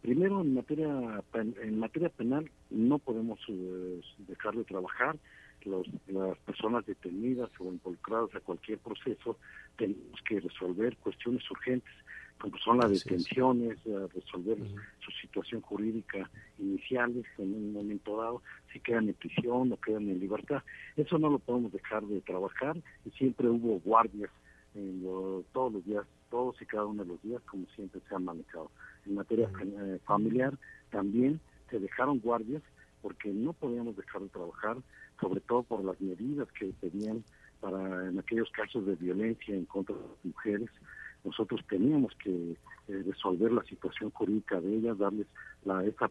Primero, 0.00 0.40
en 0.40 0.54
materia, 0.54 1.22
en 1.34 1.78
materia 1.78 2.08
penal 2.08 2.50
no 2.70 2.98
podemos 2.98 3.38
eh, 3.48 4.00
dejar 4.28 4.54
de 4.54 4.64
trabajar. 4.64 5.16
Los, 5.64 5.86
las 6.08 6.36
personas 6.38 6.84
detenidas 6.86 7.48
o 7.60 7.66
involucradas 7.66 8.34
a 8.34 8.40
cualquier 8.40 8.78
proceso 8.78 9.38
tenemos 9.76 10.20
que 10.28 10.40
resolver 10.40 10.96
cuestiones 10.96 11.48
urgentes 11.48 11.94
como 12.42 12.58
son 12.58 12.78
las 12.78 12.90
detenciones, 12.90 13.78
resolver 14.12 14.58
su 14.98 15.10
situación 15.20 15.60
jurídica 15.60 16.28
iniciales 16.58 17.24
en 17.38 17.54
un 17.54 17.72
momento 17.72 18.16
dado, 18.16 18.42
si 18.72 18.80
quedan 18.80 19.08
en 19.08 19.14
prisión 19.14 19.72
o 19.72 19.76
quedan 19.76 20.08
en 20.08 20.18
libertad. 20.18 20.60
Eso 20.96 21.18
no 21.18 21.30
lo 21.30 21.38
podemos 21.38 21.72
dejar 21.72 22.02
de 22.02 22.20
trabajar 22.22 22.76
y 23.04 23.10
siempre 23.10 23.48
hubo 23.48 23.78
guardias 23.78 24.28
en 24.74 25.44
todos 25.52 25.72
los 25.72 25.84
días, 25.84 26.04
todos 26.30 26.60
y 26.60 26.66
cada 26.66 26.86
uno 26.86 27.04
de 27.04 27.10
los 27.10 27.22
días, 27.22 27.42
como 27.42 27.66
siempre 27.74 28.00
se 28.08 28.14
han 28.14 28.24
manejado. 28.24 28.70
En 29.06 29.14
materia 29.14 29.50
eh, 29.60 29.98
familiar 30.04 30.56
también 30.90 31.40
se 31.70 31.78
dejaron 31.78 32.20
guardias 32.20 32.62
porque 33.02 33.30
no 33.30 33.52
podíamos 33.52 33.96
dejar 33.96 34.22
de 34.22 34.28
trabajar, 34.28 34.76
sobre 35.20 35.40
todo 35.40 35.62
por 35.64 35.84
las 35.84 36.00
medidas 36.00 36.48
que 36.52 36.72
pedían 36.80 37.24
para 37.60 38.08
en 38.08 38.18
aquellos 38.18 38.50
casos 38.50 38.86
de 38.86 38.96
violencia 38.96 39.54
en 39.54 39.66
contra 39.66 39.94
de 39.94 40.02
las 40.02 40.24
mujeres, 40.24 40.70
nosotros 41.24 41.60
teníamos 41.68 42.12
que 42.16 42.56
eh, 42.88 43.02
resolver 43.06 43.52
la 43.52 43.62
situación 43.64 44.10
jurídica 44.10 44.60
de 44.60 44.76
ellas, 44.76 44.98
darles 44.98 45.26
la, 45.64 45.84
esa 45.84 46.10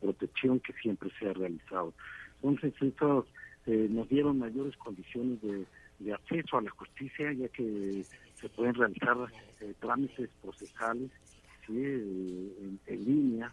protección 0.00 0.60
que 0.60 0.72
siempre 0.74 1.10
se 1.18 1.28
ha 1.28 1.32
realizado. 1.32 1.94
Entonces, 2.42 2.74
eso 2.80 3.26
eh, 3.66 3.86
nos 3.90 4.08
dieron 4.08 4.38
mayores 4.38 4.76
condiciones 4.76 5.40
de, 5.42 5.64
acceso 6.12 6.58
a 6.58 6.62
la 6.62 6.70
justicia, 6.70 7.32
ya 7.32 7.48
que 7.48 8.04
se 8.34 8.48
pueden 8.50 8.74
realizar 8.74 9.16
eh, 9.60 9.74
trámites 9.80 10.30
procesales 10.40 11.10
en, 11.68 12.80
línea, 12.86 13.52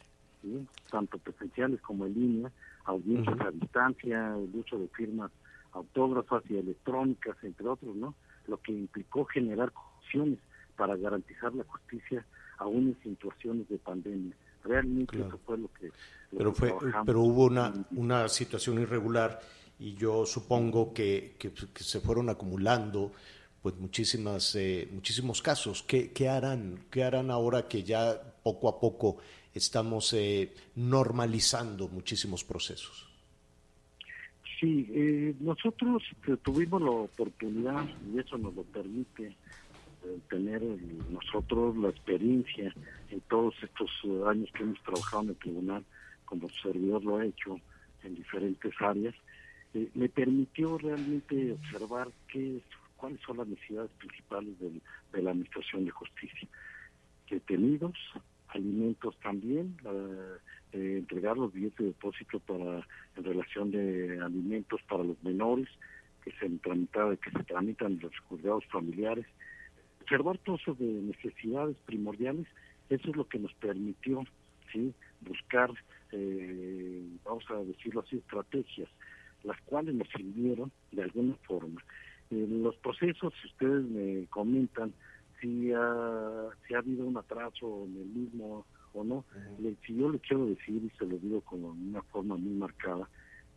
tanto 0.90 1.18
presenciales 1.18 1.82
como 1.82 2.06
en 2.06 2.14
línea, 2.14 2.52
audiencias 2.86 3.40
a 3.42 3.52
distancia, 3.52 4.36
el 4.36 4.58
uso 4.58 4.78
de 4.78 4.88
firmas 4.90 5.32
autógrafas 5.74 6.44
y 6.50 6.58
electrónicas, 6.58 7.36
entre 7.44 7.68
otros, 7.68 7.96
¿no? 7.96 8.16
Lo 8.48 8.58
que 8.58 8.72
implicó 8.72 9.26
generar 9.26 9.72
condiciones 9.74 10.40
para 10.78 10.96
garantizar 10.96 11.54
la 11.54 11.64
justicia 11.66 12.26
aún 12.58 12.96
en 13.04 13.18
situaciones 13.18 13.68
de 13.68 13.78
pandemia. 13.78 14.34
Realmente 14.64 15.20
eso 15.20 15.38
fue 15.46 15.58
lo 15.58 15.68
que... 15.74 15.92
pero, 16.36 16.54
fue, 16.54 16.74
pero 17.06 17.22
hubo 17.22 17.46
una, 17.46 17.74
una 17.92 18.28
situación 18.30 18.80
irregular 18.80 19.40
y 19.80 19.96
yo 19.96 20.26
supongo 20.26 20.94
que, 20.94 21.36
que, 21.38 21.52
se 21.84 22.00
fueron 22.00 22.30
acumulando 22.30 23.12
pues 23.62 23.76
muchísimas 23.78 24.56
eh, 24.56 24.88
muchísimos 24.92 25.42
casos. 25.42 25.84
¿Qué, 25.84 26.12
¿Qué, 26.12 26.30
harán 26.30 26.86
qué 26.92 27.04
harán 27.04 27.32
ahora 27.32 27.68
que 27.68 27.84
ya 27.84 28.22
poco 28.44 28.70
a 28.70 28.80
poco 28.80 29.18
estamos 29.54 30.14
eh, 30.14 30.54
normalizando 30.76 31.88
muchísimos 31.88 32.44
procesos 32.44 33.08
sí 34.60 34.88
eh, 34.94 35.34
nosotros 35.40 36.04
tuvimos 36.44 36.82
la 36.82 36.92
oportunidad 36.92 37.86
y 38.14 38.20
eso 38.20 38.38
nos 38.38 38.54
lo 38.54 38.64
permite 38.64 39.36
tener 40.30 40.62
nosotros 41.10 41.76
la 41.78 41.90
experiencia 41.90 42.74
en 43.10 43.22
todos 43.22 43.56
estos 43.62 43.90
eh, 44.04 44.24
años 44.28 44.50
que 44.54 44.64
hemos 44.64 44.82
trabajado 44.84 45.24
en 45.24 45.30
el 45.30 45.36
tribunal, 45.36 45.86
como 46.26 46.50
servidor 46.50 47.04
lo 47.04 47.18
ha 47.18 47.26
hecho 47.26 47.60
en 48.04 48.16
diferentes 48.16 48.74
áreas, 48.80 49.16
me 49.94 50.10
permitió 50.10 50.78
realmente 50.78 51.54
observar 51.54 52.10
qué, 52.28 52.62
cuáles 52.98 53.20
son 53.22 53.38
las 53.38 53.48
necesidades 53.48 53.92
principales 53.98 54.54
de 54.60 55.22
la 55.22 55.32
Administración 55.32 55.86
de 55.86 55.92
Justicia. 55.92 56.48
Detenidos, 57.30 57.96
alimentos 58.50 59.18
también, 59.22 59.76
eh, 59.86 60.98
entregar 60.98 61.38
los 61.38 61.54
billetes 61.54 61.78
de 61.78 61.86
depósito 61.86 62.40
para 62.40 62.88
en 63.16 63.24
relación 63.24 63.72
de 63.72 64.20
alimentos 64.22 64.82
para 64.88 65.04
los 65.04 65.22
menores 65.24 65.68
que 66.24 66.32
se 66.32 66.50
tramitan, 66.60 67.18
que 67.18 67.32
se 67.32 67.44
tramitan 67.44 68.00
los 68.02 68.18
juzgados 68.28 68.66
familiares, 68.68 69.26
observar 70.02 70.38
todo 70.40 70.56
eso 70.56 70.74
de 70.74 70.86
necesidades 70.86 71.78
primordiales, 71.86 72.48
eso 72.90 73.10
es 73.10 73.16
lo 73.16 73.28
que 73.28 73.40
nos 73.40 73.54
permitió 73.56 74.24
sí 74.72 74.94
buscar, 75.22 75.72
eh, 76.12 77.04
vamos 77.24 77.44
a 77.50 77.56
decirlo 77.56 78.02
así, 78.02 78.18
estrategias, 78.18 78.90
las 79.46 79.60
cuales 79.62 79.96
nos 79.96 80.08
sirvieron 80.10 80.72
de 80.92 81.04
alguna 81.04 81.36
forma. 81.48 81.82
En 82.30 82.64
los 82.64 82.76
procesos, 82.78 83.34
si 83.42 83.48
ustedes 83.48 83.86
me 83.86 84.26
comentan 84.28 84.94
si 85.40 85.72
ha, 85.74 86.48
si 86.68 86.74
ha 86.74 86.80
habido 86.80 87.06
un 87.06 87.18
atraso 87.18 87.86
en 87.86 87.98
el 87.98 88.08
mismo 88.08 88.66
o 88.94 89.04
no, 89.04 89.26
si 89.86 89.96
yo 89.96 90.10
le 90.10 90.20
quiero 90.20 90.46
decir, 90.46 90.84
y 90.84 90.90
se 90.98 91.06
lo 91.06 91.18
digo 91.18 91.42
con 91.42 91.64
una 91.64 92.02
forma 92.04 92.38
muy 92.38 92.54
marcada 92.54 93.08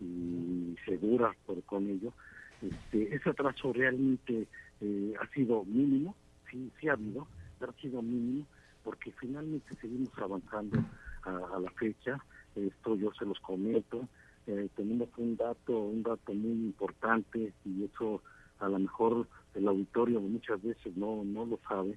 y 0.01 0.77
segura 0.85 1.35
por 1.47 1.63
con 1.63 1.89
ello, 1.89 2.13
este, 2.61 3.15
ese 3.15 3.31
atraso 3.31 3.73
realmente 3.73 4.49
eh, 4.81 5.15
ha 5.21 5.27
sido 5.29 5.65
mínimo, 5.65 6.15
sí, 6.51 6.71
sí 6.81 6.89
ha 6.89 6.93
habido, 6.93 7.27
pero 7.59 7.73
ha 7.73 7.81
sido 7.81 8.03
mínimo, 8.03 8.47
porque 8.83 9.13
finalmente 9.13 9.75
seguimos 9.81 10.11
avanzando 10.19 10.79
a, 11.23 11.59
la 11.61 11.71
fecha. 11.73 12.19
Esto 12.57 12.97
yo 12.97 13.13
se 13.13 13.25
los 13.25 13.39
comento. 13.41 14.09
Eh, 14.49 14.69
tenemos 14.77 15.09
un 15.17 15.37
dato, 15.37 15.79
un 15.79 16.03
dato 16.03 16.35
muy 16.35 16.51
importante 16.51 17.53
y 17.65 17.85
eso 17.85 18.23
a 18.59 18.69
lo 18.69 18.79
mejor 18.81 19.29
el 19.55 19.69
auditorio 19.69 20.21
muchas 20.21 20.61
veces 20.63 20.97
no, 20.97 21.23
no 21.25 21.47
lo 21.47 21.61
sabe, 21.69 21.97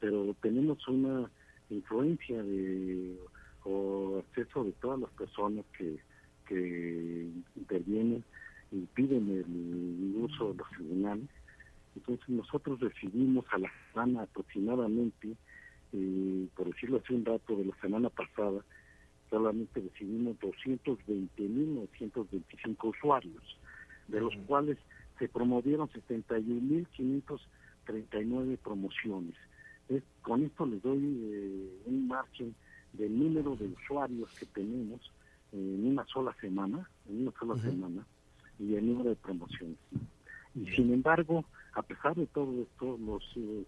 pero 0.00 0.34
tenemos 0.40 0.86
una 0.88 1.30
influencia 1.68 2.42
de 2.42 3.18
o 3.64 4.18
acceso 4.20 4.64
de 4.64 4.72
todas 4.72 5.00
las 5.00 5.10
personas 5.10 5.64
que, 5.76 5.98
que 6.46 7.28
intervienen 7.56 8.24
y 8.72 8.86
piden 8.94 9.28
el 9.28 10.22
uso 10.22 10.52
de 10.52 10.58
los 10.58 10.70
tribunales 10.70 11.28
entonces 11.98 12.28
nosotros 12.28 12.78
recibimos 12.78 13.44
a 13.50 13.58
la 13.58 13.70
semana 13.90 14.22
aproximadamente, 14.22 15.34
eh, 15.92 16.46
por 16.54 16.66
decirlo 16.66 17.00
así 17.02 17.12
un 17.12 17.24
dato 17.24 17.56
de 17.56 17.64
la 17.64 17.76
semana 17.80 18.08
pasada, 18.08 18.64
solamente 19.30 19.80
recibimos 19.80 20.36
220.925 20.38 22.88
usuarios, 22.88 23.56
de 24.08 24.20
los 24.20 24.34
cuales 24.46 24.76
se 25.18 25.28
promovieron 25.28 25.88
71.539 25.88 28.58
promociones. 28.58 29.34
es, 29.88 30.02
con 30.22 30.44
esto 30.44 30.66
les 30.66 30.82
doy 30.82 31.00
eh, 31.02 31.82
un 31.86 32.08
margen 32.08 32.54
del 32.92 33.18
número 33.18 33.56
de 33.56 33.66
usuarios 33.66 34.30
que 34.38 34.46
tenemos 34.46 35.00
en 35.52 35.86
una 35.86 36.04
sola 36.06 36.34
semana, 36.40 36.88
en 37.08 37.22
una 37.22 37.32
sola 37.38 37.56
semana, 37.58 38.04
y 38.58 38.74
el 38.74 38.86
número 38.86 39.10
de 39.10 39.16
promociones. 39.16 39.76
Y 40.54 40.66
sin 40.70 40.90
embargo, 40.92 41.44
a 41.72 41.82
pesar 41.82 42.14
de 42.16 42.26
todo 42.26 42.62
esto, 42.62 42.98
los 42.98 43.22
eh, 43.36 43.66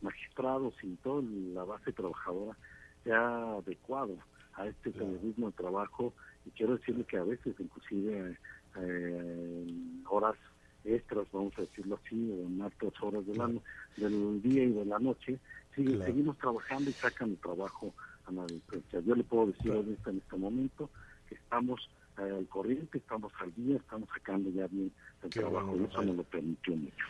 magistrados 0.00 0.74
y 0.82 0.94
toda 0.96 1.22
la 1.54 1.64
base 1.64 1.92
trabajadora 1.92 2.56
se 3.04 3.12
ha 3.12 3.54
adecuado 3.54 4.16
a 4.58 4.66
este 4.66 4.90
periodismo 4.90 5.46
de 5.48 5.52
trabajo 5.54 6.14
y 6.44 6.50
quiero 6.52 6.76
decirle 6.76 7.04
que 7.04 7.16
a 7.18 7.24
veces 7.24 7.54
inclusive 7.58 8.38
eh, 8.76 9.66
horas 10.08 10.36
extras, 10.84 11.26
vamos 11.32 11.52
a 11.58 11.62
decirlo 11.62 12.00
así, 12.04 12.30
o 12.30 12.46
en 12.46 12.62
altas 12.62 12.92
horas 13.02 13.24
del, 13.26 14.42
día 14.42 14.64
y 14.64 14.72
de 14.72 14.84
la 14.84 14.98
noche, 14.98 15.40
sigue- 15.74 15.96
Claro. 15.96 16.12
seguimos 16.12 16.38
trabajando 16.38 16.90
y 16.90 16.94
sacan 16.94 17.30
el 17.30 17.38
trabajo 17.40 17.94
a 18.24 18.32
la 18.32 18.46
distancia. 18.48 19.00
Yo 19.00 19.14
le 19.14 19.24
puedo 19.24 19.48
decir 19.48 19.72
ahorita 19.72 20.10
en 20.10 20.18
este 20.18 20.36
momento 20.36 20.90
que 21.28 21.34
estamos 21.36 21.80
eh, 22.18 22.22
al 22.22 22.48
corriente, 22.48 22.98
estamos 22.98 23.32
al 23.40 23.54
día, 23.54 23.76
estamos 23.76 24.08
sacando 24.14 24.50
ya 24.50 24.66
bien 24.68 24.92
el 25.22 25.32
Qué 25.32 25.40
trabajo 25.40 25.68
bueno, 25.72 25.84
y 25.86 25.90
eso 25.90 26.02
nos 26.02 26.16
lo 26.16 26.24
permitió 26.24 26.76
mucho. 26.76 27.04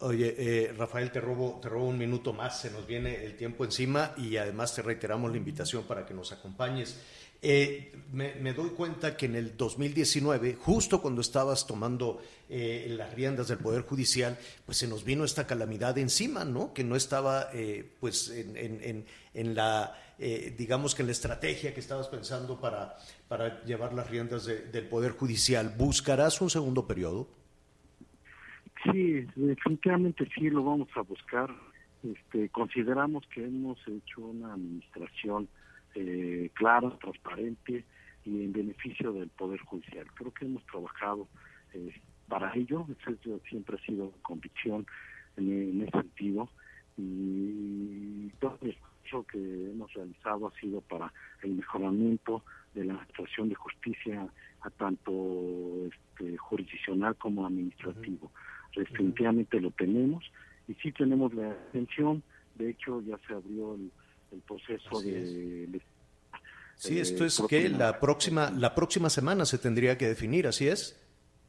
Oye, 0.00 0.34
eh, 0.36 0.72
Rafael, 0.76 1.10
te 1.10 1.20
robo, 1.22 1.58
te 1.62 1.70
robo 1.70 1.86
un 1.88 1.96
minuto 1.96 2.34
más, 2.34 2.60
se 2.60 2.70
nos 2.70 2.86
viene 2.86 3.24
el 3.24 3.34
tiempo 3.34 3.64
encima 3.64 4.12
y 4.18 4.36
además 4.36 4.74
te 4.74 4.82
reiteramos 4.82 5.30
la 5.30 5.38
invitación 5.38 5.84
para 5.84 6.04
que 6.04 6.12
nos 6.12 6.32
acompañes. 6.32 6.98
Eh, 7.40 7.92
me, 8.12 8.52
doy 8.52 8.70
cuenta 8.70 9.16
que 9.16 9.24
en 9.26 9.36
el 9.36 9.56
2019, 9.56 10.54
justo 10.60 11.00
cuando 11.00 11.20
estabas 11.22 11.66
tomando 11.66 12.20
eh, 12.50 12.86
las 12.90 13.14
riendas 13.14 13.48
del 13.48 13.58
Poder 13.58 13.82
Judicial, 13.82 14.36
pues 14.66 14.76
se 14.78 14.86
nos 14.86 15.02
vino 15.04 15.24
esta 15.24 15.46
calamidad 15.46 15.96
encima, 15.96 16.44
¿no? 16.44 16.74
Que 16.74 16.82
no 16.84 16.94
estaba, 16.96 17.48
eh, 17.54 17.90
pues, 18.00 18.28
en, 18.30 18.56
en- 18.56 18.82
en- 18.82 19.06
en 19.32 19.54
la, 19.54 19.94
eh, 20.18 20.54
digamos 20.58 20.94
que 20.94 21.02
en 21.02 21.06
la 21.06 21.12
estrategia 21.12 21.72
que 21.72 21.80
estabas 21.80 22.08
pensando 22.08 22.58
para, 22.60 22.96
para 23.28 23.62
llevar 23.64 23.92
las 23.94 24.10
riendas 24.10 24.44
de- 24.46 24.60
del 24.62 24.88
Poder 24.88 25.12
Judicial. 25.12 25.74
¿Buscarás 25.76 26.40
un 26.40 26.50
segundo 26.50 26.86
periodo? 26.86 27.28
Sí, 28.92 29.26
definitivamente 29.34 30.28
sí 30.34 30.50
lo 30.50 30.64
vamos 30.64 30.88
a 30.94 31.00
buscar. 31.00 31.50
Este, 32.02 32.48
consideramos 32.50 33.26
que 33.28 33.44
hemos 33.44 33.78
hecho 33.88 34.20
una 34.20 34.52
administración 34.52 35.48
eh, 35.94 36.50
clara, 36.54 36.90
transparente 36.98 37.84
y 38.24 38.44
en 38.44 38.52
beneficio 38.52 39.12
del 39.12 39.28
Poder 39.30 39.60
Judicial. 39.60 40.06
Creo 40.14 40.32
que 40.32 40.44
hemos 40.44 40.64
trabajado 40.66 41.26
eh, 41.72 41.92
para 42.28 42.52
ello, 42.54 42.86
eso 42.88 43.40
siempre 43.48 43.76
ha 43.76 43.86
sido 43.86 44.12
convicción 44.22 44.86
en, 45.36 45.82
ese 45.82 45.90
sentido 45.92 46.48
y 46.96 48.28
todo 48.40 48.58
el 48.62 48.70
esfuerzo 48.70 49.26
que 49.30 49.70
hemos 49.70 49.92
realizado 49.92 50.48
ha 50.48 50.60
sido 50.60 50.80
para 50.80 51.12
el 51.42 51.52
mejoramiento 51.52 52.42
de 52.74 52.84
la 52.84 52.94
administración 52.94 53.48
de 53.48 53.54
justicia 53.54 54.28
a 54.62 54.70
tanto 54.70 55.86
este, 55.86 56.36
jurisdiccional 56.36 57.16
como 57.16 57.46
administrativo. 57.46 58.32
Definitivamente 58.76 59.60
lo 59.60 59.70
tenemos 59.70 60.24
y 60.68 60.74
sí 60.74 60.92
tenemos 60.92 61.32
la 61.34 61.50
atención, 61.50 62.22
de 62.56 62.70
hecho 62.70 63.02
ya 63.02 63.18
se 63.26 63.32
abrió 63.32 63.74
el, 63.74 63.90
el 64.32 64.40
proceso 64.40 64.98
Así 64.98 65.10
de... 65.10 65.80
Sí, 66.76 66.98
eh, 66.98 67.00
esto 67.00 67.24
es 67.24 67.42
que 67.48 67.68
la 67.68 67.98
próxima, 68.00 68.50
la 68.50 68.74
próxima 68.74 69.08
semana 69.08 69.46
se 69.46 69.58
tendría 69.58 69.96
que 69.96 70.06
definir, 70.06 70.46
¿así 70.46 70.68
es? 70.68 71.02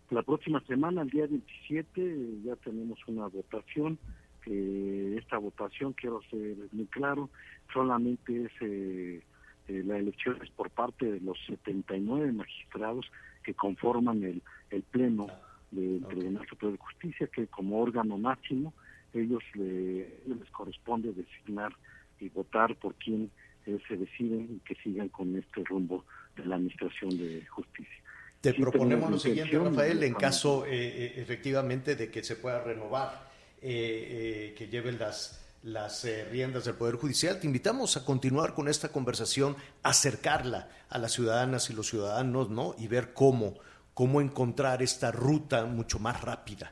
La 0.09 0.23
próxima 0.23 0.61
semana, 0.61 1.01
el 1.01 1.09
día 1.09 1.28
27, 1.28 2.39
ya 2.45 2.55
tenemos 2.55 2.97
una 3.07 3.28
votación. 3.28 3.99
que 4.41 5.17
esta 5.17 5.38
votación, 5.38 5.91
quiero 5.93 6.21
ser 6.30 6.55
muy 6.71 6.86
claro, 6.86 7.30
solamente 7.73 8.45
es 8.45 8.51
eh, 8.61 9.21
eh, 9.67 9.84
la 9.86 9.97
elección 9.97 10.39
es 10.41 10.49
por 10.51 10.69
parte 10.69 11.11
de 11.11 11.19
los 11.19 11.38
79 11.47 12.32
magistrados 12.32 13.05
que 13.43 13.53
conforman 13.53 14.23
el, 14.23 14.41
el 14.69 14.84
Pleno 14.84 15.28
del 15.72 16.03
Tribunal 16.07 16.47
Superior 16.47 16.74
de 16.78 16.84
Justicia, 16.86 17.28
que 17.28 17.47
como 17.47 17.80
órgano 17.82 18.18
máximo, 18.18 18.74
ellos 19.13 19.43
le- 19.53 20.20
les 20.26 20.49
corresponde 20.51 21.11
designar 21.13 21.74
y 22.20 22.30
votar 22.30 22.76
por 22.76 22.95
quién 22.95 23.30
eh, 23.65 23.78
se 23.88 23.97
deciden 23.97 24.47
y 24.55 24.59
que 24.68 24.76
sigan 24.82 25.09
con 25.09 25.36
este 25.36 25.63
rumbo 25.65 26.05
de 26.38 26.45
la 26.45 26.55
Administración 26.55 27.18
de 27.18 27.45
Justicia. 27.47 27.93
Te 28.39 28.53
Sí, 28.53 28.61
proponemos 28.61 29.11
lo 29.11 29.20
siguiente, 29.20 29.57
Rafael, 29.59 30.01
en 30.03 30.13
caso 30.13 30.65
eh, 30.65 30.70
eh, 30.72 31.13
efectivamente 31.18 31.95
de 31.95 32.09
que 32.09 32.24
se 32.24 32.36
pueda 32.38 32.63
renovar, 32.63 33.28
eh, 33.61 34.51
eh, 34.51 34.55
que 34.57 34.68
lleven 34.70 34.97
las, 34.99 35.43
las 35.63 36.05
eh, 36.05 36.26
riendas 36.32 36.63
del 36.65 36.76
Poder 36.76 36.95
Judicial, 36.95 37.39
te 37.41 37.47
invitamos 37.47 37.97
a 37.97 38.05
continuar 38.05 38.53
con 38.53 38.68
esta 38.70 38.89
conversación, 38.89 39.55
acercarla 39.84 40.70
a 40.89 40.97
las 40.99 41.11
ciudadanas 41.13 41.70
y 41.70 41.74
los 41.74 41.88
ciudadanos, 41.88 42.49
¿no? 42.49 42.76
Y 42.78 42.88
ver 42.88 43.11
cómo, 43.13 43.55
cómo 43.97 44.21
encontrar 44.21 44.83
esta 44.83 45.11
ruta 45.11 45.65
mucho 45.65 45.97
más 45.97 46.21
rápida 46.21 46.71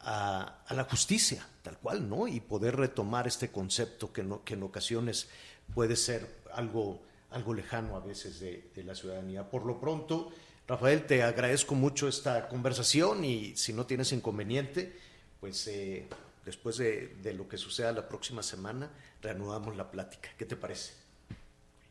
a, 0.00 0.66
la 0.68 0.84
justicia, 0.84 1.48
tal 1.62 1.78
cual, 1.78 2.06
¿no? 2.06 2.28
Y 2.28 2.40
poder 2.40 2.76
retomar 2.76 3.26
este 3.26 3.50
concepto 3.50 4.12
que, 4.12 4.22
no, 4.22 4.44
que 4.44 4.52
en 4.52 4.62
ocasiones 4.64 5.30
puede 5.74 5.96
ser 5.96 6.28
algo, 6.52 7.00
algo 7.30 7.54
lejano 7.54 7.96
a 7.96 8.00
veces 8.00 8.38
de, 8.40 8.70
de 8.74 8.84
la 8.84 8.94
ciudadanía. 8.94 9.48
Por 9.48 9.64
lo 9.64 9.80
pronto, 9.80 10.30
Rafael, 10.66 11.06
te 11.06 11.22
agradezco 11.22 11.74
mucho 11.74 12.06
esta 12.06 12.48
conversación 12.48 13.24
y 13.24 13.56
si 13.56 13.72
no 13.72 13.86
tienes 13.86 14.12
inconveniente, 14.12 14.94
pues 15.40 15.66
eh, 15.68 16.06
después 16.44 16.76
de, 16.76 17.16
de 17.22 17.32
lo 17.32 17.48
que 17.48 17.56
suceda 17.56 17.92
la 17.92 18.06
próxima 18.06 18.42
semana, 18.42 18.90
reanudamos 19.22 19.74
la 19.74 19.90
plática. 19.90 20.28
¿Qué 20.36 20.44
te 20.44 20.54
parece? 20.56 21.07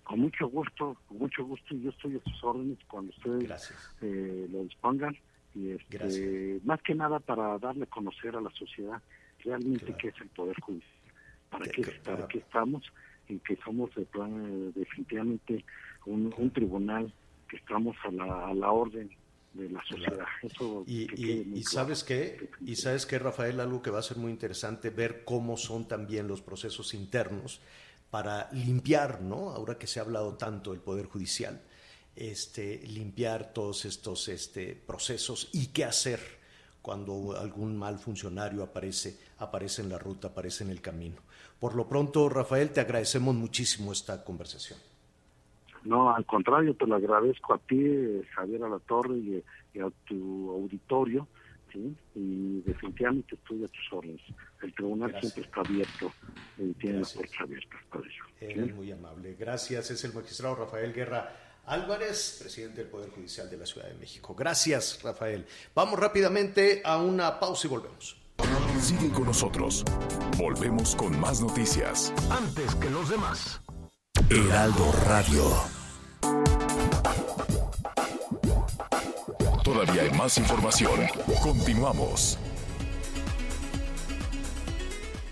Con 0.07 0.21
mucho 0.21 0.47
gusto, 0.47 0.97
con 1.05 1.17
mucho 1.17 1.43
gusto, 1.43 1.75
y 1.75 1.81
yo 1.81 1.89
estoy 1.89 2.15
a 2.15 2.21
sus 2.21 2.41
órdenes 2.41 2.77
cuando 2.87 3.09
ustedes 3.09 3.73
eh, 3.99 4.47
lo 4.49 4.63
dispongan. 4.63 5.17
Y 5.53 5.71
este, 5.71 5.89
Gracias. 5.97 6.63
más 6.63 6.81
que 6.81 6.95
nada 6.95 7.19
para 7.19 7.57
darle 7.59 7.83
a 7.83 7.87
conocer 7.87 8.33
a 8.37 8.39
la 8.41 8.49
sociedad 8.51 9.01
realmente 9.39 9.93
qué 9.99 10.07
es 10.07 10.21
el 10.21 10.29
Poder 10.29 10.57
Judicial, 10.61 11.11
para 11.49 11.67
qué, 11.67 11.83
para 12.05 12.25
qué 12.29 12.37
estamos 12.37 12.83
y 13.27 13.39
que 13.39 13.57
somos 13.65 13.93
de 13.95 14.05
plan, 14.05 14.31
eh, 14.33 14.71
definitivamente 14.79 15.65
un, 16.05 16.33
un 16.37 16.51
tribunal 16.51 17.13
que 17.49 17.57
estamos 17.57 17.97
a 18.05 18.11
la, 18.11 18.47
a 18.47 18.53
la 18.53 18.71
orden 18.71 19.09
de 19.51 19.69
la 19.69 19.83
sociedad. 19.83 20.25
Eso 20.41 20.85
Y, 20.87 21.01
y- 21.03 21.63
claro. 21.63 21.63
sabes 21.63 22.03
qué, 22.05 22.49
y 22.61 22.75
sabes 22.75 23.05
qué, 23.05 23.19
Rafael, 23.19 23.59
algo 23.59 23.81
que 23.81 23.89
va 23.91 23.99
a 23.99 24.03
ser 24.03 24.17
muy 24.17 24.31
interesante 24.31 24.89
ver 24.89 25.25
cómo 25.25 25.57
son 25.57 25.85
también 25.85 26.29
los 26.29 26.41
procesos 26.41 26.93
internos 26.93 27.61
para 28.09 28.49
limpiar, 28.51 29.21
¿no? 29.21 29.49
Ahora 29.49 29.77
que 29.77 29.87
se 29.87 29.99
ha 29.99 30.03
hablado 30.03 30.35
tanto 30.35 30.71
del 30.71 30.79
Poder 30.79 31.05
Judicial, 31.05 31.61
este, 32.15 32.79
limpiar 32.87 33.53
todos 33.53 33.85
estos 33.85 34.27
este, 34.27 34.75
procesos 34.75 35.49
y 35.53 35.67
qué 35.67 35.85
hacer 35.85 36.19
cuando 36.81 37.37
algún 37.37 37.77
mal 37.77 37.99
funcionario 37.99 38.63
aparece, 38.63 39.19
aparece 39.39 39.81
en 39.81 39.89
la 39.89 39.99
ruta, 39.99 40.29
aparece 40.29 40.63
en 40.63 40.69
el 40.69 40.81
camino. 40.81 41.17
Por 41.59 41.75
lo 41.75 41.87
pronto, 41.87 42.29
Rafael, 42.29 42.71
te 42.71 42.79
agradecemos 42.79 43.35
muchísimo 43.35 43.91
esta 43.91 44.23
conversación. 44.23 44.79
No, 45.83 46.13
al 46.13 46.25
contrario, 46.25 46.75
te 46.75 46.87
lo 46.87 46.95
agradezco 46.95 47.53
a 47.53 47.57
ti, 47.59 48.21
Javier 48.35 48.63
Alatorre, 48.63 49.43
y 49.73 49.79
a 49.79 49.89
tu 50.05 50.51
auditorio, 50.51 51.27
¿sí? 51.77 51.95
Y 52.15 52.61
definitivamente 52.61 53.35
estoy 53.35 53.63
a 53.63 53.67
tus 53.67 53.93
órdenes. 53.93 54.21
El 54.61 54.73
tribunal 54.73 55.11
Gracias. 55.11 55.33
siempre 55.33 55.49
está 55.49 55.69
abierto 55.69 56.11
y 56.57 56.73
tiene 56.73 56.99
las 56.99 57.13
puertas 57.13 57.41
abiertas 57.41 57.79
para 57.89 58.03
ello. 58.03 58.23
¿sí? 58.39 58.45
Eres 58.45 58.75
muy 58.75 58.91
amable. 58.91 59.35
Gracias. 59.35 59.91
Es 59.91 60.03
el 60.03 60.13
magistrado 60.13 60.55
Rafael 60.55 60.93
Guerra 60.93 61.31
Álvarez, 61.65 62.37
presidente 62.41 62.81
del 62.81 62.89
Poder 62.89 63.09
Judicial 63.09 63.49
de 63.49 63.57
la 63.57 63.65
Ciudad 63.65 63.87
de 63.87 63.95
México. 63.95 64.33
Gracias, 64.33 65.01
Rafael. 65.03 65.45
Vamos 65.75 65.99
rápidamente 65.99 66.81
a 66.83 66.97
una 66.97 67.39
pausa 67.39 67.67
y 67.67 67.69
volvemos. 67.69 68.17
Sigue 68.79 69.09
con 69.09 69.25
nosotros. 69.25 69.83
Volvemos 70.37 70.95
con 70.95 71.19
más 71.19 71.41
noticias. 71.41 72.13
Antes 72.29 72.75
que 72.75 72.89
los 72.89 73.09
demás. 73.09 73.59
Heraldo 74.29 74.91
Radio. 75.05 75.76
Todavía 79.77 80.01
hay 80.01 80.17
más 80.17 80.35
información. 80.39 81.01
Continuamos. 81.43 82.39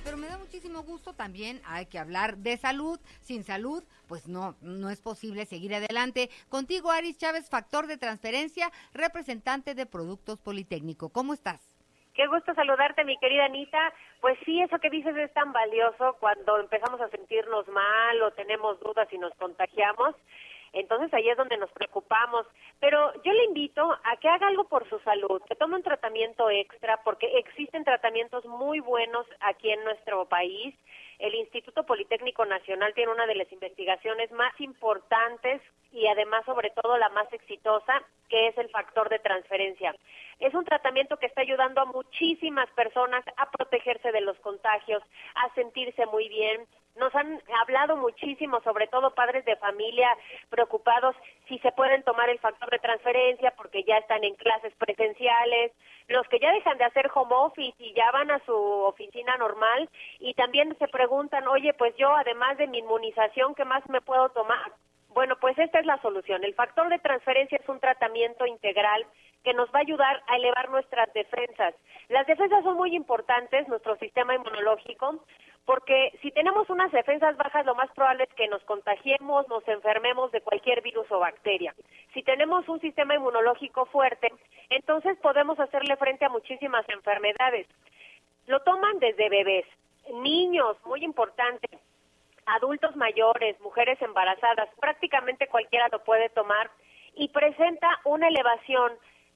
Pero 0.04 0.18
me 0.18 0.28
da 0.28 0.38
muchísimo 0.38 0.84
gusto 0.84 1.14
también, 1.14 1.60
hay 1.66 1.88
que 1.88 1.98
hablar 1.98 2.38
de 2.38 2.56
salud. 2.58 3.00
Sin 3.22 3.44
salud, 3.44 3.84
pues 4.08 4.28
no, 4.28 4.54
no 4.62 4.92
es 4.92 5.02
posible 5.02 5.48
seguir 5.48 5.74
adelante. 5.74 6.30
Contigo, 6.48 6.92
Aris 6.92 7.18
Chávez, 7.18 7.50
factor 7.50 7.88
de 7.88 7.98
transferencia, 7.98 8.72
representante 8.94 9.74
de 9.74 9.88
Productos 9.88 10.40
Politécnico. 10.40 11.10
¿Cómo 11.10 11.34
estás? 11.34 11.76
Qué 12.14 12.28
gusto 12.28 12.54
saludarte, 12.54 13.04
mi 13.04 13.18
querida 13.18 13.46
Anita. 13.46 13.94
Pues 14.22 14.38
sí, 14.46 14.62
eso 14.62 14.78
que 14.78 14.92
dices 14.92 15.18
es 15.18 15.34
tan 15.34 15.54
valioso 15.54 16.18
cuando 16.20 16.60
empezamos 16.60 17.02
a 17.02 17.10
sentirnos 17.10 17.68
mal 17.70 18.22
o 18.22 18.32
tenemos 18.34 18.80
dudas 18.80 19.12
y 19.12 19.18
nos 19.18 19.34
contagiamos. 19.40 20.14
Entonces 20.76 21.12
ahí 21.14 21.30
es 21.30 21.38
donde 21.38 21.58
nos 21.58 21.72
preocupamos. 21.72 22.46
Pero 22.80 23.12
yo 23.24 23.32
le 23.32 23.46
invito 23.46 23.82
a 24.04 24.18
que 24.18 24.28
haga 24.28 24.48
algo 24.48 24.66
por 24.66 24.88
su 24.90 25.00
salud, 25.00 25.42
que 25.48 25.56
tome 25.56 25.78
un 25.78 25.84
tratamiento 25.84 26.50
extra, 26.50 27.02
porque 27.04 27.26
existen 27.38 27.86
tratamientos 27.86 28.46
muy 28.46 28.82
buenos 28.82 29.26
aquí 29.40 29.72
en 29.72 29.84
nuestro 29.86 30.26
país. 30.26 30.76
El 31.18 31.34
Instituto 31.36 31.86
Politécnico 31.86 32.46
Nacional 32.46 32.94
tiene 32.94 33.14
una 33.14 33.26
de 33.26 33.36
las 33.36 33.52
investigaciones 33.54 34.30
más 34.32 34.54
importantes 34.60 35.62
y 35.94 36.08
además 36.08 36.44
sobre 36.44 36.72
todo 36.72 36.98
la 36.98 37.08
más 37.10 37.32
exitosa, 37.32 38.04
que 38.28 38.48
es 38.48 38.58
el 38.58 38.70
factor 38.70 39.08
de 39.08 39.20
transferencia. 39.20 39.96
Es 40.40 40.54
un 40.54 40.66
tratamiento 40.66 41.16
que 41.16 41.28
está 41.28 41.40
ayudando 41.40 41.80
a 41.80 41.86
muchísimas 41.86 42.70
personas 42.72 43.24
a 43.38 43.50
protegerse 43.50 44.12
de 44.12 44.20
los 44.20 44.38
contagios, 44.40 45.02
a 45.36 45.54
sentirse 45.54 46.06
muy 46.08 46.28
bien, 46.28 46.68
nos 46.96 47.14
han 47.16 47.42
hablado 47.62 47.98
muchísimo, 47.98 48.62
sobre 48.62 48.88
todo 48.88 49.14
padres 49.14 49.46
de 49.46 49.56
familia 49.58 50.10
preocupados 50.50 51.16
si 51.48 51.60
se 51.60 51.72
pueden 51.72 52.04
tomar 52.04 52.30
el 52.30 52.40
factor 52.40 52.70
de 52.70 52.80
transferencia 52.80 53.54
porque 53.58 53.84
ya 53.84 53.98
están 53.98 54.24
en 54.24 54.36
clases 54.36 54.74
presenciales, 54.76 55.72
los 56.08 56.28
que 56.28 56.40
ya 56.40 56.52
dejan 56.52 56.78
de 56.78 56.86
hacer 56.86 57.10
home 57.14 57.36
office 57.36 57.76
y 57.80 57.94
ya 57.94 58.12
van 58.12 58.32
a 58.32 58.40
su 58.46 58.54
oficina 58.54 59.36
normal 59.38 59.90
y 60.20 60.34
también 60.34 60.76
se 60.78 60.88
preguntan, 60.88 61.48
oye, 61.48 61.74
pues 61.74 61.96
yo 61.98 62.16
además 62.16 62.58
de 62.58 62.68
mi 62.68 62.80
inmunización, 62.80 63.56
¿qué 63.56 63.66
más 63.66 63.88
me 63.90 64.02
puedo 64.02 64.30
tomar? 64.30 64.72
Bueno, 65.10 65.38
pues 65.40 65.58
esta 65.58 65.80
es 65.80 65.86
la 65.86 66.02
solución. 66.02 66.44
El 66.44 66.54
factor 66.56 66.90
de 66.90 67.00
transferencia 67.00 67.58
es 67.58 67.70
un 67.70 67.80
tratamiento 67.80 68.46
integral 68.46 69.06
que 69.46 69.54
nos 69.54 69.70
va 69.70 69.80
a 69.80 69.84
ayudar 69.84 70.22
a 70.28 70.36
elevar 70.36 70.70
nuestras 70.70 71.12
defensas. 71.14 71.74
Las 72.10 72.28
defensas 72.28 72.64
son 72.64 72.76
muy 72.76 72.96
importantes, 72.96 73.68
nuestro 73.70 73.96
sistema 73.96 74.36
inmunológico, 74.36 75.24
porque 75.66 76.18
si 76.22 76.32
tenemos 76.32 76.70
unas 76.70 76.92
defensas 76.92 77.36
bajas, 77.38 77.66
lo 77.66 77.74
más 77.76 77.90
probable 77.92 78.26
es 78.26 78.34
que 78.36 78.48
nos 78.48 78.64
contagiemos, 78.64 79.48
nos 79.50 79.68
enfermemos 79.68 80.32
de 80.32 80.42
cualquier 80.42 80.82
virus 80.82 81.12
o 81.12 81.20
bacteria. 81.20 81.74
Si 82.14 82.22
tenemos 82.22 82.68
un 82.70 82.80
sistema 82.82 83.16
inmunológico 83.16 83.86
fuerte, 83.88 84.32
entonces 84.70 85.18
podemos 85.18 85.60
hacerle 85.60 85.98
frente 85.98 86.26
a 86.26 86.30
muchísimas 86.30 86.88
enfermedades. 86.90 87.68
Lo 88.46 88.62
toman 88.62 89.00
desde 89.00 89.28
bebés, 89.30 89.66
niños, 90.14 90.78
muy 90.86 91.04
importante, 91.04 91.68
adultos 92.46 92.96
mayores, 92.96 93.60
mujeres 93.62 94.00
embarazadas, 94.04 94.70
prácticamente 94.80 95.48
cualquiera 95.48 95.88
lo 95.92 96.04
puede 96.04 96.30
tomar 96.30 96.70
y 97.16 97.30
presenta 97.30 97.88
una 98.04 98.28
elevación 98.28 98.94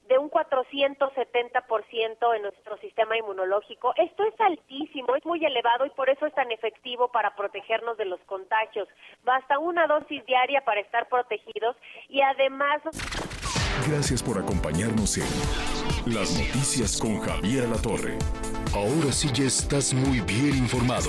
de 0.08 0.18
un 0.18 0.30
470% 0.30 2.36
en 2.36 2.42
nuestro 2.42 2.76
sistema 2.78 3.16
inmunológico. 3.16 3.94
Esto 3.96 4.24
es 4.24 4.34
altísimo, 4.40 5.14
es 5.14 5.24
muy 5.24 5.44
elevado 5.44 5.86
y 5.86 5.90
por 5.90 6.10
eso 6.10 6.26
es 6.26 6.34
tan 6.34 6.50
efectivo 6.50 7.08
para 7.08 7.36
protegernos 7.36 7.96
de 7.96 8.06
los 8.06 8.20
contagios. 8.22 8.88
Basta 9.24 9.58
una 9.58 9.86
dosis 9.86 10.24
diaria 10.26 10.64
para 10.64 10.80
estar 10.80 11.08
protegidos 11.08 11.76
y 12.08 12.22
además... 12.22 12.82
Gracias 13.88 14.22
por 14.22 14.38
acompañarnos 14.38 15.16
en 15.16 16.12
Las 16.12 16.38
Noticias 16.38 17.00
con 17.00 17.20
Javier 17.20 17.68
La 17.68 17.80
Torre. 17.80 18.18
Ahora 18.74 19.12
sí 19.12 19.28
ya 19.32 19.44
estás 19.44 19.94
muy 19.94 20.20
bien 20.20 20.56
informado. 20.56 21.08